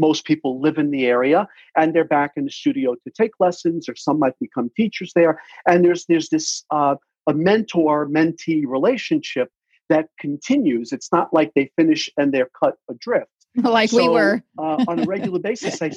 most 0.00 0.24
people 0.24 0.60
live 0.60 0.78
in 0.78 0.90
the 0.90 1.06
area 1.06 1.46
and 1.76 1.94
they're 1.94 2.04
back 2.04 2.32
in 2.36 2.46
the 2.46 2.50
studio 2.50 2.94
to 2.94 3.10
take 3.10 3.32
lessons, 3.38 3.88
or 3.88 3.94
some 3.94 4.18
might 4.18 4.38
become 4.40 4.70
teachers 4.74 5.12
there. 5.14 5.40
And 5.66 5.84
there's 5.84 6.06
there's 6.06 6.30
this 6.30 6.64
uh, 6.70 6.96
a 7.28 7.34
mentor 7.34 8.08
mentee 8.08 8.64
relationship 8.66 9.50
that 9.90 10.08
continues. 10.18 10.92
It's 10.92 11.12
not 11.12 11.32
like 11.34 11.52
they 11.54 11.70
finish 11.76 12.08
and 12.16 12.32
they're 12.32 12.50
cut 12.58 12.76
adrift. 12.88 13.30
Like 13.62 13.90
so, 13.90 13.96
we 13.96 14.08
were 14.08 14.42
uh, 14.58 14.84
on 14.86 15.00
a 15.00 15.04
regular 15.04 15.38
basis. 15.42 15.82
I, 15.82 15.90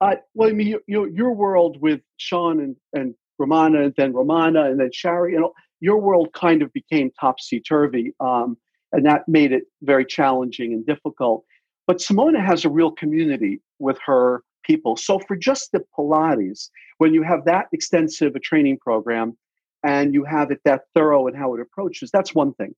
uh, 0.00 0.16
well, 0.34 0.48
I 0.48 0.52
mean, 0.52 0.68
you, 0.68 0.80
you, 0.86 1.06
your 1.06 1.32
world 1.32 1.80
with 1.80 2.00
Sean 2.18 2.60
and, 2.60 2.76
and 2.92 3.14
Romana, 3.38 3.82
and 3.82 3.94
then 3.96 4.12
Romana, 4.12 4.70
and 4.70 4.78
then 4.78 4.90
Shari, 4.92 5.32
you 5.32 5.40
know, 5.40 5.52
your 5.80 5.98
world 5.98 6.32
kind 6.32 6.62
of 6.62 6.72
became 6.72 7.10
topsy 7.20 7.60
turvy, 7.60 8.14
um, 8.20 8.56
and 8.92 9.04
that 9.06 9.28
made 9.28 9.52
it 9.52 9.64
very 9.82 10.04
challenging 10.04 10.72
and 10.72 10.86
difficult. 10.86 11.44
But 11.86 11.98
Simona 11.98 12.44
has 12.44 12.64
a 12.64 12.70
real 12.70 12.92
community 12.92 13.60
with 13.78 13.98
her 14.06 14.42
people. 14.62 14.96
So 14.96 15.18
for 15.18 15.36
just 15.36 15.72
the 15.72 15.84
Pilates, 15.98 16.68
when 16.98 17.12
you 17.12 17.22
have 17.22 17.44
that 17.44 17.66
extensive 17.72 18.36
a 18.36 18.40
training 18.40 18.78
program, 18.78 19.36
and 19.84 20.14
you 20.14 20.24
have 20.24 20.50
it 20.50 20.60
that 20.64 20.82
thorough 20.94 21.26
in 21.28 21.34
how 21.34 21.54
it 21.54 21.60
approaches. 21.60 22.10
That's 22.10 22.34
one 22.34 22.54
thing. 22.54 22.74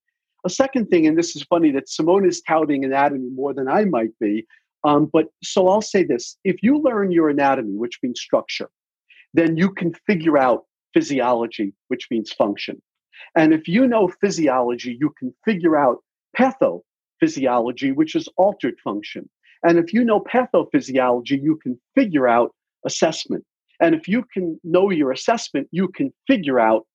A 0.47 0.49
second 0.49 0.87
thing, 0.87 1.09
and 1.09 1.19
this 1.19 1.35
is 1.35 1.43
funny 1.43 1.73
that 1.73 1.89
Simone 1.89 2.25
is 2.25 2.41
touting 2.41 2.85
anatomy 2.85 3.31
more 3.31 3.53
than 3.53 3.67
I 3.67 3.85
might 3.85 4.17
be. 4.21 4.47
Um, 4.85 5.11
but 5.13 5.27
so 5.43 5.67
I'll 5.67 5.83
say 5.83 6.05
this 6.05 6.39
if 6.45 6.63
you 6.63 6.79
learn 6.79 7.11
your 7.11 7.29
anatomy, 7.29 7.77
which 7.77 7.99
means 8.01 8.21
structure, 8.21 8.71
then 9.35 9.57
you 9.57 9.73
can 9.73 9.93
figure 10.07 10.39
out 10.39 10.67
physiology, 10.95 11.75
which 11.89 12.07
means 12.13 12.31
function. 12.33 12.81
And 13.35 13.53
if 13.53 13.67
you 13.67 13.89
know 13.89 14.07
physiology, 14.21 14.97
you 15.01 15.13
can 15.19 15.35
figure 15.45 15.77
out 15.77 16.05
pathophysiology, 16.39 17.93
which 17.93 18.15
is 18.15 18.29
altered 18.37 18.77
function. 18.85 19.29
And 19.65 19.79
if 19.79 19.93
you 19.93 20.05
know 20.05 20.21
pathophysiology, 20.21 21.43
you 21.43 21.59
can 21.61 21.77
figure 21.97 22.29
out 22.29 22.55
assessment. 22.85 23.45
And 23.81 23.97
if 23.97 24.07
you 24.07 24.25
can 24.33 24.61
know 24.63 24.91
your 24.91 25.11
assessment, 25.11 25.67
you 25.73 25.89
can 25.89 26.13
figure 26.29 26.61
out 26.61 26.87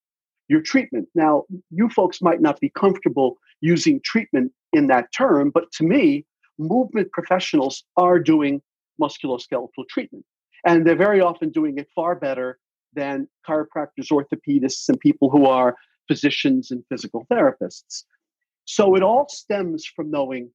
your 0.52 0.62
treatment. 0.62 1.08
Now, 1.16 1.46
you 1.70 1.88
folks 1.88 2.22
might 2.22 2.42
not 2.42 2.60
be 2.60 2.70
comfortable 2.70 3.38
using 3.62 4.02
treatment 4.04 4.52
in 4.74 4.88
that 4.88 5.06
term, 5.16 5.50
but 5.50 5.72
to 5.78 5.86
me, 5.86 6.26
movement 6.60 7.10
professionals 7.14 7.86
are 7.96 8.20
doing 8.20 8.62
musculoskeletal 9.02 9.88
treatment. 9.90 10.26
And 10.66 10.86
they're 10.86 10.98
very 11.08 11.22
often 11.22 11.52
doing 11.52 11.78
it 11.78 11.88
far 11.96 12.16
better 12.16 12.60
than 12.94 13.30
chiropractors, 13.48 14.12
orthopedists, 14.12 14.90
and 14.90 15.00
people 15.00 15.30
who 15.30 15.46
are 15.46 15.78
physicians 16.10 16.70
and 16.70 16.84
physical 16.90 17.26
therapists. 17.32 18.04
So 18.66 18.96
it 18.96 19.04
all 19.04 19.28
stems 19.30 19.86
from 19.86 20.12
knowing 20.12 20.52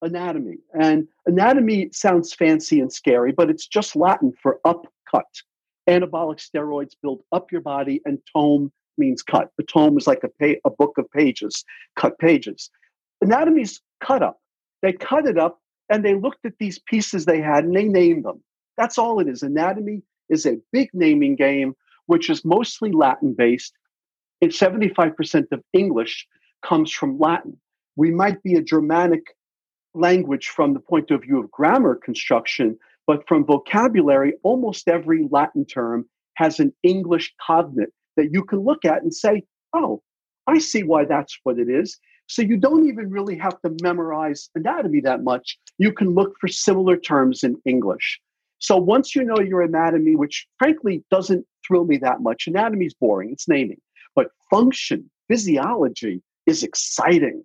anatomy. 0.00 0.58
And 0.80 1.08
anatomy 1.26 1.90
sounds 1.92 2.32
fancy 2.32 2.78
and 2.80 2.92
scary, 2.92 3.32
but 3.32 3.50
it's 3.50 3.66
just 3.66 3.96
Latin 3.96 4.32
for 4.40 4.60
upcut. 4.64 5.26
Anabolic 5.88 6.38
steroids 6.38 6.94
build 7.02 7.22
up 7.32 7.50
your 7.50 7.62
body, 7.62 8.00
and 8.04 8.18
tome 8.32 8.70
means 9.00 9.22
cut. 9.22 9.50
A 9.58 9.64
tome 9.64 9.98
is 9.98 10.06
like 10.06 10.22
a, 10.22 10.28
pa- 10.28 10.60
a 10.64 10.70
book 10.70 10.96
of 10.98 11.10
pages, 11.10 11.64
cut 11.96 12.18
pages. 12.18 12.70
Anatomy's 13.22 13.80
cut 14.00 14.22
up. 14.22 14.38
They 14.82 14.92
cut 14.92 15.26
it 15.26 15.38
up 15.38 15.60
and 15.88 16.04
they 16.04 16.14
looked 16.14 16.46
at 16.46 16.54
these 16.60 16.78
pieces 16.78 17.24
they 17.24 17.40
had 17.40 17.64
and 17.64 17.74
they 17.74 17.84
named 17.84 18.24
them. 18.24 18.42
That's 18.76 18.98
all 18.98 19.18
it 19.20 19.28
is. 19.28 19.42
Anatomy 19.42 20.02
is 20.28 20.46
a 20.46 20.58
big 20.72 20.88
naming 20.92 21.34
game, 21.36 21.74
which 22.06 22.30
is 22.30 22.44
mostly 22.44 22.92
Latin 22.92 23.34
based. 23.34 23.72
And 24.40 24.52
75% 24.52 25.46
of 25.52 25.62
English 25.72 26.26
comes 26.62 26.92
from 26.92 27.18
Latin. 27.18 27.58
We 27.96 28.10
might 28.10 28.42
be 28.42 28.54
a 28.54 28.62
Germanic 28.62 29.22
language 29.94 30.48
from 30.48 30.72
the 30.72 30.80
point 30.80 31.10
of 31.10 31.22
view 31.22 31.40
of 31.40 31.50
grammar 31.50 31.96
construction, 31.96 32.78
but 33.06 33.26
from 33.26 33.44
vocabulary, 33.44 34.34
almost 34.42 34.88
every 34.88 35.26
Latin 35.30 35.66
term 35.66 36.08
has 36.34 36.60
an 36.60 36.72
English 36.82 37.34
cognate 37.44 37.90
that 38.16 38.32
you 38.32 38.44
can 38.44 38.60
look 38.60 38.84
at 38.84 39.02
and 39.02 39.14
say, 39.14 39.44
oh, 39.74 40.02
I 40.46 40.58
see 40.58 40.82
why 40.82 41.04
that's 41.04 41.38
what 41.42 41.58
it 41.58 41.68
is. 41.68 41.98
So 42.26 42.42
you 42.42 42.56
don't 42.56 42.86
even 42.86 43.10
really 43.10 43.36
have 43.38 43.60
to 43.62 43.74
memorize 43.82 44.50
anatomy 44.54 45.00
that 45.00 45.24
much. 45.24 45.58
You 45.78 45.92
can 45.92 46.14
look 46.14 46.34
for 46.40 46.48
similar 46.48 46.96
terms 46.96 47.42
in 47.42 47.60
English. 47.64 48.20
So 48.58 48.76
once 48.76 49.16
you 49.16 49.24
know 49.24 49.40
your 49.40 49.62
anatomy, 49.62 50.16
which 50.16 50.46
frankly 50.58 51.02
doesn't 51.10 51.44
thrill 51.66 51.84
me 51.84 51.96
that 51.98 52.20
much, 52.20 52.46
anatomy 52.46 52.86
is 52.86 52.94
boring, 52.94 53.30
it's 53.32 53.48
naming. 53.48 53.80
But 54.14 54.28
function, 54.50 55.10
physiology 55.28 56.22
is 56.46 56.62
exciting. 56.62 57.44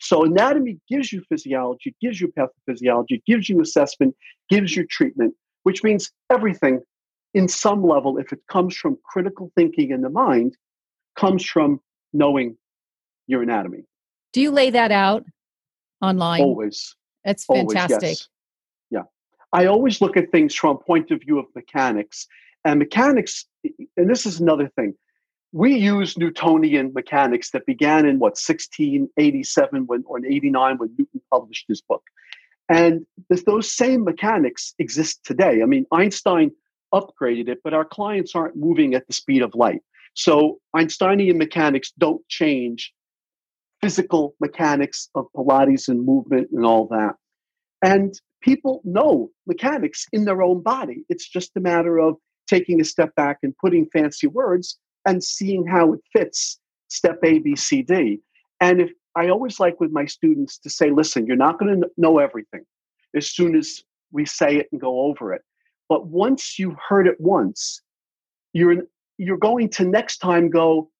So 0.00 0.24
anatomy 0.24 0.78
gives 0.88 1.12
you 1.12 1.22
physiology, 1.28 1.94
gives 2.02 2.20
you 2.20 2.32
pathophysiology, 2.38 3.22
gives 3.26 3.48
you 3.48 3.60
assessment, 3.60 4.14
gives 4.50 4.76
you 4.76 4.86
treatment, 4.86 5.34
which 5.62 5.82
means 5.82 6.10
everything 6.30 6.82
in 7.36 7.48
some 7.48 7.84
level, 7.84 8.16
if 8.16 8.32
it 8.32 8.40
comes 8.50 8.74
from 8.74 8.96
critical 9.04 9.52
thinking 9.54 9.90
in 9.90 10.00
the 10.00 10.08
mind, 10.08 10.56
comes 11.16 11.44
from 11.44 11.78
knowing 12.14 12.56
your 13.26 13.42
anatomy. 13.42 13.84
Do 14.32 14.40
you 14.40 14.50
lay 14.50 14.70
that 14.70 14.90
out 14.90 15.22
online? 16.00 16.40
Always. 16.40 16.96
It's 17.24 17.44
fantastic. 17.44 17.96
Always, 17.96 18.10
yes. 18.10 18.28
Yeah. 18.90 19.02
I 19.52 19.66
always 19.66 20.00
look 20.00 20.16
at 20.16 20.32
things 20.32 20.54
from 20.54 20.76
a 20.76 20.78
point 20.78 21.10
of 21.10 21.20
view 21.20 21.38
of 21.38 21.44
mechanics. 21.54 22.26
And 22.64 22.78
mechanics, 22.78 23.44
and 23.98 24.08
this 24.08 24.24
is 24.24 24.40
another 24.40 24.70
thing, 24.74 24.94
we 25.52 25.76
use 25.76 26.16
Newtonian 26.16 26.94
mechanics 26.94 27.50
that 27.50 27.66
began 27.66 28.06
in 28.06 28.18
what, 28.18 28.38
1687 28.38 29.86
when, 29.86 30.04
or 30.06 30.24
89 30.24 30.78
when 30.78 30.88
Newton 30.98 31.20
published 31.30 31.66
his 31.68 31.82
book. 31.82 32.02
And 32.70 33.04
those 33.44 33.70
same 33.70 34.04
mechanics 34.04 34.74
exist 34.78 35.22
today. 35.22 35.60
I 35.62 35.66
mean, 35.66 35.84
Einstein 35.92 36.50
upgraded 36.94 37.48
it, 37.48 37.58
but 37.64 37.74
our 37.74 37.84
clients 37.84 38.34
aren't 38.34 38.56
moving 38.56 38.94
at 38.94 39.06
the 39.06 39.12
speed 39.12 39.42
of 39.42 39.54
light. 39.54 39.80
So 40.14 40.58
Einsteinian 40.74 41.36
mechanics 41.36 41.92
don't 41.98 42.26
change 42.28 42.92
physical 43.82 44.34
mechanics 44.40 45.08
of 45.14 45.26
Pilates 45.36 45.88
and 45.88 46.04
movement 46.04 46.48
and 46.52 46.64
all 46.64 46.86
that. 46.88 47.14
And 47.82 48.18
people 48.40 48.80
know 48.84 49.30
mechanics 49.46 50.06
in 50.12 50.24
their 50.24 50.42
own 50.42 50.62
body. 50.62 51.04
It's 51.08 51.28
just 51.28 51.56
a 51.56 51.60
matter 51.60 51.98
of 51.98 52.16
taking 52.48 52.80
a 52.80 52.84
step 52.84 53.14
back 53.14 53.38
and 53.42 53.54
putting 53.58 53.86
fancy 53.92 54.26
words 54.26 54.78
and 55.06 55.22
seeing 55.22 55.66
how 55.66 55.92
it 55.92 56.00
fits 56.12 56.58
step 56.88 57.18
A, 57.24 57.38
B, 57.38 57.54
C, 57.56 57.82
D. 57.82 58.20
And 58.60 58.80
if 58.80 58.90
I 59.14 59.28
always 59.28 59.60
like 59.60 59.80
with 59.80 59.90
my 59.90 60.06
students 60.06 60.58
to 60.58 60.70
say, 60.70 60.90
listen, 60.90 61.26
you're 61.26 61.36
not 61.36 61.58
going 61.58 61.80
to 61.80 61.88
know 61.96 62.18
everything 62.18 62.64
as 63.14 63.30
soon 63.30 63.56
as 63.56 63.82
we 64.12 64.24
say 64.24 64.56
it 64.56 64.68
and 64.72 64.80
go 64.80 65.02
over 65.02 65.32
it. 65.34 65.42
But 65.88 66.06
once 66.08 66.58
you've 66.58 66.76
heard 66.88 67.06
it 67.06 67.20
once, 67.20 67.80
you're 68.52 68.84
you're 69.18 69.38
going 69.38 69.68
to 69.70 69.84
next 69.84 70.18
time 70.18 70.50
go, 70.50 70.90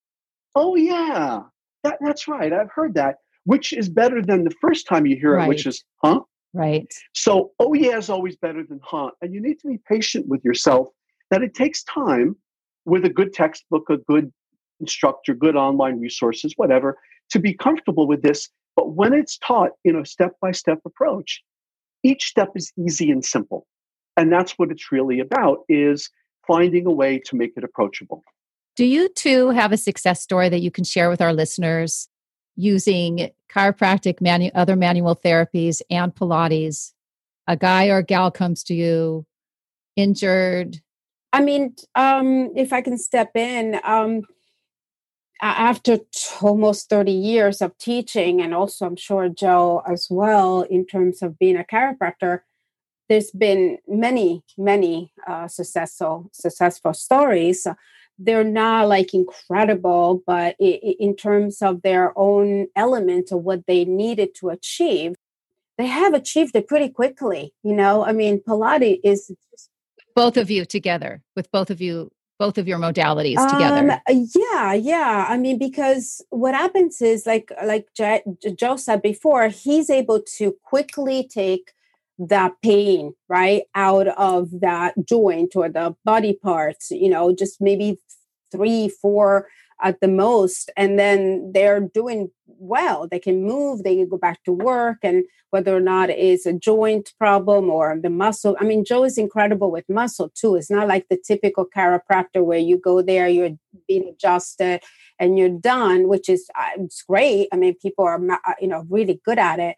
oh 0.55 0.75
yeah, 0.75 1.41
that, 1.83 1.97
that's 2.01 2.27
right, 2.27 2.51
I've 2.51 2.71
heard 2.71 2.95
that, 2.95 3.17
which 3.43 3.73
is 3.73 3.89
better 3.89 4.21
than 4.21 4.43
the 4.43 4.55
first 4.61 4.87
time 4.87 5.05
you 5.05 5.15
hear 5.15 5.35
right. 5.35 5.45
it, 5.45 5.49
which 5.49 5.65
is 5.65 5.83
huh. 6.03 6.21
Right. 6.53 6.91
So 7.13 7.51
oh 7.59 7.73
yeah 7.73 7.97
is 7.97 8.09
always 8.09 8.35
better 8.35 8.63
than 8.67 8.79
huh, 8.83 9.11
and 9.21 9.33
you 9.33 9.41
need 9.41 9.59
to 9.59 9.67
be 9.67 9.79
patient 9.87 10.27
with 10.27 10.43
yourself. 10.43 10.87
That 11.29 11.43
it 11.43 11.53
takes 11.53 11.83
time 11.83 12.37
with 12.85 13.03
a 13.03 13.09
good 13.09 13.33
textbook, 13.33 13.89
a 13.89 13.97
good 13.97 14.31
instructor, 14.79 15.33
good 15.33 15.57
online 15.57 15.99
resources, 15.99 16.53
whatever, 16.55 16.97
to 17.31 17.39
be 17.39 17.53
comfortable 17.53 18.07
with 18.07 18.21
this. 18.21 18.49
But 18.77 18.93
when 18.93 19.13
it's 19.13 19.37
taught 19.39 19.71
in 19.83 19.97
a 19.97 20.05
step 20.05 20.33
by 20.41 20.51
step 20.51 20.79
approach, 20.85 21.43
each 22.03 22.25
step 22.25 22.49
is 22.55 22.71
easy 22.77 23.11
and 23.11 23.25
simple 23.25 23.67
and 24.17 24.31
that's 24.31 24.53
what 24.53 24.71
it's 24.71 24.91
really 24.91 25.19
about 25.19 25.59
is 25.69 26.09
finding 26.45 26.85
a 26.87 26.91
way 26.91 27.19
to 27.19 27.35
make 27.35 27.53
it 27.55 27.63
approachable. 27.63 28.23
Do 28.75 28.85
you 28.85 29.09
too 29.09 29.49
have 29.51 29.71
a 29.71 29.77
success 29.77 30.21
story 30.21 30.49
that 30.49 30.61
you 30.61 30.71
can 30.71 30.83
share 30.83 31.09
with 31.09 31.21
our 31.21 31.33
listeners 31.33 32.09
using 32.55 33.29
chiropractic 33.53 34.19
manu- 34.19 34.51
other 34.55 34.75
manual 34.75 35.15
therapies 35.15 35.81
and 35.89 36.13
pilates? 36.13 36.93
A 37.47 37.55
guy 37.55 37.85
or 37.85 38.01
gal 38.01 38.29
comes 38.29 38.63
to 38.65 38.73
you 38.73 39.25
injured. 39.95 40.81
I 41.33 41.41
mean 41.41 41.75
um, 41.95 42.51
if 42.55 42.73
i 42.73 42.81
can 42.81 42.97
step 42.97 43.35
in 43.35 43.79
um, 43.83 44.23
after 45.41 45.97
t- 45.97 46.05
almost 46.41 46.89
30 46.89 47.11
years 47.11 47.61
of 47.61 47.77
teaching 47.77 48.41
and 48.41 48.55
also 48.55 48.85
i'm 48.85 48.95
sure 48.95 49.29
joe 49.29 49.83
as 49.87 50.07
well 50.09 50.61
in 50.61 50.85
terms 50.85 51.21
of 51.21 51.37
being 51.37 51.57
a 51.57 51.63
chiropractor 51.63 52.41
there's 53.09 53.31
been 53.31 53.77
many 53.87 54.43
many 54.57 55.11
uh, 55.27 55.47
successful 55.47 56.29
successful 56.33 56.93
stories. 56.93 57.67
They're 58.19 58.43
not 58.43 58.87
like 58.87 59.13
incredible 59.13 60.23
but 60.25 60.55
in 60.59 61.15
terms 61.15 61.61
of 61.61 61.83
their 61.83 62.17
own 62.17 62.67
element 62.75 63.31
of 63.31 63.43
what 63.43 63.67
they 63.67 63.85
needed 63.85 64.33
to 64.39 64.49
achieve 64.49 65.13
they 65.77 65.85
have 65.85 66.15
achieved 66.15 66.55
it 66.55 66.67
pretty 66.67 66.89
quickly 66.89 67.53
you 67.63 67.75
know? 67.75 68.03
I 68.03 68.13
mean 68.13 68.41
pilates 68.41 68.99
is 69.03 69.31
both 70.15 70.35
of 70.35 70.49
you 70.49 70.65
together 70.65 71.21
with 71.35 71.51
both 71.51 71.69
of 71.69 71.79
you 71.79 72.11
both 72.39 72.57
of 72.57 72.67
your 72.67 72.77
modalities 72.77 73.41
together. 73.49 74.01
Um, 74.07 74.27
yeah 74.35 74.73
yeah. 74.73 75.27
I 75.29 75.37
mean 75.37 75.59
because 75.59 76.25
what 76.31 76.55
happens 76.55 77.01
is 77.01 77.27
like 77.27 77.51
like 77.63 77.87
joe 78.55 78.77
said 78.77 79.03
before 79.03 79.47
he's 79.49 79.91
able 79.91 80.21
to 80.37 80.55
quickly 80.63 81.27
take 81.27 81.71
that 82.19 82.53
pain 82.63 83.13
right 83.29 83.63
out 83.75 84.07
of 84.07 84.49
that 84.59 84.93
joint 85.05 85.55
or 85.55 85.69
the 85.69 85.95
body 86.03 86.33
parts 86.33 86.89
you 86.91 87.09
know 87.09 87.33
just 87.33 87.61
maybe 87.61 87.97
three 88.51 88.89
four 88.89 89.47
at 89.81 89.99
the 90.01 90.07
most 90.07 90.71
and 90.75 90.97
then 90.97 91.51
they're 91.53 91.81
doing 91.81 92.29
well. 92.47 93.07
They 93.07 93.19
can 93.19 93.43
move 93.43 93.83
they 93.83 93.95
can 93.95 94.09
go 94.09 94.17
back 94.17 94.43
to 94.45 94.51
work 94.51 94.97
and 95.03 95.23
whether 95.51 95.75
or 95.75 95.79
not 95.79 96.09
it's 96.09 96.45
a 96.45 96.53
joint 96.53 97.13
problem 97.17 97.69
or 97.69 97.97
the 98.01 98.09
muscle 98.09 98.57
i 98.59 98.65
mean 98.65 98.83
joe 98.83 99.05
is 99.05 99.17
incredible 99.17 99.71
with 99.71 99.85
muscle 99.87 100.29
too. 100.35 100.55
It's 100.55 100.71
not 100.71 100.87
like 100.87 101.07
the 101.09 101.17
typical 101.17 101.65
chiropractor 101.65 102.43
where 102.43 102.57
you 102.57 102.79
go 102.79 103.01
there 103.01 103.27
you're 103.27 103.57
being 103.87 104.09
adjusted 104.09 104.81
and 105.19 105.37
you're 105.37 105.49
done 105.49 106.07
which 106.07 106.29
is 106.29 106.49
uh, 106.55 106.69
it's 106.77 107.03
great. 107.03 107.47
I 107.51 107.57
mean 107.57 107.75
people 107.81 108.05
are 108.05 108.19
uh, 108.31 108.53
you 108.59 108.67
know 108.67 108.85
really 108.89 109.21
good 109.23 109.39
at 109.39 109.59
it 109.59 109.75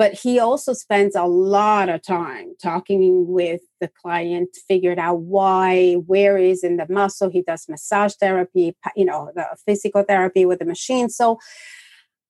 but 0.00 0.14
he 0.14 0.38
also 0.38 0.72
spends 0.72 1.14
a 1.14 1.24
lot 1.24 1.90
of 1.90 2.00
time 2.00 2.54
talking 2.62 3.26
with 3.28 3.60
the 3.82 3.88
client 4.00 4.48
figured 4.66 4.98
out 4.98 5.20
why 5.20 5.92
where 6.06 6.38
is 6.38 6.64
in 6.64 6.78
the 6.78 6.86
muscle. 6.88 7.28
He 7.28 7.42
does 7.42 7.68
massage 7.68 8.14
therapy 8.14 8.74
you 8.96 9.04
know 9.04 9.30
the 9.36 9.46
physical 9.66 10.02
therapy 10.02 10.46
with 10.46 10.60
the 10.60 10.64
machine. 10.64 11.10
So 11.10 11.38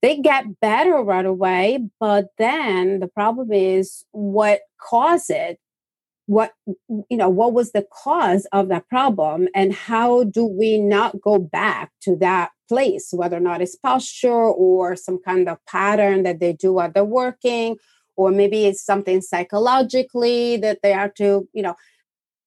they 0.02 0.16
get 0.16 0.58
better 0.58 0.96
right 0.96 1.24
away 1.24 1.78
but 2.00 2.26
then 2.38 2.98
the 2.98 3.06
problem 3.06 3.52
is 3.52 4.04
what 4.10 4.62
caused 4.80 5.30
it 5.30 5.59
what 6.30 6.52
you 7.10 7.16
know 7.16 7.28
what 7.28 7.52
was 7.52 7.72
the 7.72 7.84
cause 7.92 8.46
of 8.52 8.68
that 8.68 8.88
problem 8.88 9.48
and 9.52 9.72
how 9.72 10.22
do 10.22 10.46
we 10.46 10.78
not 10.78 11.20
go 11.20 11.40
back 11.40 11.90
to 12.00 12.14
that 12.14 12.50
place 12.68 13.08
whether 13.10 13.36
or 13.36 13.40
not 13.40 13.60
it's 13.60 13.74
posture 13.74 14.30
or 14.30 14.94
some 14.94 15.18
kind 15.24 15.48
of 15.48 15.58
pattern 15.66 16.22
that 16.22 16.38
they 16.38 16.52
do 16.52 16.74
while 16.74 16.88
they're 16.88 17.04
working 17.04 17.76
or 18.14 18.30
maybe 18.30 18.64
it's 18.64 18.80
something 18.80 19.20
psychologically 19.20 20.56
that 20.56 20.78
they 20.84 20.92
are 20.92 21.08
to 21.08 21.48
you 21.52 21.62
know 21.64 21.74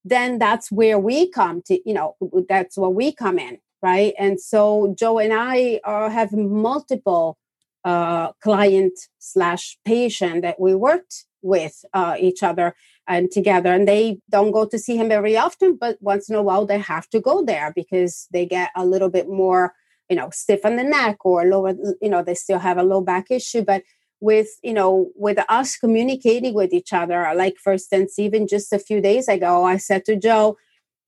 then 0.05 0.39
that's 0.39 0.71
where 0.71 0.97
we 0.97 1.29
come 1.29 1.61
to 1.61 1.77
you 1.85 1.93
know 1.93 2.15
that's 2.47 2.77
where 2.77 2.89
we 2.89 3.11
come 3.11 3.37
in 3.37 3.57
right? 3.81 4.13
And 4.17 4.39
so 4.39 4.95
joe 4.97 5.19
and 5.19 5.33
i 5.33 5.81
uh, 5.83 6.09
have 6.09 6.31
multiple 6.31 7.37
uh, 7.83 8.31
client 8.41 8.97
slash 9.19 9.77
patient 9.83 10.41
that 10.43 10.57
we 10.57 10.73
worked 10.73 11.25
with 11.41 11.83
uh, 11.93 12.15
each 12.17 12.41
other 12.41 12.73
and 13.07 13.31
together 13.31 13.73
and 13.73 13.87
they 13.87 14.17
don't 14.29 14.51
go 14.51 14.65
to 14.65 14.79
see 14.79 14.95
him 14.95 15.09
very 15.09 15.35
often 15.35 15.75
but 15.75 15.97
once 16.01 16.29
in 16.29 16.35
a 16.35 16.43
while 16.43 16.65
they 16.65 16.79
have 16.79 17.09
to 17.09 17.19
go 17.19 17.43
there 17.43 17.73
because 17.75 18.27
they 18.31 18.45
get 18.45 18.71
a 18.75 18.85
little 18.85 19.09
bit 19.09 19.27
more 19.27 19.73
you 20.09 20.15
know 20.15 20.29
stiff 20.31 20.65
on 20.65 20.75
the 20.75 20.83
neck 20.83 21.17
or 21.25 21.45
lower 21.45 21.73
you 22.01 22.09
know 22.09 22.23
they 22.23 22.35
still 22.35 22.59
have 22.59 22.77
a 22.77 22.83
low 22.83 23.01
back 23.01 23.31
issue. 23.31 23.63
But 23.63 23.83
with 24.23 24.47
you 24.63 24.73
know 24.73 25.11
with 25.15 25.37
us 25.49 25.75
communicating 25.75 26.53
with 26.53 26.71
each 26.71 26.93
other 26.93 27.29
like 27.35 27.55
for 27.61 27.73
instance 27.73 28.17
even 28.17 28.47
just 28.47 28.71
a 28.71 28.79
few 28.79 29.01
days 29.01 29.27
ago 29.27 29.65
i 29.65 29.75
said 29.75 30.05
to 30.05 30.15
joe 30.15 30.55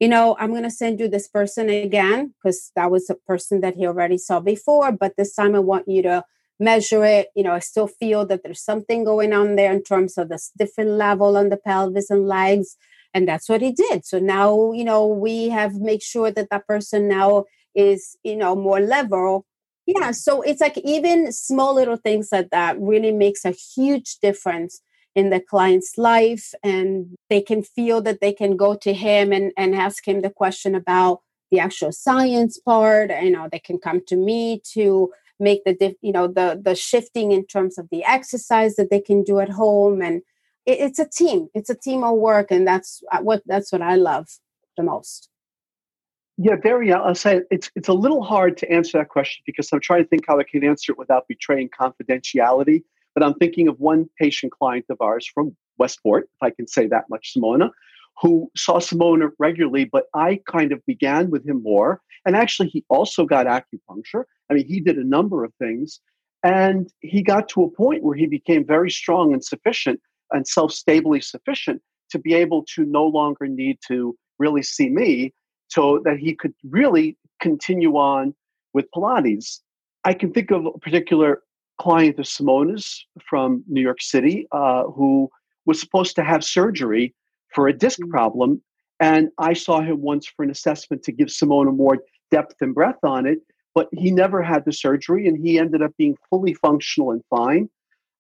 you 0.02 0.08
know 0.08 0.36
i'm 0.38 0.50
going 0.50 0.64
to 0.64 0.70
send 0.70 1.00
you 1.00 1.08
this 1.08 1.28
person 1.30 1.70
again 1.70 2.34
because 2.34 2.74
that 2.76 2.92
was 2.92 3.10
a 3.10 3.16
person 3.16 3.62
that 3.62 3.76
he 3.76 3.88
already 3.88 4.18
saw 4.18 4.42
before 4.42 4.92
but 4.92 5.14
this 5.16 5.34
time 5.34 5.56
i 5.56 5.60
want 5.60 5.88
you 5.88 6.02
to 6.02 6.22
measure 6.60 7.04
it. 7.04 7.28
You 7.36 7.44
know, 7.44 7.54
I 7.54 7.60
still 7.60 7.88
feel 7.88 8.26
that 8.28 8.44
there's 8.44 8.64
something 8.64 9.04
going 9.04 9.34
on 9.34 9.56
there 9.56 9.74
in 9.74 9.84
terms 9.84 10.18
of 10.18 10.30
this 10.30 10.52
different 10.58 10.92
level 10.92 11.38
on 11.38 11.50
the 11.50 11.58
pelvis 11.58 12.10
and 12.10 12.28
legs. 12.28 12.78
And 13.14 13.28
that's 13.28 13.48
what 13.48 13.62
he 13.62 13.72
did. 13.72 14.06
So 14.06 14.20
now, 14.20 14.72
you 14.74 14.84
know, 14.84 15.08
we 15.08 15.50
have 15.50 15.76
make 15.76 16.04
sure 16.04 16.32
that 16.32 16.50
that 16.50 16.68
person 16.68 17.08
now 17.08 17.46
is, 17.74 18.18
you 18.24 18.36
know, 18.36 18.56
more 18.56 18.80
level. 18.80 19.46
Yeah. 19.86 20.12
So 20.12 20.42
it's 20.42 20.62
like 20.62 20.78
even 20.80 21.32
small 21.32 21.76
little 21.76 21.98
things 21.98 22.30
like 22.32 22.50
that 22.50 22.80
really 22.80 23.12
makes 23.12 23.46
a 23.46 23.52
huge 23.52 24.18
difference 24.22 24.82
in 25.14 25.30
the 25.30 25.40
client's 25.40 25.98
life. 25.98 26.54
And 26.64 27.16
they 27.30 27.42
can 27.42 27.64
feel 27.64 28.02
that 28.02 28.20
they 28.20 28.34
can 28.34 28.58
go 28.58 28.76
to 28.76 28.94
him 28.94 29.32
and, 29.32 29.52
and 29.56 29.76
ask 29.76 30.06
him 30.06 30.22
the 30.22 30.30
question 30.30 30.76
about 30.76 31.22
the 31.52 31.60
actual 31.60 31.92
science 31.92 32.60
part. 32.60 33.12
You 33.12 33.32
know, 33.32 33.48
they 33.50 33.60
can 33.60 33.78
come 33.78 34.02
to 34.08 34.18
me 34.18 34.62
to 34.74 35.12
make 35.40 35.64
the 35.64 35.74
diff, 35.74 35.94
you 36.02 36.12
know 36.12 36.28
the 36.28 36.60
the 36.64 36.76
shifting 36.76 37.32
in 37.32 37.46
terms 37.46 37.78
of 37.78 37.88
the 37.92 38.04
exercise 38.06 38.76
that 38.76 38.90
they 38.90 39.02
can 39.02 39.24
do 39.24 39.40
at 39.40 39.50
home 39.50 40.02
and 40.02 40.22
it, 40.66 40.80
it's 40.80 41.00
a 41.00 41.08
team 41.08 41.48
it's 41.54 41.70
a 41.70 41.76
team 41.76 42.04
of 42.04 42.18
work 42.18 42.52
and 42.52 42.68
that's 42.68 43.02
what 43.22 43.42
that's 43.46 43.72
what 43.72 43.82
i 43.82 43.96
love 43.96 44.28
the 44.78 44.84
most 44.84 45.30
yeah 46.38 46.56
very 46.62 46.92
i'll 46.94 47.16
say 47.16 47.42
it's 47.52 47.70
it's 47.76 47.88
a 47.88 47.94
little 47.94 48.24
hard 48.24 48.58
to 48.58 48.72
answer 48.72 48.98
that 48.98 49.10
question 49.10 49.44
because 49.46 49.72
i'm 49.72 49.80
trying 49.80 50.04
to 50.04 50.10
think 50.10 50.24
how 50.28 50.40
i 50.40 50.44
can 50.44 50.64
answer 50.64 50.92
it 50.92 50.98
without 50.98 51.28
betraying 51.28 51.70
confidentiality 51.70 52.84
but 53.14 53.24
i'm 53.24 53.34
thinking 53.36 53.68
of 53.68 53.80
one 53.80 54.10
patient 54.20 54.52
client 54.52 54.86
of 54.90 54.98
ours 55.02 55.30
from 55.34 55.56
westport 55.78 56.30
if 56.34 56.44
i 56.44 56.50
can 56.50 56.68
say 56.68 56.88
that 56.88 57.06
much 57.10 57.34
simona 57.36 57.70
who 58.22 58.50
saw 58.56 58.80
Simona 58.80 59.30
regularly, 59.40 59.86
but 59.86 60.06
I 60.14 60.40
kind 60.50 60.72
of 60.72 60.86
began 60.86 61.30
with 61.30 61.48
him 61.48 61.62
more. 61.62 62.02
And 62.26 62.36
actually, 62.36 62.70
he 62.70 62.86
also 62.90 63.26
got 63.26 63.46
acupuncture. 63.46 64.24
I 64.50 64.56
mean, 64.56 64.68
he 64.68 64.80
did 64.80 64.98
a 64.98 65.04
number 65.04 65.44
of 65.44 65.54
things. 65.56 66.00
And 66.44 66.92
he 67.00 67.24
got 67.24 67.50
to 67.50 67.64
a 67.64 67.72
point 67.72 68.04
where 68.04 68.16
he 68.16 68.28
became 68.28 68.66
very 68.66 68.92
strong 68.92 69.34
and 69.34 69.44
sufficient 69.44 70.00
and 70.32 70.48
self 70.48 70.72
stably 70.72 71.22
sufficient 71.22 71.82
to 72.12 72.20
be 72.20 72.34
able 72.34 72.64
to 72.76 72.86
no 72.86 73.06
longer 73.06 73.48
need 73.48 73.80
to 73.88 74.16
really 74.38 74.62
see 74.62 74.90
me 74.90 75.34
so 75.68 76.00
that 76.06 76.18
he 76.18 76.36
could 76.36 76.54
really 76.70 77.18
continue 77.42 77.96
on 77.96 78.36
with 78.74 78.86
Pilates. 78.96 79.62
I 80.04 80.14
can 80.14 80.32
think 80.32 80.52
of 80.52 80.66
a 80.68 80.78
particular 80.78 81.42
client 81.82 82.20
of 82.20 82.26
Simona's 82.26 83.06
from 83.28 83.64
New 83.68 83.82
York 83.82 84.02
City 84.02 84.48
uh, 84.52 84.84
who 84.84 85.30
was 85.66 85.80
supposed 85.80 86.16
to 86.16 86.24
have 86.24 86.44
surgery 86.44 87.14
for 87.54 87.68
a 87.68 87.74
disc 87.74 88.00
mm. 88.00 88.10
problem. 88.10 88.62
And 89.00 89.30
I 89.40 89.54
saw 89.54 89.82
him 89.82 90.02
once 90.02 90.28
for 90.28 90.44
an 90.44 90.52
assessment 90.52 91.04
to 91.04 91.12
give 91.12 91.28
Simona 91.28 91.76
more 91.76 91.98
depth 92.32 92.56
and 92.62 92.74
breadth 92.74 93.04
on 93.04 93.26
it, 93.26 93.40
but 93.76 93.90
he 93.92 94.10
never 94.10 94.42
had 94.42 94.64
the 94.66 94.72
surgery 94.72 95.28
and 95.28 95.46
he 95.46 95.60
ended 95.60 95.82
up 95.82 95.92
being 95.98 96.18
fully 96.30 96.54
functional 96.54 97.12
and 97.12 97.22
fine. 97.30 97.70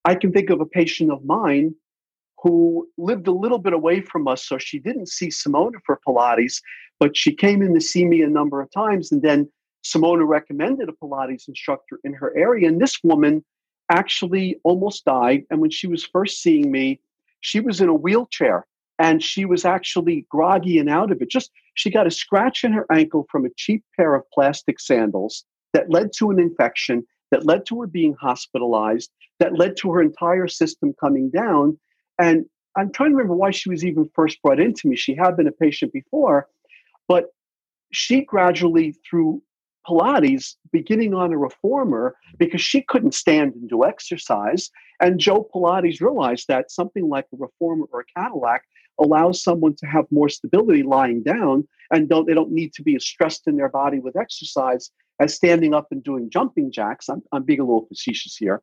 I 0.03 0.13
can 0.13 0.31
think 0.31 0.49
of 0.49 0.61
a 0.61 0.65
patient 0.65 1.11
of 1.11 1.25
mine 1.25 1.73
who 2.43 2.87
lived 2.97 3.27
a 3.27 3.31
little 3.31 3.57
bit 3.57 3.73
away 3.73 4.01
from 4.01 4.27
us, 4.27 4.45
so 4.45 4.59
she 4.59 4.77
didn't 4.77 5.09
see 5.09 5.29
Simona 5.29 5.77
for 5.83 5.99
Pilates, 6.07 6.61
but 6.99 7.17
she 7.17 7.33
came 7.33 7.63
in 7.63 7.73
to 7.73 7.81
see 7.81 8.05
me 8.05 8.21
a 8.21 8.27
number 8.27 8.61
of 8.61 8.69
times. 8.71 9.11
And 9.11 9.23
then 9.23 9.49
Simona 9.83 10.27
recommended 10.27 10.89
a 10.89 10.91
Pilates 10.91 11.47
instructor 11.47 11.99
in 12.03 12.13
her 12.13 12.37
area. 12.37 12.67
And 12.67 12.79
this 12.79 12.99
woman 13.03 13.43
actually 13.89 14.59
almost 14.63 15.05
died. 15.05 15.43
And 15.49 15.59
when 15.59 15.71
she 15.71 15.87
was 15.87 16.03
first 16.03 16.41
seeing 16.41 16.71
me, 16.71 16.99
she 17.39 17.59
was 17.61 17.81
in 17.81 17.89
a 17.89 17.95
wheelchair 17.95 18.67
and 18.99 19.21
she 19.21 19.45
was 19.45 19.65
actually 19.65 20.25
groggy 20.29 20.79
and 20.79 20.89
out 20.89 21.11
of 21.11 21.21
it. 21.21 21.29
Just 21.29 21.51
she 21.73 21.89
got 21.89 22.07
a 22.07 22.11
scratch 22.11 22.63
in 22.63 22.71
her 22.73 22.85
ankle 22.91 23.27
from 23.29 23.45
a 23.45 23.49
cheap 23.57 23.83
pair 23.95 24.15
of 24.15 24.23
plastic 24.33 24.79
sandals 24.79 25.45
that 25.73 25.89
led 25.89 26.11
to 26.17 26.31
an 26.31 26.39
infection, 26.39 27.05
that 27.31 27.45
led 27.45 27.65
to 27.65 27.81
her 27.81 27.87
being 27.87 28.15
hospitalized, 28.19 29.11
that 29.39 29.57
led 29.57 29.75
to 29.77 29.91
her 29.91 30.01
entire 30.01 30.47
system 30.47 30.93
coming 30.99 31.29
down. 31.29 31.77
And 32.19 32.45
I'm 32.77 32.91
trying 32.91 33.11
to 33.11 33.15
remember 33.15 33.35
why 33.35 33.51
she 33.51 33.69
was 33.69 33.83
even 33.85 34.09
first 34.13 34.41
brought 34.41 34.59
into 34.59 34.87
me. 34.87 34.95
She 34.95 35.15
had 35.15 35.35
been 35.35 35.47
a 35.47 35.51
patient 35.51 35.91
before, 35.91 36.47
but 37.07 37.25
she 37.91 38.21
gradually, 38.21 38.95
through 39.09 39.41
Pilates, 39.87 40.55
beginning 40.71 41.13
on 41.13 41.31
a 41.31 41.37
reformer, 41.37 42.15
because 42.37 42.61
she 42.61 42.81
couldn't 42.81 43.13
stand 43.13 43.53
and 43.53 43.69
do 43.69 43.85
exercise. 43.85 44.69
And 44.99 45.19
Joe 45.19 45.47
Pilates 45.53 46.01
realized 46.01 46.47
that 46.47 46.71
something 46.71 47.07
like 47.07 47.25
a 47.33 47.37
reformer 47.37 47.85
or 47.91 48.01
a 48.01 48.19
Cadillac 48.19 48.63
allows 48.99 49.43
someone 49.43 49.75
to 49.75 49.85
have 49.85 50.05
more 50.11 50.29
stability 50.29 50.83
lying 50.83 51.21
down 51.23 51.67
and 51.91 52.09
don't 52.09 52.25
they 52.25 52.33
don't 52.33 52.51
need 52.51 52.73
to 52.73 52.83
be 52.83 52.95
as 52.95 53.05
stressed 53.05 53.47
in 53.47 53.57
their 53.57 53.69
body 53.69 53.99
with 53.99 54.15
exercise 54.15 54.91
as 55.19 55.33
standing 55.33 55.73
up 55.73 55.87
and 55.91 56.03
doing 56.03 56.29
jumping 56.29 56.71
jacks. 56.71 57.09
I'm, 57.09 57.21
I'm 57.31 57.43
being 57.43 57.59
a 57.59 57.63
little 57.63 57.87
facetious 57.87 58.35
here. 58.35 58.61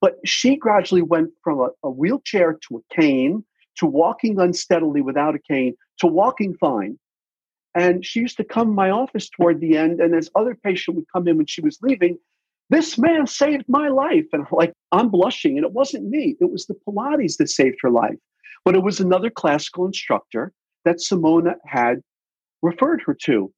But 0.00 0.18
she 0.24 0.56
gradually 0.56 1.02
went 1.02 1.30
from 1.42 1.60
a, 1.60 1.68
a 1.82 1.90
wheelchair 1.90 2.58
to 2.68 2.76
a 2.78 2.94
cane 2.94 3.44
to 3.76 3.86
walking 3.86 4.38
unsteadily 4.38 5.00
without 5.00 5.34
a 5.34 5.38
cane 5.38 5.74
to 5.98 6.06
walking 6.06 6.54
fine. 6.54 6.98
And 7.74 8.04
she 8.04 8.20
used 8.20 8.36
to 8.36 8.44
come 8.44 8.68
to 8.68 8.74
my 8.74 8.90
office 8.90 9.28
toward 9.28 9.60
the 9.60 9.76
end, 9.76 10.00
and 10.00 10.14
as 10.14 10.30
other 10.34 10.54
patient 10.54 10.96
would 10.96 11.06
come 11.12 11.26
in 11.26 11.38
when 11.38 11.46
she 11.46 11.60
was 11.60 11.78
leaving, 11.82 12.18
this 12.70 12.96
man 12.96 13.26
saved 13.26 13.64
my 13.68 13.88
life. 13.88 14.26
And 14.32 14.46
like, 14.52 14.72
I'm 14.92 15.08
blushing, 15.08 15.56
and 15.56 15.66
it 15.66 15.72
wasn't 15.72 16.08
me. 16.08 16.36
It 16.40 16.50
was 16.50 16.66
the 16.66 16.74
Pilates 16.86 17.36
that 17.38 17.50
saved 17.50 17.78
her 17.80 17.90
life. 17.90 18.16
But 18.64 18.74
it 18.74 18.82
was 18.82 19.00
another 19.00 19.30
classical 19.30 19.86
instructor 19.86 20.52
that 20.84 20.96
Simona 20.96 21.54
had 21.66 22.00
referred 22.62 23.02
her 23.06 23.14
to. 23.24 23.52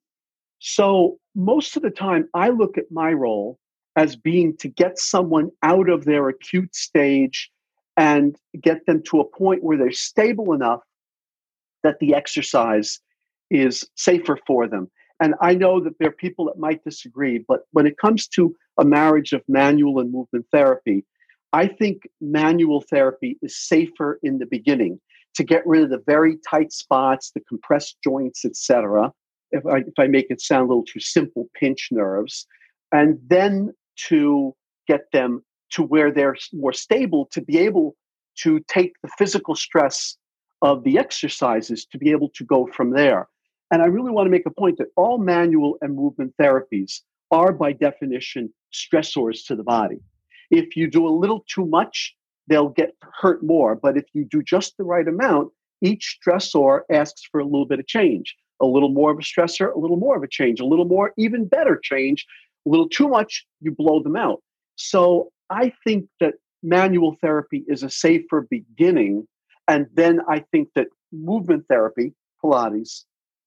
So 0.59 1.19
most 1.35 1.77
of 1.77 1.83
the 1.83 1.91
time, 1.91 2.29
I 2.35 2.49
look 2.49 2.79
at 2.79 2.91
my 2.91 3.13
role 3.13 3.59
as 3.95 4.17
being 4.17 4.57
to 4.59 4.69
get 4.69 4.99
someone 4.99 5.51
out 5.63 5.89
of 5.89 6.05
their 6.05 6.29
acute 6.29 6.75
stage 6.75 7.51
and 7.97 8.37
get 8.61 8.85
them 8.87 9.03
to 9.05 9.21
a 9.21 9.25
point 9.25 9.63
where 9.63 9.79
they're 9.79 9.93
stable 9.93 10.53
enough 10.53 10.81
that 11.83 11.99
the 12.01 12.15
exercise 12.15 13.01
is 13.51 13.89
safer 13.95 14.39
for 14.47 14.69
them. 14.69 14.91
And 15.21 15.35
I 15.41 15.55
know 15.55 15.81
that 15.81 15.99
there 15.99 16.09
are 16.09 16.13
people 16.13 16.45
that 16.47 16.59
might 16.59 16.85
disagree, 16.85 17.43
but 17.47 17.61
when 17.71 17.87
it 17.87 17.97
comes 17.97 18.27
to 18.29 18.55
a 18.77 18.85
marriage 18.85 19.33
of 19.33 19.43
manual 19.49 20.01
and 20.01 20.13
movement 20.13 20.47
therapy, 20.53 21.05
I 21.57 21.69
think 21.69 22.03
manual 22.21 22.83
therapy 22.83 23.39
is 23.41 23.59
safer 23.67 24.19
in 24.23 24.37
the 24.37 24.45
beginning 24.45 25.01
to 25.37 25.43
get 25.43 25.67
rid 25.67 25.85
of 25.85 25.89
the 25.89 26.03
very 26.07 26.37
tight 26.51 26.71
spots, 26.71 27.31
the 27.35 27.41
compressed 27.49 27.97
joints, 28.05 28.45
etc. 28.45 29.11
If 29.53 29.65
I, 29.65 29.79
if 29.79 29.95
I 29.99 30.07
make 30.07 30.27
it 30.29 30.43
sound 30.43 30.65
a 30.65 30.69
little 30.69 30.85
too 30.85 31.01
simple, 31.01 31.49
pinch 31.59 31.89
nerves, 31.91 32.47
and 32.93 33.19
then 33.27 33.73
to 34.09 34.55
get 34.87 35.11
them 35.15 35.43
to 35.71 35.83
where 35.83 36.13
they're 36.13 36.37
more 36.53 36.75
stable 36.75 37.27
to 37.33 37.41
be 37.41 37.57
able 37.57 37.97
to 38.43 38.61
take 38.69 38.93
the 39.03 39.09
physical 39.17 39.55
stress 39.55 40.19
of 40.61 40.85
the 40.85 40.99
exercises 40.99 41.87
to 41.87 41.97
be 41.97 42.11
able 42.11 42.29
to 42.35 42.45
go 42.45 42.67
from 42.67 42.91
there. 42.91 43.29
And 43.71 43.81
I 43.81 43.87
really 43.87 44.11
want 44.11 44.27
to 44.27 44.31
make 44.31 44.45
a 44.45 44.51
point 44.51 44.77
that 44.77 44.89
all 44.95 45.17
manual 45.17 45.79
and 45.81 45.97
movement 45.97 46.35
therapies 46.39 47.01
are, 47.31 47.51
by 47.51 47.73
definition, 47.73 48.53
stressors 48.75 49.47
to 49.47 49.57
the 49.57 49.65
body. 49.65 50.01
If 50.51 50.77
you 50.77 50.89
do 50.89 51.07
a 51.07 51.11
little 51.11 51.45
too 51.49 51.67
much, 51.67 52.15
they'll 52.49 52.69
get 52.69 52.95
hurt 53.21 53.43
more. 53.43 53.75
But 53.75 53.97
if 53.97 54.05
you 54.13 54.25
do 54.25 54.43
just 54.43 54.77
the 54.77 54.85
right 54.85 55.07
amount, 55.07 55.53
each 55.83 56.19
stressor 56.21 56.81
asks 56.91 57.23
for 57.31 57.41
a 57.41 57.45
little 57.45 57.67
bit 57.67 57.81
of 57.81 57.87
change. 57.87 58.35
A 58.61 58.67
little 58.67 58.89
more 58.89 59.11
of 59.11 59.19
a 59.19 59.23
stressor, 59.23 59.75
a 59.75 59.79
little 59.79 59.99
more 59.99 60.17
of 60.17 60.23
a 60.23 60.29
change, 60.29 60.61
a 60.61 60.65
little 60.65 60.87
more, 60.87 61.13
even 61.19 61.47
better 61.47 61.79
change. 61.83 62.25
A 62.67 62.71
little 62.71 62.89
too 62.89 63.09
much, 63.09 63.47
you 63.61 63.71
blow 63.71 64.03
them 64.03 64.17
out. 64.17 64.43
So 64.77 65.31
I 65.51 65.73
think 65.85 66.07
that 66.21 66.35
manual 66.63 67.17
therapy 67.21 67.65
is 67.69 67.83
a 67.83 67.91
safer 67.91 68.47
beginning. 68.51 69.27
And 69.69 69.87
then 69.95 70.21
I 70.29 70.45
think 70.53 70.69
that 70.75 70.89
movement 71.13 71.65
therapy, 71.69 72.15
Pilates, 72.43 73.05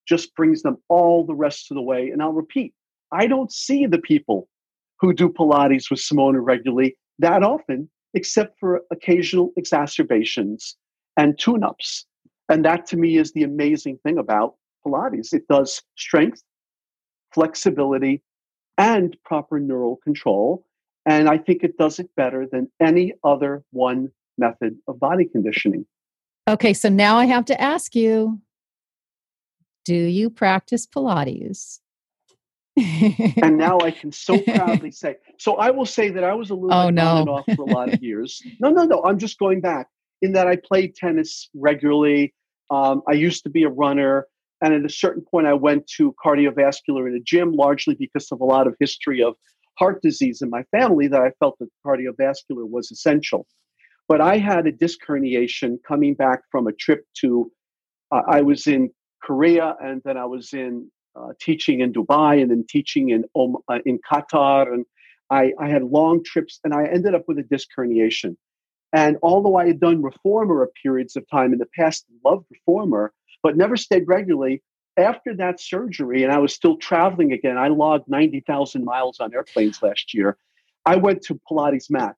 just 0.07 0.35
brings 0.35 0.61
them 0.61 0.77
all 0.89 1.25
the 1.25 1.35
rest 1.35 1.71
of 1.71 1.75
the 1.75 1.81
way. 1.81 2.09
And 2.09 2.21
I'll 2.21 2.33
repeat, 2.33 2.73
I 3.11 3.27
don't 3.27 3.51
see 3.51 3.85
the 3.85 3.99
people 3.99 4.47
who 4.99 5.13
do 5.13 5.29
Pilates 5.29 5.89
with 5.89 5.99
Simona 5.99 6.39
regularly 6.41 6.95
that 7.19 7.43
often, 7.43 7.89
except 8.13 8.59
for 8.59 8.81
occasional 8.91 9.51
exacerbations 9.57 10.75
and 11.17 11.37
tune 11.37 11.63
ups. 11.63 12.05
And 12.47 12.65
that 12.65 12.87
to 12.87 12.97
me 12.97 13.17
is 13.17 13.33
the 13.33 13.43
amazing 13.43 13.99
thing 14.03 14.17
about 14.17 14.55
Pilates. 14.85 15.33
It 15.33 15.47
does 15.47 15.81
strength, 15.95 16.41
flexibility, 17.33 18.23
and 18.77 19.15
proper 19.23 19.59
neural 19.59 19.97
control. 19.97 20.65
And 21.05 21.29
I 21.29 21.37
think 21.37 21.63
it 21.63 21.77
does 21.77 21.99
it 21.99 22.09
better 22.15 22.47
than 22.49 22.71
any 22.79 23.13
other 23.23 23.63
one 23.71 24.09
method 24.37 24.77
of 24.87 24.99
body 24.99 25.25
conditioning. 25.25 25.85
Okay, 26.49 26.73
so 26.73 26.89
now 26.89 27.17
I 27.17 27.25
have 27.25 27.45
to 27.45 27.61
ask 27.61 27.95
you 27.95 28.39
do 29.85 29.95
you 29.95 30.29
practice 30.29 30.85
Pilates? 30.85 31.79
And 33.41 33.57
now 33.57 33.79
I 33.79 33.91
can 33.91 34.11
so 34.11 34.39
proudly 34.55 34.91
say. 34.91 35.15
So 35.37 35.55
I 35.55 35.71
will 35.71 35.85
say 35.85 36.09
that 36.09 36.23
I 36.23 36.33
was 36.33 36.49
a 36.49 36.55
little 36.55 36.73
oh, 36.73 36.89
no. 36.89 37.07
on 37.07 37.17
and 37.19 37.29
off 37.29 37.45
for 37.55 37.63
a 37.63 37.73
lot 37.73 37.93
of 37.93 38.01
years. 38.03 38.41
No, 38.59 38.69
no, 38.69 38.83
no. 38.83 39.03
I'm 39.03 39.17
just 39.17 39.39
going 39.39 39.61
back 39.61 39.87
in 40.21 40.33
that 40.33 40.47
I 40.47 40.57
played 40.57 40.95
tennis 40.95 41.49
regularly. 41.53 42.33
Um, 42.69 43.01
I 43.07 43.13
used 43.13 43.43
to 43.43 43.49
be 43.49 43.63
a 43.63 43.69
runner. 43.69 44.25
And 44.61 44.73
at 44.73 44.83
a 44.83 44.89
certain 44.89 45.23
point, 45.23 45.47
I 45.47 45.53
went 45.53 45.87
to 45.97 46.13
cardiovascular 46.23 47.07
in 47.07 47.15
a 47.15 47.21
gym, 47.23 47.53
largely 47.53 47.95
because 47.95 48.29
of 48.31 48.41
a 48.41 48.45
lot 48.45 48.67
of 48.67 48.75
history 48.79 49.23
of 49.23 49.35
heart 49.77 50.01
disease 50.01 50.41
in 50.41 50.49
my 50.49 50.63
family 50.71 51.07
that 51.07 51.21
I 51.21 51.31
felt 51.39 51.57
that 51.59 51.69
cardiovascular 51.85 52.67
was 52.69 52.91
essential. 52.91 53.47
But 54.09 54.19
I 54.19 54.37
had 54.37 54.67
a 54.67 54.71
disc 54.71 54.99
herniation 55.07 55.77
coming 55.87 56.13
back 56.13 56.41
from 56.51 56.67
a 56.67 56.73
trip 56.73 57.05
to, 57.21 57.49
uh, 58.11 58.23
I 58.27 58.41
was 58.41 58.67
in 58.67 58.89
Korea 59.23 59.75
and 59.81 60.01
then 60.03 60.17
I 60.17 60.25
was 60.25 60.53
in 60.53 60.91
uh, 61.15 61.33
teaching 61.39 61.81
in 61.81 61.93
Dubai 61.93 62.41
and 62.41 62.51
then 62.51 62.65
teaching 62.67 63.09
in, 63.09 63.25
um, 63.35 63.57
uh, 63.67 63.79
in 63.85 63.99
Qatar. 63.99 64.71
And 64.73 64.85
I, 65.29 65.53
I 65.59 65.67
had 65.69 65.83
long 65.83 66.23
trips 66.23 66.59
and 66.63 66.73
I 66.73 66.85
ended 66.85 67.15
up 67.15 67.23
with 67.27 67.37
a 67.39 67.43
disc 67.43 67.67
herniation. 67.77 68.35
And 68.91 69.17
although 69.21 69.55
I 69.55 69.67
had 69.67 69.79
done 69.79 70.01
reformer 70.01 70.67
periods 70.81 71.15
of 71.15 71.23
time 71.29 71.53
in 71.53 71.59
the 71.59 71.67
past, 71.77 72.05
loved 72.25 72.45
reformer, 72.49 73.13
but 73.43 73.55
never 73.55 73.77
stayed 73.77 74.07
regularly, 74.07 74.63
after 74.97 75.35
that 75.35 75.59
surgery, 75.59 76.23
and 76.23 76.31
I 76.31 76.39
was 76.39 76.53
still 76.53 76.75
traveling 76.77 77.31
again, 77.31 77.57
I 77.57 77.69
logged 77.69 78.09
90,000 78.09 78.83
miles 78.83 79.19
on 79.19 79.33
airplanes 79.33 79.81
last 79.81 80.13
year. 80.13 80.37
I 80.85 80.95
went 80.95 81.21
to 81.23 81.39
Pilates 81.49 81.89
mat, 81.89 82.17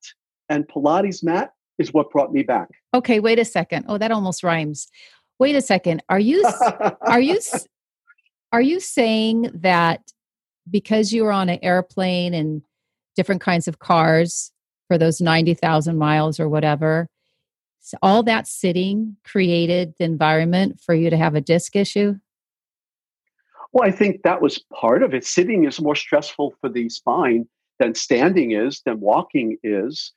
and 0.50 0.68
Pilates 0.68 1.24
mat 1.24 1.52
is 1.78 1.94
what 1.94 2.10
brought 2.12 2.32
me 2.34 2.44
back. 2.44 2.70
Okay, 2.94 3.20
wait 3.20 3.40
a 3.40 3.46
second. 3.46 3.86
Oh, 3.88 3.98
that 3.98 4.12
almost 4.12 4.44
rhymes. 4.44 4.88
Wait 5.40 5.56
a 5.56 5.62
second. 5.62 6.04
Are 6.10 6.20
you 6.20 6.44
are 7.02 7.20
you 7.20 7.40
are 8.52 8.62
you 8.62 8.80
saying 8.80 9.52
that 9.54 10.12
because 10.70 11.12
you 11.12 11.24
were 11.24 11.32
on 11.32 11.50
an 11.50 11.60
airplane 11.62 12.34
and 12.34 12.62
different 13.16 13.42
kinds 13.42 13.68
of 13.68 13.80
cars 13.80 14.52
for 14.88 14.98
those 14.98 15.22
90,000 15.22 15.98
miles 15.98 16.40
or 16.40 16.50
whatever, 16.50 17.08
so 17.80 17.98
all 18.02 18.24
that 18.24 18.48
sitting 18.48 19.18
created 19.26 19.94
the 19.98 20.06
environment 20.06 20.80
for 20.80 20.94
you 20.94 21.10
to 21.10 21.18
have 21.18 21.34
a 21.36 21.42
disc 21.42 21.76
issue? 21.76 22.16
Well, 23.74 23.88
I 23.88 23.92
think 23.92 24.22
that 24.24 24.42
was 24.42 24.64
part 24.74 25.02
of 25.02 25.14
it. 25.14 25.26
Sitting 25.26 25.66
is 25.66 25.82
more 25.82 25.96
stressful 25.96 26.54
for 26.62 26.70
the 26.70 26.90
spine 26.90 27.48
than 27.80 27.96
standing 27.96 28.52
is, 28.52 28.82
than 28.86 29.00
walking 29.00 29.58
is. 29.64 30.14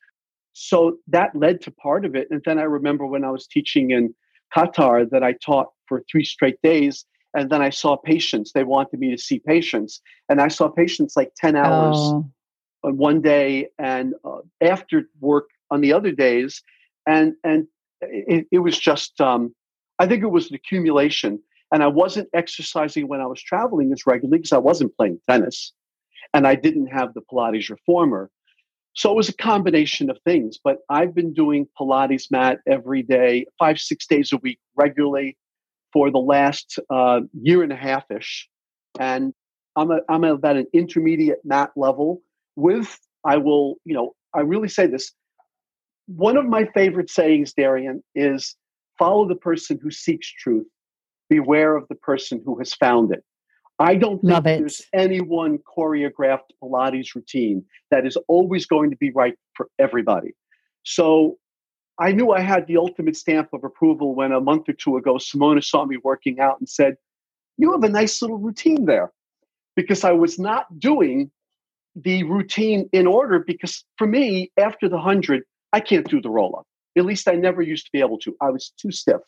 So 0.52 0.98
that 1.08 1.34
led 1.34 1.62
to 1.62 1.70
part 1.70 2.04
of 2.04 2.14
it. 2.14 2.28
And 2.30 2.42
then 2.44 2.58
I 2.58 2.64
remember 2.64 3.06
when 3.06 3.24
I 3.24 3.30
was 3.30 3.46
teaching 3.46 3.90
in 3.92 4.14
Qatar 4.54 5.08
that 5.10 5.22
I 5.22 5.32
taught 5.32 5.68
for 5.86 6.02
three 6.10 6.24
straight 6.24 6.60
days. 6.62 7.06
And 7.34 7.50
then 7.50 7.60
I 7.60 7.70
saw 7.70 7.96
patients. 7.96 8.52
They 8.52 8.64
wanted 8.64 9.00
me 9.00 9.10
to 9.10 9.18
see 9.18 9.40
patients. 9.40 10.00
And 10.28 10.40
I 10.40 10.48
saw 10.48 10.68
patients 10.68 11.16
like 11.16 11.32
10 11.36 11.56
hours 11.56 11.96
oh. 11.96 12.30
on 12.84 12.96
one 12.96 13.20
day 13.20 13.68
and 13.78 14.14
uh, 14.24 14.38
after 14.60 15.08
work 15.20 15.48
on 15.70 15.80
the 15.80 15.92
other 15.92 16.12
days. 16.12 16.62
And, 17.06 17.34
and 17.42 17.66
it, 18.00 18.46
it 18.52 18.58
was 18.60 18.78
just, 18.78 19.20
um, 19.20 19.54
I 19.98 20.06
think 20.06 20.22
it 20.22 20.30
was 20.30 20.48
an 20.48 20.54
accumulation. 20.54 21.40
And 21.72 21.82
I 21.82 21.88
wasn't 21.88 22.28
exercising 22.32 23.08
when 23.08 23.20
I 23.20 23.26
was 23.26 23.42
traveling 23.42 23.92
as 23.92 24.06
regularly 24.06 24.38
because 24.38 24.52
I 24.52 24.58
wasn't 24.58 24.96
playing 24.96 25.20
tennis 25.28 25.72
and 26.32 26.46
I 26.46 26.54
didn't 26.54 26.86
have 26.86 27.14
the 27.14 27.22
Pilates 27.22 27.68
reformer. 27.68 28.30
So 28.94 29.10
it 29.10 29.16
was 29.16 29.28
a 29.28 29.34
combination 29.34 30.08
of 30.08 30.18
things, 30.24 30.58
but 30.62 30.78
I've 30.88 31.14
been 31.16 31.34
doing 31.34 31.66
Pilates 31.78 32.30
mat 32.30 32.60
every 32.68 33.02
day, 33.02 33.46
five, 33.58 33.78
six 33.80 34.06
days 34.06 34.32
a 34.32 34.36
week 34.36 34.60
regularly 34.76 35.36
for 35.94 36.10
the 36.10 36.18
last 36.18 36.78
uh, 36.90 37.20
year 37.40 37.62
and 37.62 37.72
a 37.72 37.76
half 37.76 38.04
ish. 38.10 38.48
And 38.98 39.32
I'm, 39.76 39.90
a, 39.90 40.00
I'm 40.10 40.24
at 40.24 40.44
an 40.44 40.66
intermediate 40.74 41.38
mat 41.44 41.70
level 41.76 42.20
with, 42.56 42.98
I 43.24 43.38
will, 43.38 43.76
you 43.84 43.94
know, 43.94 44.14
I 44.34 44.40
really 44.40 44.68
say 44.68 44.86
this. 44.88 45.12
One 46.06 46.36
of 46.36 46.46
my 46.46 46.66
favorite 46.74 47.08
sayings, 47.08 47.54
Darien, 47.54 48.02
is 48.14 48.56
follow 48.98 49.26
the 49.26 49.36
person 49.36 49.78
who 49.80 49.90
seeks 49.90 50.30
truth, 50.30 50.66
beware 51.30 51.76
of 51.76 51.86
the 51.88 51.94
person 51.94 52.42
who 52.44 52.58
has 52.58 52.74
found 52.74 53.12
it. 53.12 53.24
I 53.78 53.94
don't 53.94 54.20
think 54.20 54.32
Love 54.32 54.44
there's 54.44 54.82
any 54.92 55.20
one 55.20 55.58
choreographed 55.58 56.50
Pilates 56.62 57.14
routine 57.14 57.64
that 57.90 58.06
is 58.06 58.16
always 58.28 58.66
going 58.66 58.90
to 58.90 58.96
be 58.96 59.10
right 59.10 59.34
for 59.54 59.68
everybody. 59.78 60.32
So 60.82 61.38
I 61.98 62.12
knew 62.12 62.32
I 62.32 62.40
had 62.40 62.66
the 62.66 62.76
ultimate 62.76 63.16
stamp 63.16 63.50
of 63.52 63.62
approval 63.62 64.14
when 64.14 64.32
a 64.32 64.40
month 64.40 64.68
or 64.68 64.72
two 64.72 64.96
ago 64.96 65.14
Simona 65.14 65.62
saw 65.62 65.84
me 65.84 65.96
working 66.02 66.40
out 66.40 66.58
and 66.58 66.68
said, 66.68 66.96
You 67.56 67.72
have 67.72 67.84
a 67.84 67.88
nice 67.88 68.20
little 68.20 68.38
routine 68.38 68.84
there. 68.84 69.12
Because 69.76 70.04
I 70.04 70.12
was 70.12 70.38
not 70.38 70.78
doing 70.78 71.30
the 71.96 72.24
routine 72.24 72.88
in 72.92 73.06
order 73.06 73.38
because 73.40 73.84
for 73.98 74.06
me, 74.06 74.50
after 74.58 74.88
the 74.88 74.96
100, 74.96 75.42
I 75.72 75.80
can't 75.80 76.08
do 76.08 76.20
the 76.20 76.30
roll 76.30 76.56
up. 76.56 76.66
At 76.96 77.04
least 77.04 77.28
I 77.28 77.32
never 77.32 77.62
used 77.62 77.86
to 77.86 77.92
be 77.92 78.00
able 78.00 78.18
to. 78.18 78.36
I 78.40 78.50
was 78.50 78.72
too 78.80 78.90
stiff. 78.90 79.20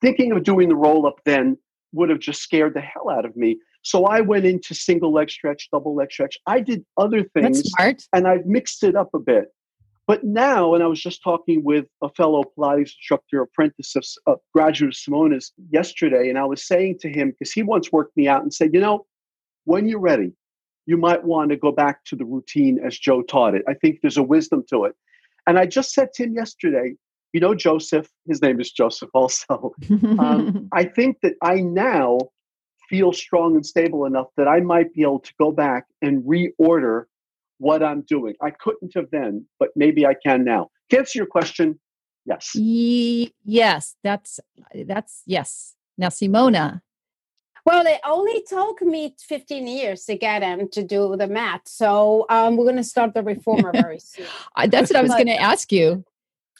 Thinking 0.00 0.32
of 0.32 0.42
doing 0.42 0.68
the 0.68 0.76
roll 0.76 1.06
up 1.06 1.20
then 1.24 1.56
would 1.92 2.08
have 2.08 2.18
just 2.18 2.42
scared 2.42 2.74
the 2.74 2.80
hell 2.80 3.10
out 3.10 3.24
of 3.24 3.36
me. 3.36 3.58
So 3.82 4.06
I 4.06 4.20
went 4.20 4.46
into 4.46 4.74
single 4.74 5.12
leg 5.12 5.30
stretch, 5.30 5.68
double 5.70 5.94
leg 5.94 6.10
stretch. 6.10 6.38
I 6.46 6.60
did 6.60 6.84
other 6.96 7.24
things 7.24 7.62
and 8.12 8.26
I've 8.26 8.46
mixed 8.46 8.82
it 8.84 8.96
up 8.96 9.10
a 9.14 9.18
bit. 9.18 9.48
But 10.06 10.24
now, 10.24 10.74
and 10.74 10.82
I 10.82 10.88
was 10.88 11.00
just 11.00 11.22
talking 11.22 11.62
with 11.62 11.86
a 12.02 12.08
fellow 12.10 12.42
Pilates 12.58 12.80
instructor, 12.80 13.40
apprentice 13.42 13.94
of, 13.94 14.04
of 14.26 14.38
graduate 14.52 14.94
of 14.94 14.96
Simona's 14.96 15.52
yesterday, 15.70 16.28
and 16.28 16.38
I 16.38 16.44
was 16.44 16.66
saying 16.66 16.98
to 17.00 17.08
him, 17.08 17.30
because 17.30 17.52
he 17.52 17.62
once 17.62 17.92
worked 17.92 18.16
me 18.16 18.26
out 18.26 18.42
and 18.42 18.52
said, 18.52 18.74
you 18.74 18.80
know, 18.80 19.06
when 19.64 19.88
you're 19.88 20.00
ready, 20.00 20.32
you 20.86 20.96
might 20.96 21.22
want 21.24 21.50
to 21.50 21.56
go 21.56 21.70
back 21.70 22.04
to 22.06 22.16
the 22.16 22.24
routine 22.24 22.80
as 22.84 22.98
Joe 22.98 23.22
taught 23.22 23.54
it. 23.54 23.62
I 23.68 23.74
think 23.74 24.00
there's 24.02 24.16
a 24.16 24.22
wisdom 24.22 24.64
to 24.70 24.84
it. 24.84 24.94
And 25.46 25.58
I 25.58 25.66
just 25.66 25.92
said 25.92 26.08
to 26.14 26.24
him 26.24 26.34
yesterday, 26.34 26.94
you 27.32 27.40
know, 27.40 27.54
Joseph, 27.54 28.08
his 28.26 28.42
name 28.42 28.60
is 28.60 28.72
Joseph 28.72 29.10
also. 29.14 29.72
um, 30.18 30.68
I 30.72 30.84
think 30.84 31.18
that 31.22 31.34
I 31.42 31.60
now 31.60 32.18
feel 32.88 33.12
strong 33.12 33.54
and 33.54 33.64
stable 33.64 34.04
enough 34.04 34.26
that 34.36 34.48
I 34.48 34.60
might 34.60 34.92
be 34.92 35.02
able 35.02 35.20
to 35.20 35.32
go 35.38 35.52
back 35.52 35.86
and 36.02 36.22
reorder 36.24 37.04
what 37.62 37.82
I'm 37.82 38.02
doing. 38.02 38.34
I 38.42 38.50
couldn't 38.50 38.92
have 38.96 39.06
then, 39.12 39.46
but 39.60 39.70
maybe 39.76 40.04
I 40.04 40.14
can 40.14 40.44
now. 40.44 40.70
To 40.90 40.98
answer 40.98 41.18
your 41.20 41.26
question, 41.26 41.78
yes. 42.26 42.54
Ye- 42.54 43.32
yes, 43.44 43.96
that's 44.02 44.40
that's 44.86 45.22
yes. 45.26 45.74
Now, 45.96 46.08
Simona. 46.08 46.82
Well, 47.64 47.86
it 47.86 48.00
only 48.04 48.42
took 48.48 48.82
me 48.82 49.14
15 49.20 49.68
years 49.68 50.04
to 50.06 50.16
get 50.16 50.42
him 50.42 50.68
to 50.72 50.82
do 50.82 51.16
the 51.16 51.28
math. 51.28 51.62
So 51.66 52.26
um, 52.28 52.56
we're 52.56 52.64
going 52.64 52.76
to 52.76 52.82
start 52.84 53.14
the 53.14 53.22
reformer 53.22 53.70
very 53.84 54.00
soon. 54.00 54.26
that's 54.66 54.90
what 54.90 54.96
I 54.96 55.02
was 55.02 55.12
going 55.12 55.26
to 55.26 55.40
ask 55.40 55.70
you. 55.70 56.04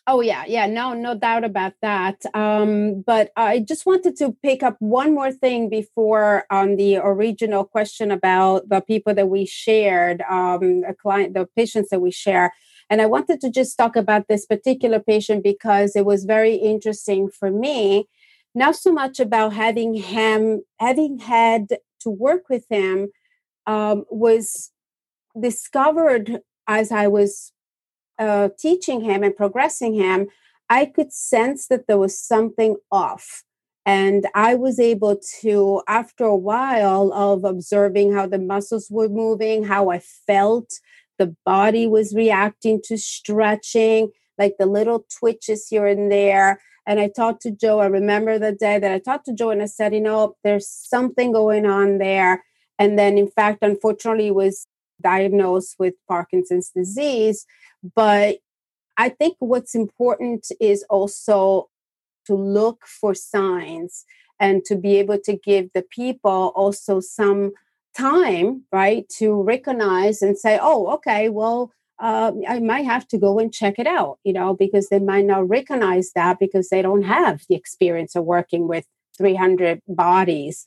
Oh 0.09 0.21
yeah, 0.21 0.45
yeah, 0.49 0.67
no, 0.67 0.95
no 0.95 1.17
doubt 1.17 1.45
about 1.45 1.75
that. 1.81 2.23
Um, 2.35 3.03
but 3.07 3.31
I 3.37 3.61
just 3.61 3.87
wanted 3.87 4.17
to 4.17 4.37
pick 4.43 4.65
up 4.65 4.77
one 4.81 5.15
more 5.15 5.31
thing 5.31 5.69
before 5.69 6.45
on 6.51 6.71
um, 6.71 6.77
the 6.77 6.97
original 6.97 7.65
question 7.65 8.11
about 8.11 8.69
the 8.69 8.81
people 8.81 9.15
that 9.15 9.29
we 9.29 9.47
shared, 9.47 10.23
um, 10.29 10.83
a 10.89 10.93
client, 10.93 11.35
the 11.35 11.47
patients 11.55 11.91
that 11.91 12.01
we 12.01 12.11
share. 12.11 12.53
And 12.91 13.01
I 13.01 13.07
wanted 13.07 13.41
to 13.43 13.51
just 13.51 13.79
talk 13.79 13.95
about 13.95 14.27
this 14.27 14.45
particular 14.45 14.99
patient 14.99 15.45
because 15.45 15.95
it 15.95 16.05
was 16.05 16.25
very 16.25 16.57
interesting 16.57 17.29
for 17.29 17.53
me. 17.53 18.09
Not 18.57 18.75
so 18.75 18.93
much 18.93 19.21
about 19.21 19.53
having 19.53 19.95
him, 19.95 20.63
having 20.81 21.21
had 21.21 21.69
to 22.01 22.11
work 22.11 22.49
with 22.51 22.67
him, 22.69 23.13
um, 23.69 24.05
was 24.11 24.73
discovered 25.41 26.41
as 26.67 26.91
I 26.91 27.07
was 27.07 27.53
uh, 28.19 28.51
teaching 28.59 29.03
him 29.03 29.23
and 29.23 29.37
progressing 29.37 29.95
him, 29.95 30.29
I 30.69 30.87
could 30.87 31.13
sense 31.13 31.67
that 31.69 31.87
there 31.87 31.99
was 31.99 32.19
something 32.19 32.77
off. 32.91 33.45
And 33.85 34.27
I 34.35 34.55
was 34.55 34.79
able 34.79 35.21
to, 35.41 35.83
after 35.89 36.25
a 36.25 36.37
while 36.37 37.13
of 37.13 37.45
observing 37.45 38.13
how 38.13 38.27
the 38.27 38.39
muscles 38.39 38.89
were 38.91 39.09
moving, 39.09 39.65
how 39.65 39.91
I 39.91 39.99
felt 39.99 40.71
the 41.19 41.35
body 41.45 41.87
was 41.87 42.15
reacting 42.15 42.81
to 42.85 42.97
stretching, 42.97 44.11
like 44.39 44.55
the 44.59 44.67
little 44.67 45.05
twitches 45.19 45.67
here 45.69 45.87
and 45.87 46.11
there. 46.11 46.61
And 46.87 47.01
I 47.01 47.09
talked 47.09 47.43
to 47.43 47.51
Joe. 47.51 47.81
I 47.81 47.87
remember 47.87 48.39
the 48.39 48.53
day 48.53 48.79
that 48.79 48.93
I 48.93 48.99
talked 48.99 49.27
to 49.27 49.35
Joe 49.35 49.51
and 49.51 49.63
I 49.63 49.67
said, 49.67 49.95
you 49.95 50.01
know, 50.01 50.37
there's 50.43 50.69
something 50.69 51.33
going 51.33 51.67
on 51.67 51.99
there. 51.99 52.45
And 52.79 52.99
then, 52.99 53.19
in 53.19 53.29
fact, 53.29 53.59
unfortunately, 53.63 54.29
it 54.29 54.35
was 54.35 54.67
diagnosed 55.03 55.77
with 55.79 55.95
Parkinson's 56.09 56.71
disease. 56.71 57.47
But 57.95 58.39
I 58.97 59.09
think 59.09 59.37
what's 59.39 59.75
important 59.75 60.47
is 60.61 60.85
also 60.89 61.69
to 62.27 62.35
look 62.35 62.87
for 62.87 63.15
signs 63.15 64.05
and 64.39 64.65
to 64.65 64.77
be 64.77 64.97
able 64.97 65.19
to 65.19 65.37
give 65.37 65.71
the 65.73 65.83
people 65.83 66.53
also 66.55 67.01
some 67.01 67.53
time, 67.97 68.65
right, 68.73 69.09
to 69.19 69.43
recognize 69.43 70.23
and 70.23 70.39
say, 70.39 70.59
oh, 70.61 70.89
okay, 70.95 71.29
well, 71.29 71.73
uh, 71.99 72.33
I 72.49 72.59
might 72.59 72.85
have 72.85 73.07
to 73.09 73.19
go 73.19 73.39
and 73.39 73.53
check 73.53 73.79
it 73.79 73.87
out, 73.87 74.19
you 74.25 74.33
know, 74.33 74.55
because 74.55 74.89
they 74.89 74.99
might 74.99 75.25
not 75.25 75.49
recognize 75.49 76.11
that 76.15 76.39
because 76.41 76.69
they 76.69 76.83
don't 76.83 77.03
have 77.03 77.43
the 77.49 77.55
experience 77.55 78.17
of 78.17 78.25
working 78.25 78.67
with 78.67 78.87
300 79.17 79.81
bodies. 79.87 80.67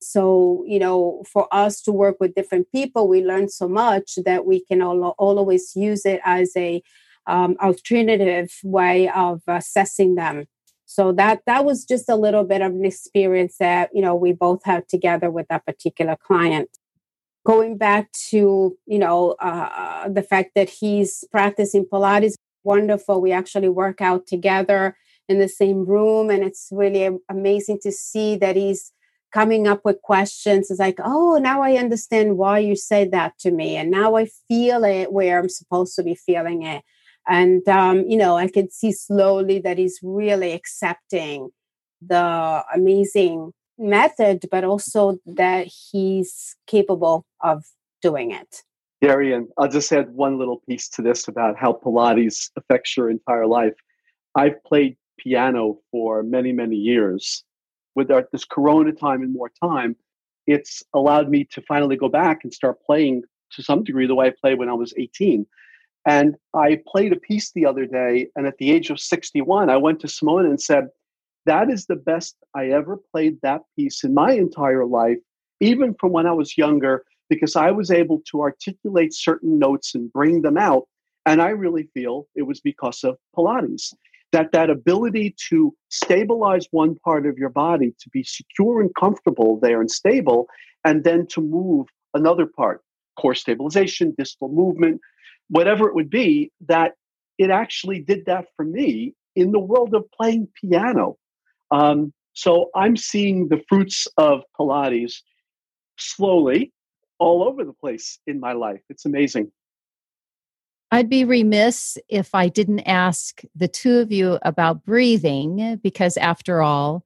So, 0.00 0.64
you 0.66 0.78
know, 0.78 1.22
for 1.30 1.48
us 1.52 1.80
to 1.82 1.92
work 1.92 2.16
with 2.20 2.34
different 2.34 2.70
people, 2.70 3.08
we 3.08 3.24
learn 3.24 3.48
so 3.48 3.68
much 3.68 4.18
that 4.24 4.44
we 4.44 4.64
can 4.64 4.82
all, 4.82 5.14
always 5.18 5.74
use 5.74 6.04
it 6.04 6.20
as 6.24 6.52
a 6.56 6.82
um, 7.26 7.56
alternative 7.60 8.52
way 8.62 9.08
of 9.08 9.42
assessing 9.48 10.14
them. 10.14 10.46
So 10.86 11.12
that 11.12 11.42
that 11.46 11.64
was 11.64 11.84
just 11.84 12.08
a 12.08 12.14
little 12.14 12.44
bit 12.44 12.62
of 12.62 12.72
an 12.72 12.84
experience 12.84 13.56
that 13.58 13.90
you 13.92 14.00
know 14.00 14.14
we 14.14 14.32
both 14.32 14.64
had 14.64 14.88
together 14.88 15.30
with 15.30 15.48
that 15.48 15.66
particular 15.66 16.16
client. 16.16 16.70
Going 17.44 17.76
back 17.76 18.12
to 18.30 18.76
you 18.86 18.98
know 18.98 19.32
uh, 19.40 20.08
the 20.08 20.22
fact 20.22 20.52
that 20.54 20.70
he's 20.70 21.24
practicing 21.32 21.86
Pilates, 21.86 22.34
wonderful. 22.62 23.20
We 23.20 23.32
actually 23.32 23.68
work 23.68 24.00
out 24.00 24.28
together 24.28 24.96
in 25.28 25.40
the 25.40 25.48
same 25.48 25.84
room, 25.84 26.30
and 26.30 26.44
it's 26.44 26.68
really 26.70 27.10
amazing 27.28 27.80
to 27.82 27.90
see 27.90 28.36
that 28.36 28.54
he's 28.54 28.92
coming 29.32 29.66
up 29.66 29.80
with 29.84 30.02
questions. 30.02 30.70
Is 30.70 30.78
like 30.78 30.98
oh 31.02 31.38
now 31.40 31.62
i 31.62 31.74
understand 31.74 32.38
why 32.38 32.58
you 32.58 32.76
said 32.76 33.10
that 33.12 33.38
to 33.40 33.50
me 33.50 33.76
and 33.76 33.90
now 33.90 34.16
i 34.16 34.26
feel 34.48 34.84
it 34.84 35.12
where 35.12 35.38
i'm 35.38 35.48
supposed 35.48 35.94
to 35.96 36.02
be 36.02 36.14
feeling 36.14 36.62
it. 36.62 36.82
And 37.28 37.66
um, 37.68 38.04
you 38.06 38.16
know 38.16 38.36
i 38.36 38.48
can 38.48 38.70
see 38.70 38.92
slowly 38.92 39.58
that 39.60 39.78
he's 39.78 39.98
really 40.02 40.52
accepting 40.52 41.50
the 42.00 42.64
amazing 42.74 43.52
method 43.78 44.44
but 44.50 44.64
also 44.64 45.18
that 45.26 45.66
he's 45.66 46.56
capable 46.66 47.26
of 47.42 47.64
doing 48.02 48.30
it. 48.30 48.62
Darien, 49.02 49.48
I'll 49.58 49.68
just 49.68 49.92
add 49.92 50.08
one 50.10 50.38
little 50.38 50.62
piece 50.68 50.88
to 50.90 51.02
this 51.02 51.28
about 51.28 51.56
how 51.58 51.78
Pilates 51.84 52.50
affects 52.56 52.96
your 52.96 53.10
entire 53.10 53.46
life. 53.46 53.74
I've 54.34 54.62
played 54.64 54.96
piano 55.18 55.78
for 55.90 56.22
many, 56.22 56.52
many 56.52 56.76
years 56.76 57.44
with 57.96 58.10
our, 58.10 58.28
this 58.30 58.44
corona 58.44 58.92
time 58.92 59.22
and 59.22 59.32
more 59.32 59.50
time, 59.60 59.96
it's 60.46 60.84
allowed 60.94 61.28
me 61.28 61.44
to 61.50 61.62
finally 61.62 61.96
go 61.96 62.08
back 62.08 62.44
and 62.44 62.54
start 62.54 62.80
playing 62.84 63.22
to 63.52 63.62
some 63.62 63.82
degree 63.82 64.06
the 64.06 64.14
way 64.14 64.28
I 64.28 64.34
played 64.40 64.58
when 64.58 64.68
I 64.68 64.74
was 64.74 64.94
18. 64.96 65.46
And 66.06 66.36
I 66.54 66.80
played 66.86 67.12
a 67.12 67.16
piece 67.18 67.50
the 67.50 67.66
other 67.66 67.84
day, 67.84 68.28
and 68.36 68.46
at 68.46 68.58
the 68.58 68.70
age 68.70 68.90
of 68.90 69.00
61, 69.00 69.70
I 69.70 69.76
went 69.76 69.98
to 70.00 70.08
Simone 70.08 70.46
and 70.46 70.60
said, 70.60 70.88
That 71.46 71.68
is 71.68 71.86
the 71.86 71.96
best 71.96 72.36
I 72.54 72.68
ever 72.68 72.96
played 73.10 73.40
that 73.42 73.62
piece 73.74 74.04
in 74.04 74.14
my 74.14 74.32
entire 74.32 74.86
life, 74.86 75.18
even 75.58 75.94
from 75.94 76.12
when 76.12 76.26
I 76.26 76.32
was 76.32 76.56
younger, 76.56 77.04
because 77.28 77.56
I 77.56 77.72
was 77.72 77.90
able 77.90 78.22
to 78.30 78.42
articulate 78.42 79.14
certain 79.14 79.58
notes 79.58 79.96
and 79.96 80.12
bring 80.12 80.42
them 80.42 80.56
out. 80.56 80.86
And 81.24 81.42
I 81.42 81.48
really 81.48 81.88
feel 81.92 82.28
it 82.36 82.42
was 82.42 82.60
because 82.60 83.02
of 83.02 83.18
Pilates 83.36 83.92
that 84.36 84.52
that 84.52 84.68
ability 84.68 85.34
to 85.48 85.74
stabilize 85.88 86.66
one 86.70 86.94
part 86.96 87.24
of 87.26 87.38
your 87.38 87.48
body 87.48 87.94
to 87.98 88.10
be 88.10 88.22
secure 88.22 88.82
and 88.82 88.90
comfortable 88.94 89.58
there 89.62 89.80
and 89.80 89.90
stable 89.90 90.46
and 90.84 91.04
then 91.04 91.26
to 91.26 91.40
move 91.40 91.86
another 92.12 92.44
part 92.44 92.82
core 93.18 93.34
stabilization 93.34 94.14
distal 94.18 94.50
movement 94.50 95.00
whatever 95.48 95.88
it 95.88 95.94
would 95.94 96.10
be 96.10 96.52
that 96.68 96.92
it 97.38 97.48
actually 97.48 97.98
did 97.98 98.26
that 98.26 98.44
for 98.56 98.64
me 98.66 99.14
in 99.34 99.52
the 99.52 99.58
world 99.58 99.94
of 99.94 100.04
playing 100.18 100.46
piano. 100.60 101.16
Um, 101.70 102.12
so 102.34 102.70
i'm 102.74 102.96
seeing 102.96 103.48
the 103.48 103.62
fruits 103.70 104.06
of 104.18 104.42
pilates 104.58 105.14
slowly 105.98 106.72
all 107.18 107.42
over 107.42 107.64
the 107.64 107.72
place 107.72 108.18
in 108.26 108.38
my 108.38 108.52
life. 108.52 108.82
It's 108.90 109.06
amazing 109.06 109.50
I'd 110.92 111.10
be 111.10 111.24
remiss 111.24 111.98
if 112.08 112.34
I 112.34 112.48
didn't 112.48 112.80
ask 112.80 113.42
the 113.54 113.68
two 113.68 113.98
of 113.98 114.12
you 114.12 114.38
about 114.42 114.84
breathing, 114.84 115.80
because 115.82 116.16
after 116.16 116.62
all, 116.62 117.04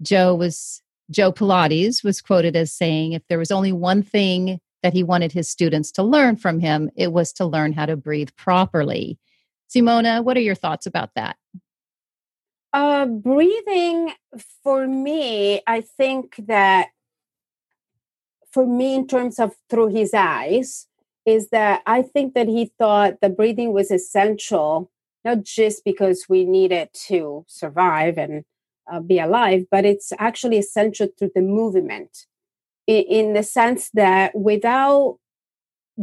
Joe 0.00 0.34
was 0.34 0.82
Joe 1.10 1.32
Pilates 1.32 2.04
was 2.04 2.20
quoted 2.20 2.56
as 2.56 2.72
saying 2.72 3.12
if 3.12 3.26
there 3.28 3.38
was 3.38 3.50
only 3.50 3.72
one 3.72 4.02
thing 4.02 4.60
that 4.82 4.92
he 4.92 5.02
wanted 5.02 5.32
his 5.32 5.48
students 5.48 5.90
to 5.92 6.02
learn 6.02 6.36
from 6.36 6.60
him, 6.60 6.90
it 6.96 7.12
was 7.12 7.32
to 7.34 7.46
learn 7.46 7.72
how 7.72 7.86
to 7.86 7.96
breathe 7.96 8.30
properly. 8.36 9.18
Simona, 9.68 10.22
what 10.22 10.36
are 10.36 10.40
your 10.40 10.54
thoughts 10.54 10.86
about 10.86 11.10
that? 11.14 11.36
Uh, 12.72 13.06
breathing 13.06 14.12
for 14.62 14.86
me, 14.86 15.62
I 15.66 15.80
think 15.80 16.36
that 16.46 16.88
for 18.50 18.66
me, 18.66 18.94
in 18.94 19.06
terms 19.06 19.38
of 19.38 19.54
through 19.68 19.88
his 19.88 20.12
eyes, 20.14 20.86
is 21.26 21.48
that 21.50 21.82
I 21.86 22.02
think 22.02 22.34
that 22.34 22.48
he 22.48 22.72
thought 22.78 23.20
the 23.20 23.28
breathing 23.28 23.72
was 23.72 23.90
essential, 23.90 24.90
not 25.24 25.42
just 25.42 25.84
because 25.84 26.26
we 26.28 26.44
need 26.44 26.72
it 26.72 26.92
to 27.08 27.44
survive 27.48 28.16
and 28.16 28.44
uh, 28.90 29.00
be 29.00 29.18
alive, 29.18 29.64
but 29.70 29.84
it's 29.84 30.12
actually 30.18 30.58
essential 30.58 31.08
to 31.18 31.30
the 31.34 31.42
movement. 31.42 32.26
In, 32.86 33.04
in 33.04 33.32
the 33.32 33.42
sense 33.42 33.90
that 33.94 34.36
without 34.36 35.18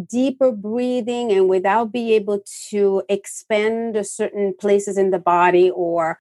deeper 0.10 0.52
breathing 0.52 1.32
and 1.32 1.48
without 1.48 1.92
being 1.92 2.10
able 2.10 2.42
to 2.70 3.04
expand 3.08 4.06
certain 4.06 4.54
places 4.60 4.98
in 4.98 5.12
the 5.12 5.20
body 5.20 5.70
or 5.70 6.20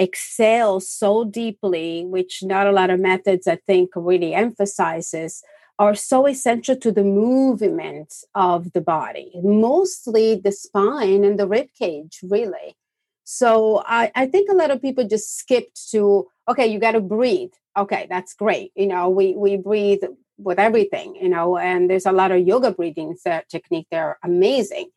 exhale 0.00 0.80
so 0.80 1.24
deeply, 1.24 2.04
which 2.04 2.42
not 2.42 2.66
a 2.66 2.72
lot 2.72 2.90
of 2.90 2.98
methods 2.98 3.46
I 3.46 3.56
think 3.56 3.90
really 3.94 4.34
emphasizes, 4.34 5.42
are 5.78 5.94
so 5.94 6.26
essential 6.26 6.76
to 6.76 6.92
the 6.92 7.02
movement 7.02 8.14
of 8.34 8.72
the 8.72 8.80
body, 8.80 9.32
mostly 9.42 10.36
the 10.36 10.52
spine 10.52 11.24
and 11.24 11.38
the 11.38 11.48
rib 11.48 11.68
cage, 11.78 12.20
really. 12.22 12.76
So 13.24 13.82
I, 13.86 14.12
I 14.14 14.26
think 14.26 14.50
a 14.50 14.54
lot 14.54 14.70
of 14.70 14.82
people 14.82 15.08
just 15.08 15.36
skipped 15.36 15.90
to, 15.90 16.28
okay, 16.48 16.66
you 16.66 16.78
got 16.78 16.92
to 16.92 17.00
breathe. 17.00 17.52
Okay, 17.76 18.06
that's 18.08 18.34
great. 18.34 18.70
You 18.76 18.86
know, 18.86 19.08
we, 19.08 19.34
we 19.34 19.56
breathe 19.56 20.02
with 20.36 20.58
everything, 20.58 21.16
you 21.16 21.28
know, 21.28 21.56
and 21.56 21.90
there's 21.90 22.06
a 22.06 22.12
lot 22.12 22.30
of 22.30 22.46
yoga 22.46 22.70
breathing 22.70 23.16
technique. 23.48 23.86
They're 23.90 24.18
amazing. 24.22 24.90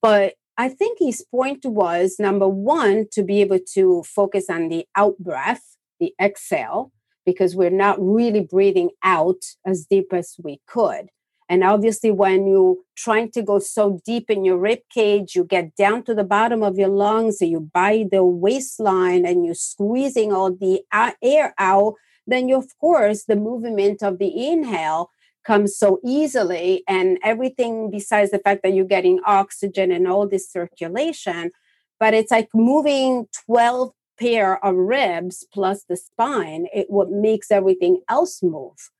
But 0.00 0.34
I 0.56 0.68
think 0.68 0.98
his 0.98 1.24
point 1.30 1.64
was 1.64 2.16
number 2.18 2.48
one, 2.48 3.06
to 3.12 3.22
be 3.22 3.40
able 3.40 3.60
to 3.74 4.02
focus 4.04 4.48
on 4.48 4.68
the 4.68 4.86
out 4.96 5.18
breath, 5.18 5.76
the 6.00 6.14
exhale, 6.20 6.92
because 7.28 7.54
we're 7.54 7.82
not 7.86 7.98
really 8.00 8.40
breathing 8.40 8.88
out 9.02 9.42
as 9.66 9.84
deep 9.84 10.14
as 10.14 10.36
we 10.42 10.62
could. 10.66 11.08
And 11.50 11.62
obviously, 11.62 12.10
when 12.10 12.46
you're 12.46 12.76
trying 12.96 13.30
to 13.32 13.42
go 13.42 13.58
so 13.58 14.00
deep 14.02 14.30
in 14.30 14.46
your 14.46 14.56
rib 14.56 14.80
cage, 14.90 15.34
you 15.34 15.44
get 15.44 15.76
down 15.76 16.04
to 16.04 16.14
the 16.14 16.24
bottom 16.24 16.62
of 16.62 16.78
your 16.78 16.88
lungs, 16.88 17.42
and 17.42 17.50
you 17.50 17.60
by 17.60 18.06
the 18.10 18.24
waistline, 18.24 19.26
and 19.26 19.44
you're 19.44 19.54
squeezing 19.72 20.32
all 20.32 20.52
the 20.52 20.80
air 21.22 21.54
out. 21.58 21.94
Then, 22.26 22.48
you, 22.48 22.56
of 22.56 22.70
course, 22.78 23.24
the 23.24 23.36
movement 23.36 24.02
of 24.02 24.18
the 24.18 24.32
inhale 24.50 25.10
comes 25.44 25.76
so 25.76 26.00
easily, 26.02 26.82
and 26.88 27.18
everything 27.22 27.90
besides 27.90 28.30
the 28.30 28.38
fact 28.38 28.62
that 28.62 28.72
you're 28.72 28.94
getting 28.96 29.20
oxygen 29.26 29.92
and 29.92 30.08
all 30.08 30.26
this 30.26 30.50
circulation 30.50 31.50
but 32.00 32.14
it's 32.14 32.30
like 32.30 32.48
moving 32.54 33.26
12 33.46 33.92
pair 34.18 34.64
of 34.64 34.74
ribs 34.76 35.46
plus 35.52 35.84
the 35.88 35.96
spine, 35.96 36.66
it 36.74 36.86
what 36.88 37.10
makes 37.10 37.50
everything 37.50 38.00
else 38.08 38.42
move. 38.42 38.90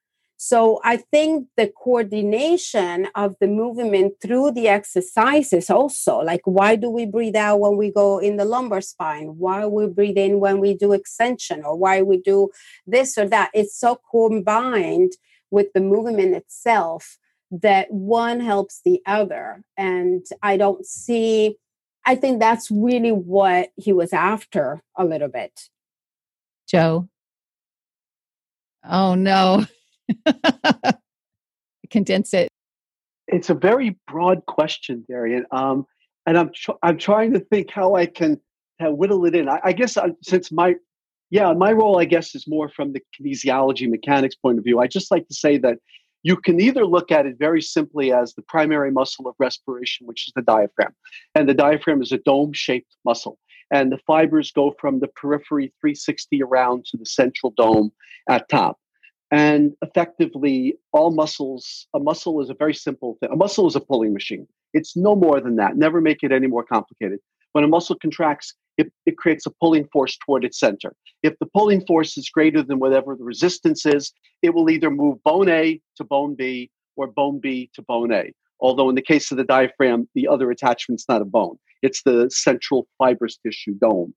So 0.40 0.80
I 0.84 0.98
think 0.98 1.48
the 1.56 1.66
coordination 1.66 3.08
of 3.16 3.34
the 3.40 3.48
movement 3.48 4.14
through 4.22 4.52
the 4.52 4.68
exercises 4.68 5.68
also, 5.68 6.18
like 6.18 6.42
why 6.44 6.76
do 6.76 6.88
we 6.88 7.06
breathe 7.06 7.34
out 7.34 7.58
when 7.58 7.76
we 7.76 7.90
go 7.90 8.18
in 8.18 8.36
the 8.36 8.44
lumbar 8.44 8.80
spine? 8.80 9.34
Why 9.38 9.66
we 9.66 9.88
breathe 9.88 10.16
in 10.16 10.38
when 10.38 10.60
we 10.60 10.74
do 10.74 10.92
extension 10.92 11.64
or 11.64 11.76
why 11.76 12.02
we 12.02 12.18
do 12.18 12.50
this 12.86 13.18
or 13.18 13.26
that? 13.28 13.50
It's 13.52 13.76
so 13.76 13.98
combined 14.12 15.12
with 15.50 15.72
the 15.72 15.80
movement 15.80 16.36
itself 16.36 17.18
that 17.50 17.90
one 17.90 18.38
helps 18.38 18.80
the 18.84 19.00
other. 19.06 19.64
And 19.76 20.24
I 20.40 20.56
don't 20.56 20.86
see, 20.86 21.56
I 22.08 22.14
think 22.14 22.40
that's 22.40 22.70
really 22.70 23.12
what 23.12 23.68
he 23.76 23.92
was 23.92 24.14
after 24.14 24.82
a 24.96 25.04
little 25.04 25.28
bit. 25.28 25.68
Joe. 26.66 27.06
Oh 28.82 29.14
no. 29.14 29.66
Condense 31.90 32.32
it. 32.32 32.48
It's 33.26 33.50
a 33.50 33.54
very 33.54 33.98
broad 34.06 34.46
question, 34.46 35.04
Darien. 35.06 35.44
Um, 35.50 35.84
and 36.24 36.38
I'm 36.38 36.50
tr- 36.54 36.80
I'm 36.82 36.96
trying 36.96 37.34
to 37.34 37.40
think 37.40 37.70
how 37.70 37.96
I 37.96 38.06
can 38.06 38.40
uh, 38.82 38.90
whittle 38.90 39.26
it 39.26 39.34
in. 39.34 39.46
I, 39.46 39.60
I 39.62 39.72
guess 39.74 39.98
I, 39.98 40.12
since 40.22 40.50
my 40.50 40.76
yeah 41.28 41.52
my 41.52 41.72
role 41.72 42.00
I 42.00 42.06
guess 42.06 42.34
is 42.34 42.48
more 42.48 42.70
from 42.70 42.94
the 42.94 43.02
kinesiology 43.20 43.86
mechanics 43.86 44.34
point 44.34 44.56
of 44.56 44.64
view. 44.64 44.80
I 44.80 44.86
just 44.86 45.10
like 45.10 45.28
to 45.28 45.34
say 45.34 45.58
that 45.58 45.76
you 46.22 46.36
can 46.36 46.60
either 46.60 46.84
look 46.84 47.10
at 47.10 47.26
it 47.26 47.36
very 47.38 47.62
simply 47.62 48.12
as 48.12 48.34
the 48.34 48.42
primary 48.42 48.90
muscle 48.90 49.28
of 49.28 49.34
respiration, 49.38 50.06
which 50.06 50.28
is 50.28 50.32
the 50.34 50.42
diaphragm, 50.42 50.94
and 51.34 51.48
the 51.48 51.54
diaphragm 51.54 52.02
is 52.02 52.12
a 52.12 52.18
dome-shaped 52.18 52.96
muscle, 53.04 53.38
and 53.70 53.92
the 53.92 53.98
fibers 54.06 54.50
go 54.50 54.74
from 54.80 55.00
the 55.00 55.08
periphery 55.08 55.72
360 55.80 56.42
around 56.42 56.84
to 56.86 56.96
the 56.96 57.06
central 57.06 57.52
dome 57.56 57.92
at 58.28 58.48
top. 58.48 58.78
And 59.30 59.74
effectively, 59.82 60.78
all 60.92 61.10
muscles, 61.10 61.86
a 61.94 61.98
muscle 61.98 62.40
is 62.40 62.48
a 62.48 62.54
very 62.54 62.74
simple 62.74 63.18
thing. 63.20 63.28
A 63.30 63.36
muscle 63.36 63.66
is 63.66 63.76
a 63.76 63.80
pulling 63.80 64.14
machine. 64.14 64.48
It's 64.72 64.96
no 64.96 65.14
more 65.14 65.40
than 65.40 65.56
that. 65.56 65.76
Never 65.76 66.00
make 66.00 66.22
it 66.22 66.32
any 66.32 66.46
more 66.46 66.64
complicated. 66.64 67.20
When 67.52 67.64
a 67.64 67.68
muscle 67.68 67.96
contracts, 67.96 68.54
it, 68.76 68.92
it 69.06 69.16
creates 69.16 69.46
a 69.46 69.50
pulling 69.60 69.88
force 69.92 70.16
toward 70.24 70.44
its 70.44 70.58
center. 70.58 70.94
If 71.22 71.34
the 71.40 71.46
pulling 71.46 71.84
force 71.86 72.16
is 72.16 72.30
greater 72.30 72.62
than 72.62 72.78
whatever 72.78 73.16
the 73.16 73.24
resistance 73.24 73.84
is, 73.84 74.12
it 74.42 74.54
will 74.54 74.70
either 74.70 74.90
move 74.90 75.22
bone 75.24 75.48
A 75.48 75.80
to 75.96 76.04
bone 76.04 76.34
B 76.34 76.70
or 76.96 77.08
bone 77.08 77.40
B 77.40 77.70
to 77.74 77.82
bone 77.82 78.12
A. 78.12 78.32
Although 78.60 78.88
in 78.88 78.94
the 78.94 79.02
case 79.02 79.30
of 79.30 79.36
the 79.36 79.44
diaphragm, 79.44 80.08
the 80.14 80.28
other 80.28 80.50
attachment's 80.50 81.08
not 81.08 81.22
a 81.22 81.24
bone, 81.24 81.58
it's 81.82 82.02
the 82.02 82.30
central 82.30 82.86
fibrous 82.98 83.38
tissue 83.38 83.74
dome. 83.74 84.14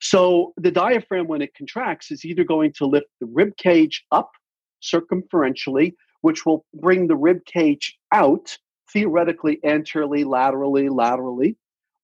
So 0.00 0.52
the 0.56 0.70
diaphragm, 0.70 1.26
when 1.26 1.42
it 1.42 1.54
contracts, 1.54 2.10
is 2.10 2.24
either 2.24 2.44
going 2.44 2.72
to 2.74 2.86
lift 2.86 3.06
the 3.20 3.26
rib 3.26 3.56
cage 3.56 4.04
up 4.12 4.30
circumferentially, 4.82 5.94
which 6.20 6.44
will 6.44 6.64
bring 6.74 7.06
the 7.06 7.16
rib 7.16 7.44
cage 7.46 7.96
out 8.12 8.56
theoretically 8.92 9.58
anteriorly, 9.64 10.24
laterally, 10.24 10.88
laterally, 10.88 11.56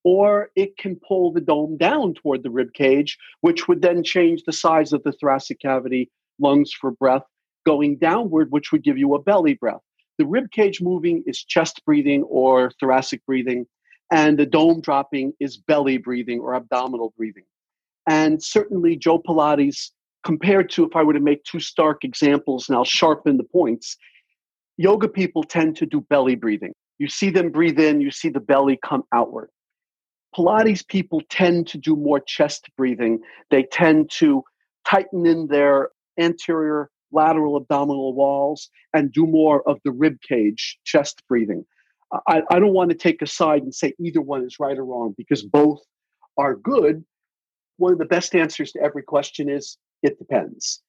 or 0.04 0.50
it 0.56 0.76
can 0.76 0.96
pull 1.06 1.32
the 1.32 1.40
dome 1.40 1.76
down 1.76 2.14
toward 2.14 2.42
the 2.42 2.50
rib 2.50 2.72
cage, 2.72 3.18
which 3.40 3.68
would 3.68 3.82
then 3.82 4.02
change 4.02 4.42
the 4.44 4.52
size 4.52 4.92
of 4.92 5.02
the 5.04 5.12
thoracic 5.12 5.60
cavity, 5.60 6.10
lungs 6.38 6.72
for 6.72 6.90
breath, 6.90 7.22
going 7.64 7.96
downward, 7.98 8.50
which 8.50 8.72
would 8.72 8.82
give 8.82 8.98
you 8.98 9.14
a 9.14 9.22
belly 9.22 9.54
breath. 9.54 9.80
The 10.18 10.26
rib 10.26 10.50
cage 10.50 10.80
moving 10.80 11.22
is 11.26 11.42
chest 11.44 11.82
breathing 11.86 12.22
or 12.24 12.72
thoracic 12.80 13.24
breathing, 13.26 13.66
and 14.12 14.38
the 14.38 14.46
dome 14.46 14.80
dropping 14.80 15.32
is 15.40 15.56
belly 15.56 15.98
breathing 15.98 16.40
or 16.40 16.54
abdominal 16.54 17.14
breathing. 17.16 17.44
And 18.08 18.42
certainly, 18.42 18.96
Joe 18.96 19.20
Pilates 19.20 19.90
compared 20.24 20.70
to 20.70 20.84
if 20.84 20.94
I 20.94 21.02
were 21.02 21.12
to 21.12 21.20
make 21.20 21.44
two 21.44 21.60
stark 21.60 22.04
examples 22.04 22.68
and 22.68 22.76
I'll 22.76 22.84
sharpen 22.84 23.36
the 23.36 23.44
points, 23.44 23.96
yoga 24.76 25.08
people 25.08 25.42
tend 25.42 25.76
to 25.76 25.86
do 25.86 26.00
belly 26.00 26.34
breathing. 26.34 26.72
You 26.98 27.08
see 27.08 27.30
them 27.30 27.50
breathe 27.50 27.80
in, 27.80 28.00
you 28.00 28.10
see 28.10 28.28
the 28.28 28.40
belly 28.40 28.78
come 28.84 29.02
outward. 29.12 29.50
Pilates 30.36 30.86
people 30.86 31.20
tend 31.28 31.66
to 31.68 31.78
do 31.78 31.96
more 31.96 32.20
chest 32.20 32.68
breathing. 32.76 33.20
They 33.50 33.64
tend 33.64 34.10
to 34.18 34.42
tighten 34.86 35.26
in 35.26 35.46
their 35.48 35.90
anterior 36.18 36.90
lateral 37.12 37.56
abdominal 37.56 38.14
walls 38.14 38.70
and 38.94 39.12
do 39.12 39.26
more 39.26 39.66
of 39.68 39.78
the 39.84 39.92
rib 39.92 40.16
cage 40.26 40.78
chest 40.84 41.22
breathing. 41.28 41.64
I, 42.26 42.42
I 42.50 42.58
don't 42.58 42.74
want 42.74 42.90
to 42.90 42.96
take 42.96 43.22
a 43.22 43.26
side 43.26 43.62
and 43.62 43.74
say 43.74 43.94
either 43.98 44.20
one 44.20 44.44
is 44.44 44.58
right 44.58 44.76
or 44.76 44.84
wrong 44.84 45.14
because 45.16 45.42
both 45.42 45.80
are 46.38 46.54
good. 46.54 47.04
One 47.76 47.92
of 47.92 47.98
the 47.98 48.04
best 48.04 48.34
answers 48.34 48.72
to 48.72 48.80
every 48.80 49.02
question 49.02 49.48
is 49.48 49.76
it 50.02 50.18
depends. 50.18 50.82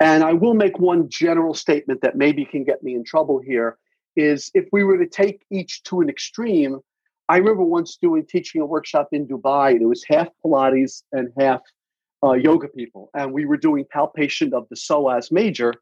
And 0.00 0.22
I 0.22 0.34
will 0.34 0.54
make 0.54 0.78
one 0.78 1.08
general 1.08 1.54
statement 1.54 2.02
that 2.02 2.16
maybe 2.16 2.44
can 2.44 2.64
get 2.64 2.82
me 2.82 2.94
in 2.94 3.04
trouble 3.04 3.40
here 3.40 3.78
is 4.16 4.50
if 4.54 4.66
we 4.72 4.84
were 4.84 4.98
to 4.98 5.06
take 5.06 5.42
each 5.50 5.82
to 5.84 6.00
an 6.00 6.08
extreme, 6.08 6.80
I 7.28 7.38
remember 7.38 7.64
once 7.64 7.96
doing 8.00 8.24
teaching 8.26 8.60
a 8.60 8.66
workshop 8.66 9.08
in 9.12 9.26
Dubai, 9.26 9.72
and 9.72 9.82
it 9.82 9.86
was 9.86 10.04
half 10.08 10.28
Pilates 10.44 11.02
and 11.12 11.28
half 11.38 11.60
uh, 12.24 12.32
yoga 12.32 12.68
people, 12.68 13.10
and 13.14 13.32
we 13.32 13.44
were 13.44 13.56
doing 13.56 13.84
palpation 13.90 14.54
of 14.54 14.66
the 14.70 14.76
psoas 14.76 15.32
major, 15.32 15.74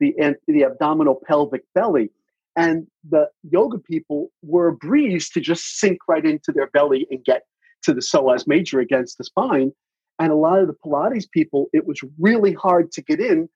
the 0.00 0.14
the 0.46 0.64
abdominal 0.64 1.20
pelvic 1.26 1.62
belly, 1.74 2.10
and 2.56 2.86
the 3.08 3.28
yoga 3.48 3.78
people 3.78 4.30
were 4.42 4.68
a 4.68 4.74
breeze 4.74 5.30
to 5.30 5.40
just 5.40 5.78
sink 5.78 5.98
right 6.08 6.24
into 6.24 6.52
their 6.52 6.68
belly 6.68 7.06
and 7.10 7.24
get 7.24 7.42
to 7.82 7.94
the 7.94 8.00
psoas 8.00 8.46
major 8.46 8.80
against 8.80 9.18
the 9.18 9.24
spine. 9.24 9.70
And 10.18 10.32
a 10.32 10.34
lot 10.34 10.58
of 10.58 10.66
the 10.66 10.74
Pilates 10.84 11.30
people, 11.30 11.66
it 11.72 11.86
was 11.86 12.00
really 12.18 12.52
hard 12.52 12.90
to 12.92 13.02
get 13.02 13.20
in 13.20 13.48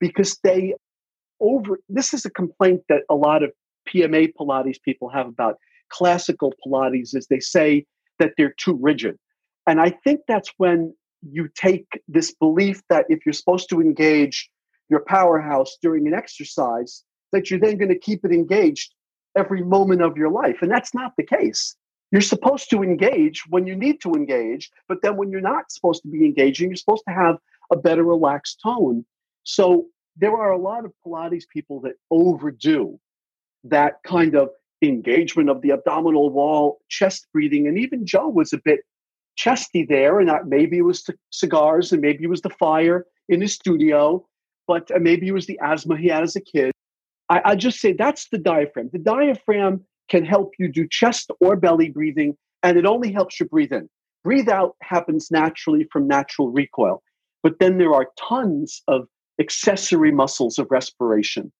because 0.00 0.36
they 0.42 0.74
over. 1.40 1.78
This 1.88 2.12
is 2.12 2.24
a 2.24 2.30
complaint 2.30 2.82
that 2.88 3.02
a 3.08 3.14
lot 3.14 3.44
of 3.44 3.52
PMA 3.88 4.32
Pilates 4.38 4.82
people 4.82 5.08
have 5.10 5.28
about 5.28 5.58
classical 5.90 6.52
Pilates 6.64 7.14
is 7.14 7.26
they 7.26 7.40
say 7.40 7.86
that 8.18 8.32
they're 8.36 8.54
too 8.58 8.78
rigid. 8.80 9.18
And 9.66 9.80
I 9.80 9.90
think 9.90 10.20
that's 10.26 10.52
when 10.56 10.94
you 11.22 11.48
take 11.54 11.86
this 12.06 12.34
belief 12.34 12.80
that 12.88 13.06
if 13.08 13.26
you're 13.26 13.32
supposed 13.32 13.68
to 13.70 13.80
engage 13.80 14.48
your 14.88 15.04
powerhouse 15.06 15.76
during 15.82 16.06
an 16.06 16.14
exercise, 16.14 17.04
that 17.32 17.50
you're 17.50 17.60
then 17.60 17.76
going 17.76 17.90
to 17.90 17.98
keep 17.98 18.24
it 18.24 18.32
engaged 18.32 18.94
every 19.36 19.62
moment 19.62 20.02
of 20.02 20.16
your 20.16 20.30
life. 20.30 20.56
And 20.62 20.70
that's 20.70 20.94
not 20.94 21.12
the 21.16 21.24
case. 21.24 21.76
You're 22.10 22.22
supposed 22.22 22.70
to 22.70 22.82
engage 22.82 23.42
when 23.50 23.66
you 23.66 23.76
need 23.76 24.00
to 24.00 24.12
engage, 24.12 24.70
but 24.88 25.02
then 25.02 25.16
when 25.16 25.30
you're 25.30 25.40
not 25.42 25.70
supposed 25.70 26.02
to 26.02 26.08
be 26.08 26.24
engaging, 26.24 26.68
you're 26.70 26.76
supposed 26.76 27.04
to 27.06 27.14
have 27.14 27.36
a 27.70 27.76
better 27.76 28.02
relaxed 28.02 28.60
tone. 28.62 29.04
So 29.44 29.86
there 30.16 30.34
are 30.34 30.52
a 30.52 30.58
lot 30.58 30.86
of 30.86 30.92
Pilates 31.04 31.44
people 31.52 31.80
that 31.82 31.94
overdo 32.10 32.98
that 33.64 33.96
kind 34.04 34.34
of 34.34 34.48
engagement 34.86 35.50
of 35.50 35.62
the 35.62 35.72
abdominal 35.72 36.30
wall, 36.30 36.78
chest 36.88 37.26
breathing, 37.32 37.66
and 37.66 37.78
even 37.78 38.06
Joe 38.06 38.28
was 38.28 38.52
a 38.52 38.60
bit 38.64 38.80
chesty 39.36 39.84
there, 39.84 40.20
and 40.20 40.28
that 40.28 40.46
maybe 40.46 40.78
it 40.78 40.82
was 40.82 41.02
the 41.04 41.14
cigars, 41.30 41.92
and 41.92 42.00
maybe 42.00 42.24
it 42.24 42.30
was 42.30 42.42
the 42.42 42.50
fire 42.50 43.06
in 43.28 43.40
his 43.40 43.54
studio, 43.54 44.26
but 44.66 44.90
uh, 44.90 44.98
maybe 45.00 45.28
it 45.28 45.32
was 45.32 45.46
the 45.46 45.58
asthma 45.62 45.96
he 45.96 46.08
had 46.08 46.22
as 46.22 46.36
a 46.36 46.40
kid. 46.40 46.72
I, 47.28 47.40
I 47.44 47.56
just 47.56 47.80
say 47.80 47.92
that's 47.92 48.28
the 48.28 48.38
diaphragm. 48.38 48.90
The 48.92 48.98
diaphragm 48.98 49.84
can 50.08 50.24
help 50.24 50.52
you 50.58 50.68
do 50.68 50.86
chest 50.88 51.30
or 51.40 51.56
belly 51.56 51.90
breathing, 51.90 52.36
and 52.62 52.78
it 52.78 52.86
only 52.86 53.12
helps 53.12 53.38
you 53.38 53.46
breathe 53.46 53.72
in. 53.72 53.88
Breathe 54.24 54.48
out 54.48 54.76
happens 54.82 55.30
naturally 55.30 55.86
from 55.92 56.08
natural 56.08 56.50
recoil. 56.50 57.02
But 57.42 57.58
then 57.60 57.78
there 57.78 57.94
are 57.94 58.08
tons 58.18 58.82
of 58.88 59.06
accessory 59.40 60.10
muscles 60.10 60.58
of 60.58 60.66
respiration 60.70 61.52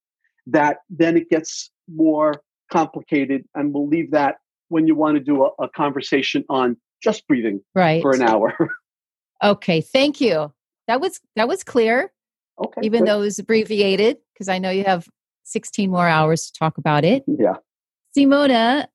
that 0.47 0.79
then 0.91 1.17
it 1.17 1.31
gets 1.31 1.71
more 1.89 2.43
complicated. 2.71 3.45
And 3.55 3.73
we'll 3.73 3.89
leave 3.89 4.11
that 4.13 4.37
when 4.69 4.87
you 4.87 4.95
want 4.95 5.17
to 5.17 5.21
do 5.23 5.45
a, 5.45 5.65
a 5.65 5.69
conversation 5.69 6.45
on 6.49 6.77
just 7.03 7.27
breathing 7.27 7.61
right. 7.75 8.03
for 8.03 8.13
an 8.13 8.23
hour. 8.23 8.55
okay. 9.43 9.81
Thank 9.81 10.21
you. 10.21 10.53
That 10.87 11.01
was 11.01 11.21
that 11.37 11.49
was 11.49 11.63
clear. 11.65 12.13
Okay. 12.61 12.81
Even 12.83 13.05
though 13.05 13.19
it 13.19 13.27
was 13.27 13.39
abbreviated, 13.39 14.19
because 14.33 14.49
I 14.49 14.59
know 14.59 14.71
you 14.71 14.85
have 14.85 15.07
16 15.45 15.91
more 15.91 16.09
hours 16.09 16.47
to 16.47 16.59
talk 16.59 16.79
about 16.79 17.05
it. 17.05 17.25
Yeah. 17.27 17.55
Simona, 18.17 18.89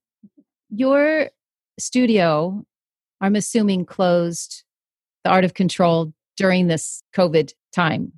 your 0.70 1.30
studio, 1.78 2.64
I'm 3.20 3.36
assuming, 3.36 3.86
closed 3.86 4.64
the 5.24 5.30
art 5.30 5.44
of 5.44 5.54
control 5.54 6.12
during 6.36 6.66
this 6.66 7.02
COVID 7.14 7.52
time. 7.72 8.12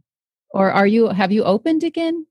Or 0.51 0.71
are 0.73 0.87
you 0.87 1.09
have 1.09 1.33
you 1.33 1.45
opened 1.45 1.85
again? 1.85 2.27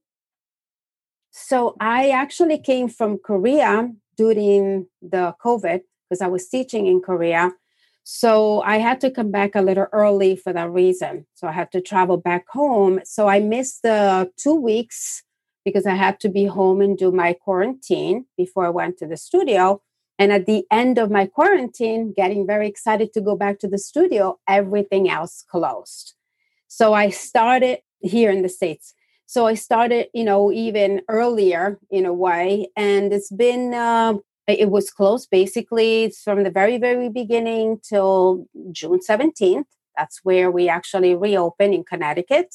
So 1.38 1.75
I 1.81 2.11
actually 2.11 2.57
came 2.57 2.88
from 2.88 3.17
Korea 3.17 3.91
during 4.15 4.88
the 5.01 5.36
COVID 5.43 5.81
because 6.09 6.21
I 6.21 6.27
was 6.27 6.47
teaching 6.47 6.88
in 6.88 7.01
Korea. 7.01 7.51
So 8.05 8.61
I 8.61 8.77
had 8.77 9.01
to 9.01 9.11
come 9.11 9.31
back 9.31 9.53
a 9.53 9.61
little 9.61 9.88
early 9.91 10.38
for 10.38 10.53
that 10.53 10.71
reason. 10.71 11.27
So 11.33 11.47
I 11.47 11.51
had 11.51 11.73
to 11.73 11.81
travel 11.81 12.15
back 12.15 12.47
home. 12.47 13.01
So 13.03 13.27
I 13.27 13.41
missed 13.41 13.81
the 13.83 14.31
two 14.38 14.55
weeks 14.55 15.23
because 15.65 15.86
I 15.86 15.95
had 15.95 16.21
to 16.21 16.29
be 16.29 16.45
home 16.45 16.79
and 16.79 16.97
do 16.97 17.11
my 17.11 17.33
quarantine 17.33 18.27
before 18.38 18.65
I 18.65 18.69
went 18.69 18.97
to 18.99 19.05
the 19.05 19.17
studio. 19.17 19.81
And 20.17 20.31
at 20.31 20.45
the 20.45 20.63
end 20.71 20.97
of 20.97 21.11
my 21.11 21.25
quarantine, 21.25 22.13
getting 22.15 22.47
very 22.47 22.69
excited 22.69 23.11
to 23.11 23.19
go 23.19 23.36
back 23.36 23.59
to 23.59 23.67
the 23.67 23.77
studio, 23.77 24.39
everything 24.47 25.09
else 25.09 25.43
closed. 25.45 26.13
So 26.69 26.93
I 26.93 27.09
started 27.09 27.79
here 27.99 28.31
in 28.31 28.41
the 28.41 28.49
States. 28.49 28.94
So 29.26 29.47
I 29.47 29.55
started, 29.55 30.07
you 30.13 30.23
know, 30.23 30.51
even 30.51 31.01
earlier 31.09 31.80
in 31.89 32.05
a 32.05 32.13
way. 32.13 32.69
And 32.76 33.11
it's 33.11 33.32
been, 33.32 33.73
uh, 33.73 34.15
it 34.47 34.69
was 34.69 34.91
closed 34.91 35.30
basically 35.32 36.03
It's 36.03 36.21
from 36.21 36.43
the 36.43 36.51
very, 36.51 36.78
very 36.78 37.09
beginning 37.09 37.80
till 37.88 38.45
June 38.71 38.99
17th. 38.99 39.65
That's 39.97 40.19
where 40.23 40.51
we 40.51 40.69
actually 40.69 41.15
reopened 41.15 41.73
in 41.73 41.84
Connecticut. 41.84 42.53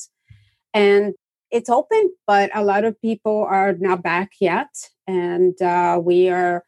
And 0.73 1.15
it's 1.51 1.69
open, 1.69 2.13
but 2.27 2.51
a 2.55 2.63
lot 2.63 2.85
of 2.85 3.01
people 3.01 3.45
are 3.49 3.73
not 3.73 4.03
back 4.03 4.33
yet. 4.41 4.69
And 5.07 5.61
uh, 5.61 6.01
we 6.03 6.29
are 6.29 6.65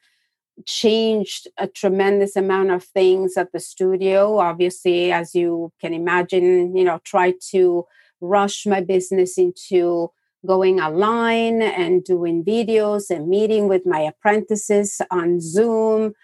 changed 0.66 1.48
a 1.56 1.68
tremendous 1.68 2.36
amount 2.36 2.70
of 2.70 2.84
things 2.84 3.36
at 3.36 3.52
the 3.52 3.60
studio. 3.60 4.38
Obviously, 4.38 5.12
as 5.12 5.34
you 5.34 5.72
can 5.80 5.94
imagine, 5.94 6.74
you 6.76 6.84
know, 6.84 6.98
try 7.04 7.34
to 7.50 7.84
rush 8.22 8.64
my 8.66 8.80
business 8.80 9.36
into 9.36 10.10
going 10.46 10.80
online 10.80 11.62
and 11.62 12.04
doing 12.04 12.44
videos 12.44 13.10
and 13.10 13.28
meeting 13.28 13.68
with 13.68 13.86
my 13.86 14.00
apprentices 14.00 15.00
on 15.10 15.40
Zoom. 15.40 16.14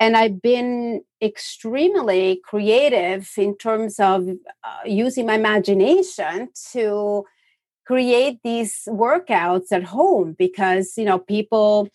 And 0.00 0.16
I've 0.16 0.40
been 0.40 1.02
extremely 1.22 2.40
creative 2.44 3.30
in 3.36 3.56
terms 3.56 4.00
of 4.00 4.28
uh, 4.64 4.78
using 4.84 5.26
my 5.26 5.34
imagination 5.34 6.48
to 6.72 7.24
create 7.86 8.40
these 8.42 8.82
workouts 8.88 9.70
at 9.70 9.84
home 9.84 10.34
because, 10.38 10.94
you 10.96 11.04
know, 11.04 11.18
people 11.18 11.88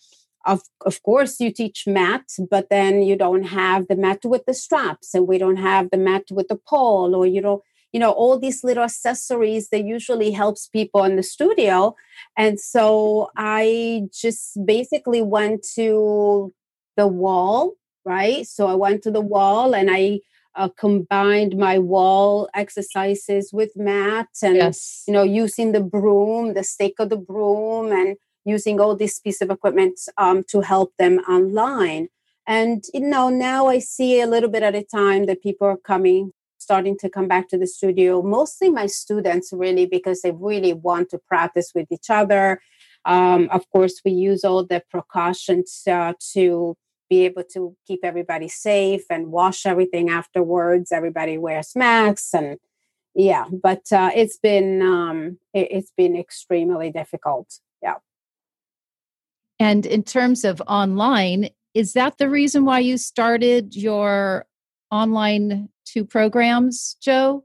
of, 0.46 0.62
of 0.86 1.02
course 1.02 1.40
you 1.40 1.52
teach 1.52 1.86
mat 1.86 2.22
but 2.50 2.70
then 2.70 3.02
you 3.02 3.16
don't 3.16 3.42
have 3.44 3.86
the 3.88 3.96
mat 3.96 4.20
with 4.24 4.46
the 4.46 4.54
straps 4.54 5.14
and 5.14 5.26
we 5.26 5.36
don't 5.36 5.56
have 5.56 5.90
the 5.90 5.98
mat 5.98 6.22
with 6.30 6.48
the 6.48 6.56
pole 6.56 7.14
or 7.14 7.26
you 7.26 7.40
don't 7.40 7.62
you 7.92 8.00
know 8.00 8.10
all 8.10 8.38
these 8.38 8.62
little 8.64 8.84
accessories 8.84 9.68
that 9.70 9.84
usually 9.84 10.30
helps 10.30 10.68
people 10.68 11.04
in 11.04 11.16
the 11.16 11.22
studio 11.22 11.94
and 12.36 12.60
so 12.60 13.30
i 13.36 14.02
just 14.12 14.58
basically 14.66 15.22
went 15.22 15.64
to 15.74 16.52
the 16.96 17.06
wall 17.06 17.74
right 18.04 18.46
so 18.46 18.66
i 18.66 18.74
went 18.74 19.02
to 19.02 19.10
the 19.10 19.20
wall 19.20 19.74
and 19.74 19.90
i 19.90 20.20
uh, 20.54 20.68
combined 20.76 21.56
my 21.56 21.78
wall 21.78 22.48
exercises 22.54 23.50
with 23.52 23.70
mat 23.76 24.28
and 24.42 24.56
yes. 24.56 25.04
you 25.06 25.12
know 25.12 25.22
using 25.22 25.72
the 25.72 25.80
broom 25.80 26.54
the 26.54 26.64
stake 26.64 26.96
of 26.98 27.10
the 27.10 27.16
broom 27.16 27.92
and 27.92 28.16
using 28.48 28.80
all 28.80 28.96
this 28.96 29.18
piece 29.18 29.40
of 29.40 29.50
equipment 29.50 30.00
um, 30.16 30.42
to 30.48 30.60
help 30.62 30.92
them 30.98 31.18
online. 31.28 32.08
And 32.46 32.82
you 32.94 33.00
know, 33.00 33.28
now 33.28 33.66
I 33.66 33.78
see 33.78 34.20
a 34.20 34.26
little 34.26 34.48
bit 34.48 34.62
at 34.62 34.74
a 34.74 34.82
time 34.82 35.26
that 35.26 35.42
people 35.42 35.68
are 35.68 35.76
coming, 35.76 36.32
starting 36.68 36.98
to 36.98 37.08
come 37.08 37.26
back 37.26 37.48
to 37.48 37.56
the 37.56 37.66
studio. 37.66 38.20
Mostly 38.20 38.68
my 38.68 38.84
students, 38.84 39.54
really, 39.54 39.86
because 39.86 40.20
they 40.20 40.32
really 40.32 40.74
want 40.74 41.08
to 41.08 41.18
practice 41.32 41.72
with 41.74 41.86
each 41.90 42.10
other. 42.10 42.60
Um, 43.06 43.48
of 43.50 43.62
course, 43.70 44.02
we 44.04 44.10
use 44.10 44.44
all 44.44 44.62
the 44.66 44.82
precautions 44.90 45.82
uh, 45.90 46.12
to 46.34 46.76
be 47.08 47.24
able 47.24 47.44
to 47.54 47.74
keep 47.86 48.00
everybody 48.04 48.48
safe 48.48 49.04
and 49.08 49.28
wash 49.28 49.64
everything 49.64 50.10
afterwards. 50.10 50.92
Everybody 50.92 51.38
wears 51.38 51.74
masks 51.74 52.34
and 52.34 52.58
yeah, 53.14 53.46
but 53.50 53.84
uh, 53.90 54.10
it's 54.14 54.36
been 54.36 54.82
um, 54.82 55.38
it, 55.54 55.68
it's 55.70 55.92
been 55.96 56.14
extremely 56.16 56.90
difficult. 56.92 57.48
Yeah. 57.82 57.98
And 59.58 59.86
in 59.86 60.02
terms 60.02 60.44
of 60.44 60.60
online, 60.68 61.48
is 61.72 61.94
that 61.94 62.18
the 62.18 62.28
reason 62.28 62.66
why 62.66 62.80
you 62.80 62.98
started 62.98 63.74
your 63.74 64.44
online 64.90 65.68
two 65.84 66.04
programs, 66.04 66.96
Joe? 67.00 67.44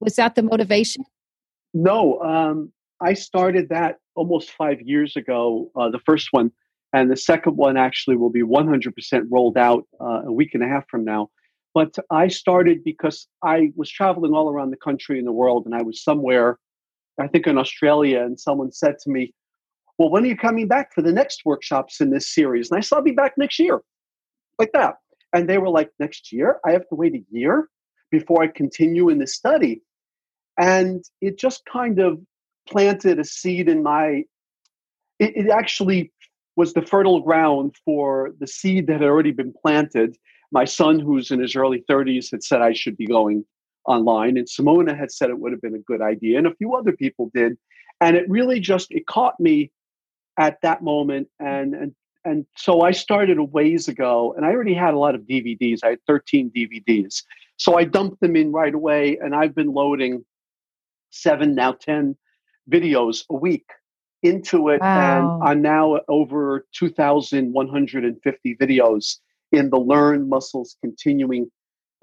Was 0.00 0.16
that 0.16 0.34
the 0.34 0.42
motivation? 0.42 1.04
No, 1.72 2.20
um, 2.20 2.72
I 3.00 3.14
started 3.14 3.68
that 3.70 3.96
almost 4.14 4.50
five 4.50 4.80
years 4.80 5.16
ago, 5.16 5.70
uh, 5.76 5.90
the 5.90 6.00
first 6.00 6.28
one. 6.30 6.50
And 6.92 7.10
the 7.10 7.16
second 7.16 7.56
one 7.56 7.76
actually 7.76 8.16
will 8.16 8.30
be 8.30 8.42
100% 8.42 9.24
rolled 9.28 9.58
out 9.58 9.84
uh, 10.00 10.22
a 10.26 10.32
week 10.32 10.54
and 10.54 10.62
a 10.62 10.68
half 10.68 10.88
from 10.88 11.04
now. 11.04 11.28
But 11.74 11.96
I 12.10 12.28
started 12.28 12.84
because 12.84 13.26
I 13.42 13.72
was 13.74 13.90
traveling 13.90 14.32
all 14.32 14.48
around 14.48 14.70
the 14.70 14.76
country 14.76 15.18
and 15.18 15.26
the 15.26 15.32
world, 15.32 15.66
and 15.66 15.74
I 15.74 15.82
was 15.82 16.04
somewhere, 16.04 16.58
I 17.18 17.26
think 17.26 17.48
in 17.48 17.58
Australia, 17.58 18.22
and 18.22 18.38
someone 18.38 18.70
said 18.70 18.94
to 19.00 19.10
me, 19.10 19.34
well, 19.98 20.08
when 20.08 20.22
are 20.22 20.28
you 20.28 20.36
coming 20.36 20.68
back 20.68 20.94
for 20.94 21.02
the 21.02 21.12
next 21.12 21.42
workshops 21.44 22.00
in 22.00 22.10
this 22.10 22.32
series? 22.32 22.70
And 22.70 22.78
I 22.78 22.80
said, 22.80 22.94
I'll 22.94 23.02
be 23.02 23.10
back 23.10 23.34
next 23.36 23.58
year, 23.58 23.80
like 24.60 24.70
that. 24.72 24.94
And 25.34 25.48
they 25.48 25.58
were 25.58 25.68
like, 25.68 25.90
next 25.98 26.32
year? 26.32 26.60
I 26.64 26.70
have 26.70 26.88
to 26.88 26.94
wait 26.94 27.14
a 27.14 27.24
year 27.30 27.68
before 28.10 28.42
I 28.42 28.46
continue 28.46 29.08
in 29.08 29.18
the 29.18 29.26
study. 29.26 29.82
And 30.58 31.04
it 31.20 31.38
just 31.38 31.64
kind 31.70 31.98
of 31.98 32.20
planted 32.68 33.18
a 33.18 33.24
seed 33.24 33.68
in 33.68 33.82
my, 33.82 34.22
it, 35.18 35.36
it 35.36 35.50
actually 35.50 36.12
was 36.56 36.72
the 36.72 36.82
fertile 36.82 37.20
ground 37.20 37.74
for 37.84 38.30
the 38.38 38.46
seed 38.46 38.86
that 38.86 39.00
had 39.00 39.10
already 39.10 39.32
been 39.32 39.52
planted. 39.60 40.16
My 40.52 40.64
son, 40.64 41.00
who's 41.00 41.32
in 41.32 41.40
his 41.40 41.56
early 41.56 41.84
30s, 41.90 42.30
had 42.30 42.44
said 42.44 42.62
I 42.62 42.72
should 42.72 42.96
be 42.96 43.06
going 43.06 43.44
online, 43.86 44.36
and 44.36 44.46
Simona 44.46 44.96
had 44.96 45.10
said 45.10 45.30
it 45.30 45.38
would 45.38 45.52
have 45.52 45.60
been 45.60 45.74
a 45.74 45.80
good 45.80 46.00
idea, 46.00 46.38
and 46.38 46.46
a 46.46 46.54
few 46.54 46.74
other 46.74 46.92
people 46.92 47.30
did. 47.34 47.58
And 48.00 48.16
it 48.16 48.28
really 48.30 48.60
just 48.60 48.92
it 48.92 49.06
caught 49.06 49.38
me 49.40 49.72
at 50.38 50.58
that 50.62 50.82
moment 50.82 51.28
and 51.40 51.74
and 51.74 51.94
and 52.24 52.46
so 52.56 52.82
I 52.82 52.92
started 52.92 53.38
a 53.38 53.44
ways 53.44 53.88
ago, 53.88 54.34
and 54.36 54.44
I 54.44 54.50
already 54.50 54.74
had 54.74 54.94
a 54.94 54.98
lot 54.98 55.14
of 55.14 55.22
DVDs. 55.22 55.80
I 55.82 55.90
had 55.90 55.98
13 56.06 56.50
DVDs. 56.56 57.22
So 57.56 57.78
I 57.78 57.84
dumped 57.84 58.20
them 58.20 58.36
in 58.36 58.52
right 58.52 58.74
away, 58.74 59.18
and 59.22 59.34
I've 59.34 59.54
been 59.54 59.72
loading 59.72 60.24
seven, 61.10 61.54
now 61.54 61.72
10 61.72 62.16
videos 62.70 63.24
a 63.30 63.34
week 63.34 63.66
into 64.22 64.70
it. 64.70 64.80
Wow. 64.80 65.40
And 65.40 65.48
I'm 65.48 65.62
now 65.62 66.00
over 66.08 66.66
2,150 66.74 68.56
videos 68.56 69.18
in 69.52 69.70
the 69.70 69.78
Learn 69.78 70.28
Muscles 70.28 70.76
Continuing 70.80 71.50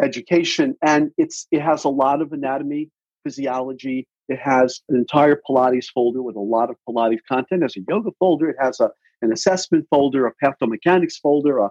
Education. 0.02 0.76
And 0.82 1.12
it's 1.18 1.48
it 1.52 1.62
has 1.62 1.84
a 1.84 1.90
lot 1.90 2.22
of 2.22 2.32
anatomy, 2.32 2.90
physiology, 3.24 4.08
it 4.32 4.40
has 4.40 4.82
an 4.88 4.96
entire 4.96 5.42
Pilates 5.48 5.88
folder 5.94 6.22
with 6.22 6.38
a 6.38 6.42
lot 6.42 6.70
of 6.70 6.78
Pilates 6.88 7.20
content. 7.28 7.64
It 7.64 7.66
has 7.66 7.76
a 7.76 7.82
yoga 7.88 8.12
folder. 8.18 8.50
It 8.50 8.56
has 8.62 8.80
a, 8.80 8.90
an 9.22 9.32
assessment 9.32 9.86
folder, 9.90 10.28
a 10.28 10.34
pathomechanics 10.44 11.20
folder. 11.22 11.60
A, 11.60 11.70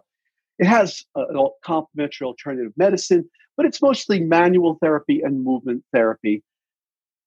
it 0.59 0.67
has 0.67 1.03
a, 1.17 1.21
a 1.21 1.49
complementary 1.65 2.27
alternative 2.27 2.73
medicine, 2.77 3.29
but 3.57 3.67
it's 3.67 3.83
mostly 3.83 4.21
manual 4.21 4.79
therapy 4.81 5.21
and 5.23 5.45
movement 5.45 5.85
therapy. 5.93 6.43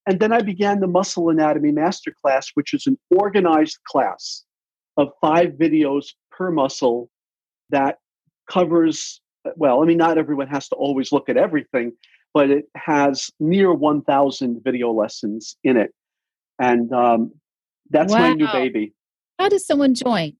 And 0.05 0.19
then 0.19 0.33
I 0.33 0.41
began 0.41 0.79
the 0.79 0.87
Muscle 0.87 1.29
Anatomy 1.29 1.71
Masterclass, 1.71 2.47
which 2.55 2.73
is 2.73 2.87
an 2.87 2.97
organized 3.09 3.79
class 3.87 4.43
of 4.97 5.09
five 5.21 5.51
videos 5.51 6.07
per 6.31 6.51
muscle 6.51 7.09
that 7.69 7.97
covers, 8.49 9.21
well, 9.55 9.81
I 9.81 9.85
mean, 9.85 9.97
not 9.97 10.17
everyone 10.17 10.47
has 10.47 10.67
to 10.69 10.75
always 10.75 11.11
look 11.11 11.29
at 11.29 11.37
everything, 11.37 11.93
but 12.33 12.49
it 12.49 12.65
has 12.75 13.31
near 13.39 13.73
1,000 13.73 14.61
video 14.63 14.91
lessons 14.91 15.55
in 15.63 15.77
it. 15.77 15.93
And 16.59 16.91
um, 16.91 17.31
that's 17.89 18.11
wow. 18.11 18.19
my 18.19 18.33
new 18.33 18.47
baby. 18.47 18.93
How 19.39 19.49
does 19.49 19.65
someone 19.65 19.93
join? 19.93 20.33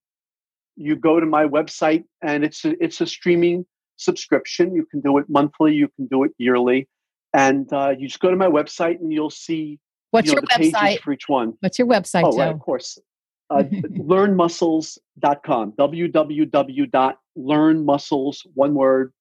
You 0.75 0.95
go 0.95 1.19
to 1.19 1.25
my 1.25 1.45
website, 1.45 2.03
and 2.21 2.43
it's 2.43 2.65
a, 2.65 2.81
it's 2.83 3.01
a 3.01 3.05
streaming 3.05 3.65
subscription. 3.97 4.75
You 4.75 4.85
can 4.89 5.01
do 5.01 5.17
it 5.17 5.25
monthly, 5.29 5.73
you 5.73 5.89
can 5.95 6.07
do 6.07 6.23
it 6.23 6.31
yearly, 6.37 6.87
and 7.33 7.71
uh, 7.71 7.93
you 7.97 8.07
just 8.07 8.19
go 8.19 8.31
to 8.31 8.35
my 8.35 8.47
website, 8.47 8.99
and 8.99 9.13
you'll 9.13 9.29
see 9.29 9.79
what's 10.11 10.27
you 10.27 10.35
know, 10.35 10.41
your 10.49 10.71
website 10.71 11.01
for 11.01 11.13
each 11.13 11.27
one. 11.27 11.53
What's 11.59 11.77
your 11.77 11.87
website? 11.87 12.23
Oh, 12.25 12.31
Joe? 12.31 12.37
right, 12.37 12.53
of 12.53 12.59
course. 12.59 12.97
Uh, 13.49 13.61
learnmuscles.com. 13.61 15.73
www.learnmuscles, 15.73 18.37
one 18.53 18.73
word, 18.73 19.11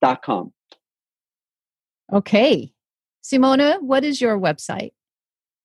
dot 0.00 0.22
com. 0.22 0.52
Okay. 2.12 2.72
Simona, 3.24 3.82
what 3.82 4.04
is 4.04 4.20
your 4.20 4.38
website? 4.38 4.92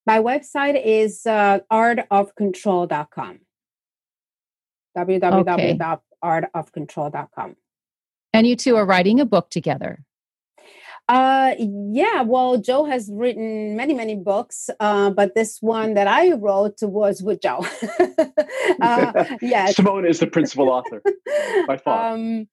My 0.05 0.19
website 0.19 0.81
is 0.83 1.25
uh, 1.25 1.59
artofcontrol.com. 1.71 3.39
www.artofcontrol.com. 4.95 7.55
And 8.33 8.47
you 8.47 8.55
two 8.55 8.75
are 8.75 8.85
writing 8.85 9.19
a 9.19 9.25
book 9.25 9.49
together. 9.49 10.05
Uh, 11.07 11.53
yeah, 11.59 12.23
well, 12.23 12.57
Joe 12.57 12.85
has 12.85 13.11
written 13.13 13.75
many, 13.75 13.93
many 13.93 14.15
books, 14.15 14.71
uh, 14.79 15.11
but 15.11 15.35
this 15.35 15.61
one 15.61 15.93
that 15.93 16.07
I 16.07 16.33
wrote 16.33 16.79
was 16.81 17.21
with 17.21 17.41
Joe. 17.41 17.63
uh, 18.81 19.25
yeah, 19.41 19.67
Simone 19.67 20.07
is 20.07 20.19
the 20.19 20.27
principal 20.27 20.69
author 20.69 21.03
by 21.67 21.77
far. 21.83 22.13
Um, 22.13 22.47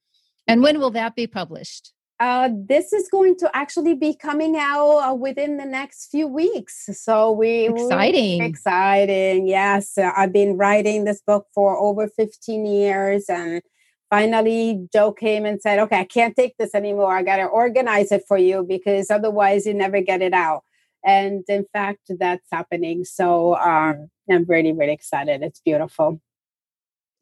and 0.46 0.62
when 0.62 0.80
will 0.80 0.90
that 0.90 1.16
be 1.16 1.26
published? 1.26 1.92
Uh, 2.22 2.50
this 2.54 2.92
is 2.92 3.08
going 3.08 3.36
to 3.36 3.50
actually 3.52 3.94
be 3.94 4.14
coming 4.14 4.56
out 4.56 4.98
uh, 4.98 5.12
within 5.12 5.56
the 5.56 5.64
next 5.64 6.06
few 6.08 6.28
weeks. 6.28 6.88
So 6.92 7.32
we 7.32 7.66
exciting, 7.66 8.38
we, 8.38 8.44
exciting. 8.44 9.48
Yes, 9.48 9.98
uh, 9.98 10.12
I've 10.16 10.32
been 10.32 10.56
writing 10.56 11.02
this 11.02 11.20
book 11.20 11.48
for 11.52 11.76
over 11.76 12.06
15 12.06 12.64
years, 12.64 13.24
and 13.28 13.60
finally 14.08 14.86
Joe 14.92 15.10
came 15.10 15.44
and 15.44 15.60
said, 15.60 15.80
"Okay, 15.80 15.98
I 15.98 16.04
can't 16.04 16.36
take 16.36 16.56
this 16.58 16.76
anymore. 16.76 17.12
I 17.12 17.24
got 17.24 17.38
to 17.38 17.46
organize 17.46 18.12
it 18.12 18.22
for 18.28 18.38
you 18.38 18.64
because 18.68 19.10
otherwise 19.10 19.66
you 19.66 19.74
never 19.74 20.00
get 20.00 20.22
it 20.22 20.32
out." 20.32 20.62
And 21.04 21.42
in 21.48 21.66
fact, 21.72 22.02
that's 22.20 22.46
happening. 22.52 23.04
So 23.04 23.56
um, 23.56 24.10
I'm 24.30 24.44
really, 24.44 24.72
really 24.72 24.92
excited. 24.92 25.42
It's 25.42 25.60
beautiful. 25.64 26.20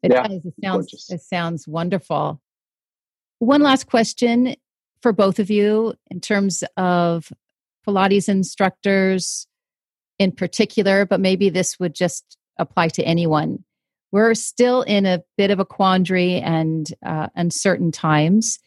It 0.03 0.11
yeah, 0.11 0.27
does. 0.27 0.45
It 0.45 0.53
sounds. 0.63 0.85
Gorgeous. 0.85 1.09
It 1.09 1.21
sounds 1.21 1.67
wonderful. 1.67 2.39
One 3.39 3.63
last 3.63 3.87
question 3.87 4.55
for 5.01 5.11
both 5.11 5.39
of 5.39 5.49
you 5.49 5.93
in 6.09 6.21
terms 6.21 6.63
of 6.77 7.31
Pilates 7.87 8.29
instructors 8.29 9.47
in 10.19 10.31
particular, 10.31 11.05
but 11.05 11.19
maybe 11.19 11.49
this 11.49 11.79
would 11.79 11.95
just 11.95 12.37
apply 12.57 12.89
to 12.89 13.03
anyone. 13.03 13.63
We're 14.11 14.35
still 14.35 14.83
in 14.83 15.05
a 15.05 15.23
bit 15.37 15.51
of 15.51 15.59
a 15.59 15.65
quandary 15.65 16.35
and 16.35 16.87
uh, 17.03 17.27
uncertain 17.35 17.91
times. 17.91 18.59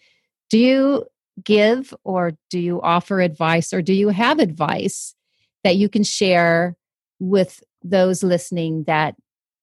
Do 0.51 0.59
you 0.59 1.05
give 1.43 1.95
or 2.05 2.33
do 2.51 2.59
you 2.59 2.81
offer 2.81 3.21
advice 3.21 3.73
or 3.73 3.83
do 3.83 3.93
you 3.93 4.09
have 4.09 4.39
advice 4.39 5.15
that 5.63 5.77
you 5.77 5.89
can 5.89 6.05
share 6.05 6.77
with 7.19 7.63
those 7.83 8.23
listening 8.23 8.85
that 8.85 9.15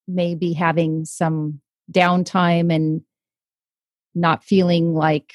may 0.08 0.36
be 0.36 0.54
having 0.54 1.06
some 1.06 1.62
downtime 1.92 2.74
and 2.74 3.02
not 4.14 4.44
feeling 4.44 4.94
like 4.94 5.34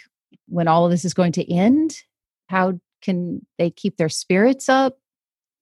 when 0.49 0.68
all 0.68 0.84
of 0.84 0.90
this 0.90 1.05
is 1.05 1.14
going 1.14 1.32
to 1.32 1.53
end? 1.53 1.97
How 2.49 2.78
can 3.03 3.44
they 3.59 3.70
keep 3.70 3.97
their 3.97 4.09
spirits 4.09 4.68
up? 4.68 4.99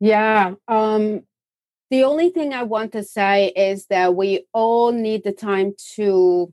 Yeah. 0.01 0.55
Um, 0.68 1.22
the 1.91 2.05
only 2.05 2.30
thing 2.30 2.53
I 2.53 2.62
want 2.62 2.93
to 2.93 3.03
say 3.03 3.49
is 3.49 3.87
that 3.87 4.16
we 4.16 4.47
all 4.53 4.93
need 4.93 5.24
the 5.24 5.32
time 5.32 5.74
to 5.95 6.53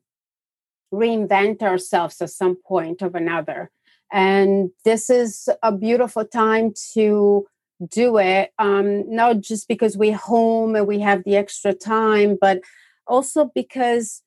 reinvent 0.94 1.62
ourselves 1.62 2.22
at 2.22 2.30
some 2.30 2.58
point 2.66 3.02
or 3.02 3.12
another. 3.16 3.72
And 4.12 4.72
this 4.84 5.10
is 5.10 5.48
a 5.64 5.72
beautiful 5.72 6.26
time 6.26 6.74
to 6.94 7.48
do 7.90 8.18
it, 8.18 8.52
um, 8.60 9.10
not 9.14 9.40
just 9.40 9.68
because 9.68 9.98
we're 9.98 10.16
home 10.16 10.76
and 10.76 10.86
we 10.86 11.00
have 11.00 11.24
the 11.24 11.38
extra 11.38 11.74
time, 11.74 12.38
but 12.40 12.62
also 13.08 13.50
because 13.56 14.22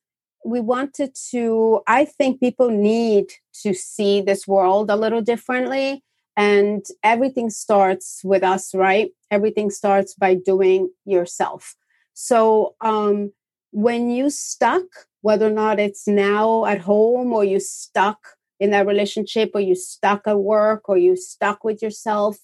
we 0.45 0.61
wanted 0.61 1.15
to, 1.31 1.81
I 1.87 2.05
think 2.05 2.39
people 2.39 2.69
need 2.69 3.25
to 3.63 3.73
see 3.73 4.21
this 4.21 4.47
world 4.47 4.91
a 4.91 4.95
little 4.95 5.21
differently. 5.21 6.03
And 6.37 6.85
everything 7.03 7.49
starts 7.49 8.21
with 8.23 8.43
us, 8.43 8.75
right? 8.75 9.09
Everything 9.31 9.69
starts 9.71 10.13
by 10.13 10.35
doing 10.35 10.89
yourself. 11.05 11.75
So 12.13 12.75
um, 12.81 13.31
when 13.71 14.11
you 14.11 14.29
stuck, 14.29 14.83
whether 15.21 15.47
or 15.47 15.51
not 15.51 15.79
it's 15.79 16.07
now 16.07 16.65
at 16.65 16.81
home 16.81 17.33
or 17.33 17.43
you 17.43 17.59
stuck 17.59 18.19
in 18.59 18.69
that 18.71 18.85
relationship 18.85 19.51
or 19.55 19.61
you 19.61 19.75
stuck 19.75 20.27
at 20.27 20.39
work 20.39 20.87
or 20.87 20.97
you 20.97 21.15
stuck 21.15 21.63
with 21.63 21.81
yourself, 21.81 22.37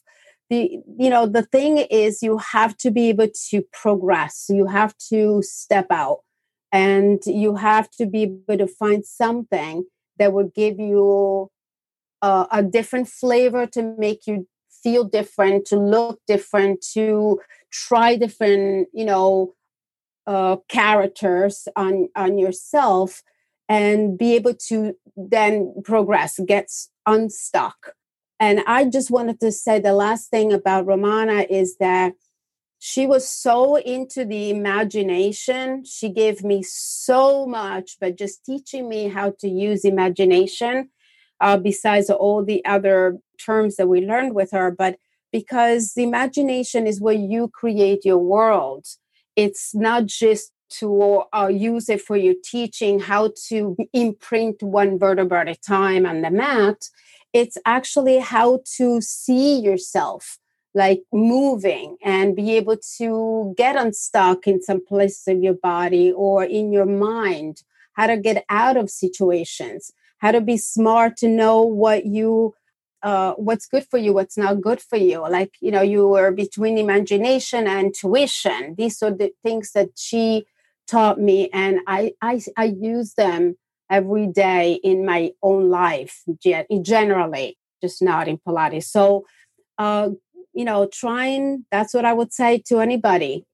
the 0.49 0.80
you 0.99 1.10
know 1.10 1.26
the 1.26 1.43
thing 1.43 1.78
is 1.78 2.22
you 2.22 2.38
have 2.38 2.76
to 2.78 2.91
be 2.91 3.08
able 3.08 3.30
to 3.49 3.64
progress. 3.72 4.47
You 4.49 4.68
have 4.68 4.93
to 5.10 5.41
step 5.43 5.88
out 5.89 6.20
and 6.72 7.22
you 7.26 7.55
have 7.55 7.89
to 7.91 8.05
be 8.05 8.24
able 8.24 8.57
to 8.57 8.67
find 8.67 9.05
something 9.05 9.86
that 10.17 10.34
will 10.34 10.51
give 10.55 10.80
you 10.80 11.49
uh, 12.22 12.45
a 12.51 12.63
different 12.63 13.07
flavor 13.07 13.65
to 13.67 13.95
make 13.97 14.28
you 14.28 14.47
feel 14.84 15.03
different 15.03 15.65
to 15.65 15.78
look 15.78 16.19
different 16.28 16.82
to 16.93 17.39
try 17.72 18.15
different 18.15 18.88
you 18.93 19.05
know 19.05 19.53
uh, 20.28 20.57
characters 20.69 21.67
on 21.76 22.09
on 22.15 22.38
yourself 22.38 23.24
and 23.67 24.17
be 24.17 24.36
able 24.36 24.53
to 24.53 24.93
then 25.15 25.74
progress 25.84 26.39
get 26.45 26.69
unstuck. 27.05 27.93
And 28.39 28.61
i 28.65 28.86
just 28.86 29.11
wanted 29.11 29.39
to 29.41 29.51
say 29.51 29.80
the 29.80 29.93
last 29.93 30.30
thing 30.30 30.51
about 30.51 30.88
romana 30.88 31.45
is 31.49 31.78
that 31.78 32.13
she 32.84 33.05
was 33.05 33.29
so 33.29 33.75
into 33.75 34.25
the 34.25 34.49
imagination. 34.49 35.86
She 35.86 36.09
gave 36.09 36.43
me 36.43 36.63
so 36.63 37.45
much, 37.45 37.97
but 37.99 38.17
just 38.17 38.43
teaching 38.43 38.89
me 38.89 39.07
how 39.07 39.36
to 39.38 39.47
use 39.47 39.86
imagination, 39.86 40.89
uh, 41.39 41.57
besides 41.57 42.09
all 42.09 42.43
the 42.43 42.65
other 42.65 43.19
terms 43.38 43.75
that 43.75 43.88
we 43.88 44.01
learned 44.01 44.34
with 44.34 44.49
her. 44.49 44.71
But 44.71 44.97
because 45.32 45.93
the 45.93 46.01
imagination 46.01 46.88
is 46.88 46.99
where 46.99 47.13
you 47.13 47.49
create 47.49 48.03
your 48.03 48.17
world, 48.17 48.88
it's 49.36 49.75
not 49.75 50.07
just 50.07 50.51
to 50.79 51.21
uh, 51.36 51.51
use 51.53 51.88
it 51.88 52.01
for 52.01 52.17
your 52.17 52.36
teaching 52.43 52.99
how 52.99 53.32
to 53.49 53.77
imprint 53.93 54.63
one 54.63 54.97
vertebra 54.97 55.41
at 55.41 55.49
a 55.49 55.55
time 55.55 56.07
on 56.07 56.23
the 56.23 56.32
mat. 56.32 56.89
It's 57.32 57.59
actually 57.63 58.17
how 58.17 58.61
to 58.77 59.01
see 59.01 59.59
yourself 59.59 60.39
like 60.74 61.01
moving 61.11 61.97
and 62.03 62.36
be 62.36 62.55
able 62.55 62.78
to 62.97 63.53
get 63.57 63.76
unstuck 63.76 64.47
in 64.47 64.61
some 64.61 64.86
places 64.86 65.28
of 65.28 65.43
your 65.43 65.53
body 65.53 66.11
or 66.11 66.43
in 66.43 66.72
your 66.72 66.86
mind. 66.86 67.63
How 67.93 68.07
to 68.07 68.17
get 68.17 68.45
out 68.49 68.78
of 68.78 68.89
situations. 68.89 69.91
How 70.19 70.32
to 70.32 70.41
be 70.41 70.57
smart 70.57 71.17
to 71.17 71.28
know 71.28 71.61
what 71.61 72.05
you 72.05 72.55
uh, 73.03 73.34
what's 73.34 73.65
good 73.65 73.84
for 73.89 73.97
you 73.97 74.13
what's 74.13 74.38
not 74.38 74.61
good 74.61 74.80
for 74.80 74.97
you. 74.97 75.28
Like 75.28 75.55
you 75.59 75.72
know 75.72 75.82
you 75.82 76.07
were 76.07 76.32
between 76.32 76.78
imagination 76.78 77.67
and 77.67 77.88
intuition. 77.88 78.76
These 78.78 79.01
are 79.01 79.11
the 79.11 79.32
things 79.43 79.72
that 79.74 79.89
she 79.95 80.45
taught 80.88 81.19
me 81.19 81.49
and 81.53 81.80
i 81.88 82.11
i, 82.22 82.41
I 82.57 82.65
use 82.65 83.13
them 83.13 83.55
every 83.89 84.28
day 84.28 84.80
in 84.84 85.05
my 85.05 85.32
own 85.41 85.69
life 85.69 86.24
generally 86.82 87.57
just 87.82 88.01
not 88.01 88.28
in 88.28 88.38
pilates. 88.38 88.84
So 88.84 89.26
uh, 89.78 90.09
you 90.54 90.66
know, 90.66 90.88
trying, 90.91 91.66
that's 91.72 91.93
what 91.93 92.06
I 92.06 92.14
would 92.14 92.34
say 92.34 92.62
to 92.68 92.80
anybody. 92.80 93.45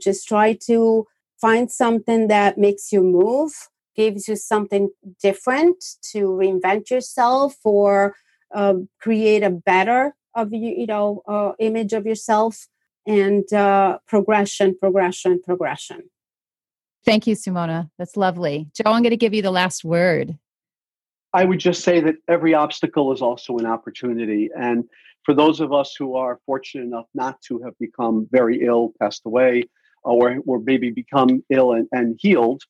Just 0.00 0.28
try 0.28 0.58
to 0.66 1.06
find 1.40 1.70
something 1.70 2.28
that 2.28 2.58
makes 2.58 2.92
you 2.92 3.02
move, 3.02 3.52
gives 3.94 4.28
you 4.28 4.36
something 4.36 4.90
different 5.22 5.84
to 6.12 6.28
reinvent 6.28 6.90
yourself 6.90 7.56
or 7.64 8.14
uh, 8.54 8.74
create 9.00 9.42
a 9.42 9.50
better 9.50 10.14
of 10.34 10.52
you, 10.52 10.74
you 10.76 10.86
know, 10.86 11.22
uh, 11.26 11.52
image 11.58 11.92
of 11.92 12.06
yourself 12.06 12.68
and 13.06 13.50
uh, 13.52 13.98
progression, 14.06 14.76
progression, 14.78 15.40
progression. 15.42 16.10
Thank 17.04 17.26
you, 17.26 17.36
Simona. 17.36 17.88
That's 17.98 18.16
lovely. 18.16 18.68
Joe, 18.74 18.90
I'm 18.90 19.02
going 19.02 19.10
to 19.10 19.16
give 19.16 19.32
you 19.32 19.42
the 19.42 19.50
last 19.50 19.84
word. 19.84 20.36
I 21.32 21.44
would 21.44 21.60
just 21.60 21.84
say 21.84 22.00
that 22.00 22.16
every 22.28 22.54
obstacle 22.54 23.12
is 23.12 23.22
also 23.22 23.58
an 23.58 23.66
opportunity. 23.66 24.50
And 24.56 24.84
for 25.26 25.34
those 25.34 25.58
of 25.60 25.72
us 25.72 25.96
who 25.98 26.14
are 26.14 26.38
fortunate 26.46 26.84
enough 26.84 27.06
not 27.12 27.42
to 27.42 27.60
have 27.64 27.76
become 27.80 28.28
very 28.30 28.64
ill, 28.64 28.92
passed 29.00 29.22
away, 29.26 29.64
uh, 30.04 30.10
or, 30.10 30.38
or 30.46 30.60
maybe 30.60 30.90
become 30.90 31.42
ill 31.50 31.72
and, 31.72 31.88
and 31.90 32.16
healed, 32.20 32.62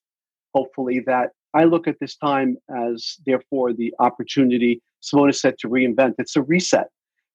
hopefully 0.54 1.00
that 1.06 1.32
I 1.52 1.64
look 1.64 1.86
at 1.86 2.00
this 2.00 2.16
time 2.16 2.56
as 2.74 3.16
therefore 3.26 3.74
the 3.74 3.92
opportunity, 3.98 4.82
Simona 5.02 5.34
said, 5.34 5.58
to 5.58 5.68
reinvent. 5.68 6.14
It's 6.18 6.34
a 6.34 6.42
reset. 6.42 6.88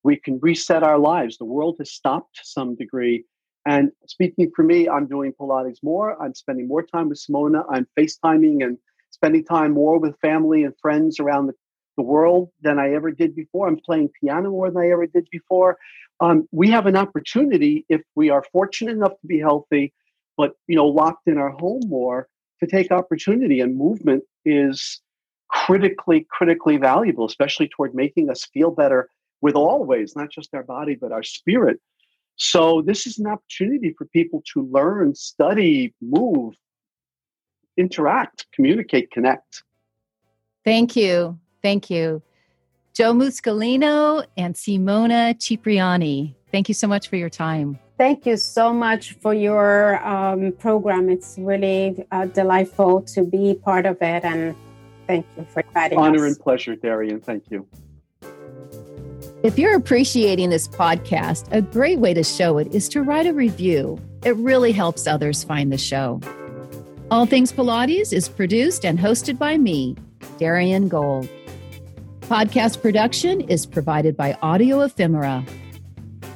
We 0.04 0.16
can 0.16 0.40
reset 0.42 0.82
our 0.82 0.98
lives. 0.98 1.38
The 1.38 1.46
world 1.46 1.76
has 1.78 1.92
stopped 1.92 2.38
to 2.38 2.42
some 2.44 2.76
degree. 2.76 3.24
And 3.68 3.92
speaking 4.08 4.52
for 4.56 4.64
me, 4.64 4.90
I'm 4.90 5.06
doing 5.06 5.34
Pilates 5.40 5.84
more. 5.84 6.20
I'm 6.20 6.34
spending 6.34 6.68
more 6.68 6.82
time 6.82 7.10
with 7.10 7.20
Simona. 7.20 7.64
I'm 7.70 7.88
FaceTiming 7.98 8.66
and 8.66 8.80
spending 9.12 9.46
time 9.46 9.74
more 9.74 10.00
with 10.00 10.20
family 10.20 10.64
and 10.64 10.74
friends 10.82 11.20
around 11.20 11.46
the 11.46 11.54
the 12.02 12.08
world 12.08 12.50
than 12.62 12.80
I 12.80 12.94
ever 12.94 13.12
did 13.12 13.36
before. 13.36 13.68
I'm 13.68 13.80
playing 13.80 14.10
piano 14.20 14.50
more 14.50 14.72
than 14.72 14.82
I 14.82 14.90
ever 14.90 15.06
did 15.06 15.28
before. 15.32 15.78
Um, 16.20 16.48
we 16.52 16.70
have 16.70 16.88
an 16.88 16.96
opportunity 16.96 17.86
if 17.90 18.02
we 18.16 18.30
are 18.30 18.44
fortunate 18.52 18.94
enough 18.94 19.14
to 19.22 19.28
be 19.28 19.40
healthy, 19.40 19.94
but 20.38 20.54
you 20.68 20.76
know, 20.76 20.88
locked 20.88 21.28
in 21.28 21.38
our 21.38 21.52
home 21.52 21.82
more 21.88 22.28
to 22.60 22.68
take 22.68 22.92
opportunity. 22.92 23.60
And 23.60 23.78
movement 23.78 24.24
is 24.46 25.02
critically, 25.50 26.26
critically 26.30 26.78
valuable, 26.78 27.26
especially 27.26 27.70
toward 27.70 27.94
making 27.94 28.30
us 28.30 28.48
feel 28.54 28.72
better 28.72 29.10
with 29.42 29.56
all 29.56 29.84
ways, 29.84 30.16
not 30.16 30.32
just 30.32 30.54
our 30.54 30.64
body, 30.64 30.96
but 30.96 31.12
our 31.12 31.24
spirit. 31.24 31.80
So 32.36 32.82
this 32.82 33.06
is 33.06 33.20
an 33.20 33.28
opportunity 33.28 33.94
for 33.96 34.06
people 34.06 34.42
to 34.54 34.68
learn, 34.72 35.14
study, 35.14 35.94
move, 36.02 36.56
interact, 37.78 38.48
communicate, 38.54 39.12
connect. 39.12 39.64
Thank 40.64 40.96
you. 40.96 41.40
Thank 41.62 41.90
you. 41.90 42.22
Joe 42.94 43.14
Muscolino 43.14 44.26
and 44.36 44.56
Simona 44.56 45.34
Cipriani. 45.40 46.36
Thank 46.52 46.68
you 46.68 46.74
so 46.74 46.88
much 46.88 47.08
for 47.08 47.16
your 47.16 47.30
time. 47.30 47.80
Thank 47.98 48.26
you 48.26 48.36
so 48.36 48.74
much 48.74 49.14
for 49.22 49.34
your 49.34 50.06
um, 50.06 50.52
program. 50.54 51.10
It's 51.10 51.38
really 51.38 52.06
uh, 52.12 52.26
delightful 52.26 53.04
to 53.04 53.24
be 53.24 53.54
part 53.54 53.86
of 53.86 53.98
it. 54.02 54.26
And 54.26 54.56
thank 55.08 55.26
you 55.38 55.46
for 55.46 55.62
inviting 55.62 55.98
Honor 56.00 56.10
us. 56.10 56.18
Honor 56.18 56.26
and 56.28 56.40
pleasure, 56.40 56.76
Darien. 56.76 57.22
Thank 57.22 57.46
you. 57.50 57.68
If 59.44 59.58
you're 59.58 59.76
appreciating 59.76 60.50
this 60.50 60.68
podcast, 60.68 61.48
a 61.52 61.62
great 61.62 62.00
way 62.00 62.14
to 62.14 62.24
show 62.24 62.58
it 62.58 62.74
is 62.74 62.90
to 62.90 63.02
write 63.02 63.26
a 63.26 63.34
review. 63.34 64.00
It 64.24 64.36
really 64.36 64.72
helps 64.72 65.08
others 65.08 65.44
find 65.44 65.72
the 65.72 65.78
show. 65.78 66.20
All 67.10 67.26
Things 67.26 67.52
Pilates 67.52 68.14
is 68.14 68.30
produced 68.30 68.86
and 68.86 69.00
hosted 69.00 69.38
by 69.38 69.58
me, 69.58 69.96
Darien 70.38 70.88
Gold. 70.88 71.30
Podcast 72.32 72.82
production 72.82 73.42
is 73.42 73.66
provided 73.66 74.16
by 74.16 74.38
Audio 74.42 74.80
Ephemera. 74.80 75.46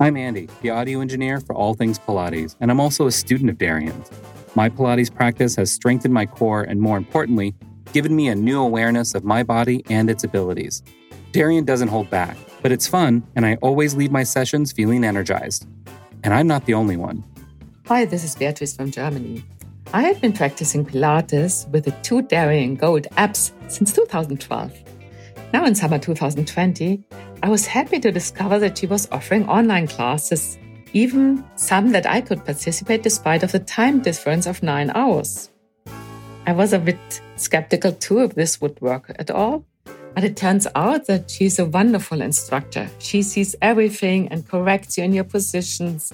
I'm 0.01 0.17
Andy, 0.17 0.49
the 0.61 0.69
audio 0.69 0.99
engineer 0.99 1.39
for 1.39 1.55
All 1.55 1.73
Things 1.73 1.97
Pilates, 1.97 2.57
and 2.59 2.69
I'm 2.69 2.81
also 2.81 3.07
a 3.07 3.11
student 3.13 3.49
of 3.49 3.57
Darien's. 3.57 4.11
My 4.55 4.67
Pilates 4.67 5.09
practice 5.09 5.55
has 5.55 5.71
strengthened 5.71 6.13
my 6.13 6.25
core 6.25 6.63
and, 6.63 6.81
more 6.81 6.97
importantly, 6.97 7.55
given 7.93 8.13
me 8.13 8.27
a 8.27 8.35
new 8.35 8.59
awareness 8.59 9.15
of 9.15 9.23
my 9.23 9.41
body 9.41 9.85
and 9.89 10.09
its 10.09 10.25
abilities. 10.25 10.83
Darien 11.31 11.63
doesn't 11.63 11.87
hold 11.87 12.09
back, 12.09 12.35
but 12.61 12.73
it's 12.73 12.87
fun, 12.87 13.25
and 13.37 13.45
I 13.45 13.55
always 13.61 13.95
leave 13.95 14.11
my 14.11 14.23
sessions 14.23 14.73
feeling 14.73 15.05
energized. 15.05 15.65
And 16.25 16.33
I'm 16.33 16.45
not 16.45 16.65
the 16.65 16.73
only 16.73 16.97
one. 16.97 17.23
Hi, 17.87 18.03
this 18.03 18.25
is 18.25 18.35
Beatrice 18.35 18.75
from 18.75 18.91
Germany. 18.91 19.45
I 19.93 20.01
have 20.01 20.19
been 20.19 20.33
practicing 20.33 20.85
Pilates 20.85 21.69
with 21.69 21.85
the 21.85 21.91
two 22.03 22.21
Darien 22.21 22.75
Gold 22.75 23.07
apps 23.11 23.51
since 23.71 23.93
2012. 23.93 24.73
Now, 25.53 25.65
in 25.65 25.75
summer 25.75 25.99
2020, 25.99 27.03
I 27.43 27.49
was 27.49 27.65
happy 27.65 27.99
to 27.99 28.11
discover 28.11 28.59
that 28.59 28.77
she 28.77 28.87
was 28.87 29.07
offering 29.11 29.47
online 29.47 29.87
classes 29.87 30.57
even 30.95 31.43
some 31.55 31.91
that 31.91 32.05
I 32.05 32.21
could 32.21 32.45
participate 32.45 33.03
despite 33.03 33.43
of 33.43 33.51
the 33.51 33.59
time 33.59 33.99
difference 33.99 34.47
of 34.47 34.63
nine 34.63 34.89
hours. 34.95 35.51
I 36.47 36.53
was 36.53 36.71
a 36.71 36.79
bit 36.79 37.21
skeptical 37.35 37.91
too 37.91 38.19
if 38.19 38.35
this 38.35 38.61
would 38.61 38.79
work 38.79 39.13
at 39.19 39.29
all, 39.29 39.65
but 40.13 40.23
it 40.23 40.37
turns 40.37 40.67
out 40.73 41.07
that 41.07 41.29
she's 41.29 41.59
a 41.59 41.65
wonderful 41.65 42.21
instructor. 42.21 42.89
She 42.99 43.23
sees 43.23 43.57
everything 43.61 44.29
and 44.29 44.47
corrects 44.47 44.97
you 44.97 45.03
in 45.03 45.11
your 45.11 45.25
positions. 45.25 46.13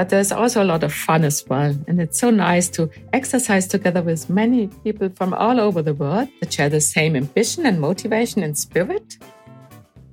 But 0.00 0.08
there's 0.08 0.32
also 0.32 0.62
a 0.62 0.64
lot 0.64 0.82
of 0.82 0.94
fun 0.94 1.24
as 1.24 1.46
well. 1.46 1.76
And 1.86 2.00
it's 2.00 2.18
so 2.18 2.30
nice 2.30 2.70
to 2.70 2.88
exercise 3.12 3.66
together 3.66 4.00
with 4.00 4.30
many 4.30 4.68
people 4.82 5.10
from 5.10 5.34
all 5.34 5.60
over 5.60 5.82
the 5.82 5.92
world 5.92 6.30
that 6.40 6.50
share 6.50 6.70
the 6.70 6.80
same 6.80 7.16
ambition 7.16 7.66
and 7.66 7.78
motivation 7.78 8.42
and 8.42 8.56
spirit. 8.56 9.18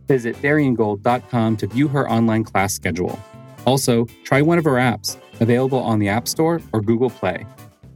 Visit 0.09 0.35
DarienGold.com 0.41 1.55
to 1.55 1.67
view 1.67 1.87
her 1.87 2.11
online 2.11 2.43
class 2.43 2.73
schedule. 2.73 3.17
Also, 3.65 4.05
try 4.25 4.41
one 4.41 4.57
of 4.57 4.65
her 4.65 4.73
apps, 4.73 5.15
available 5.39 5.79
on 5.79 5.99
the 5.99 6.09
App 6.09 6.27
Store 6.27 6.59
or 6.73 6.81
Google 6.81 7.09
Play. 7.09 7.45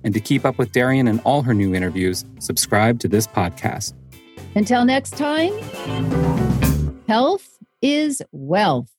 And 0.05 0.13
to 0.13 0.21
keep 0.21 0.45
up 0.45 0.57
with 0.57 0.71
Darien 0.71 1.09
and 1.09 1.19
all 1.25 1.41
her 1.41 1.53
new 1.53 1.75
interviews, 1.75 2.23
subscribe 2.39 3.01
to 3.01 3.09
this 3.09 3.27
podcast. 3.27 3.95
Until 4.55 4.85
next 4.85 5.17
time, 5.17 5.51
health 7.09 7.57
is 7.81 8.21
wealth. 8.31 8.89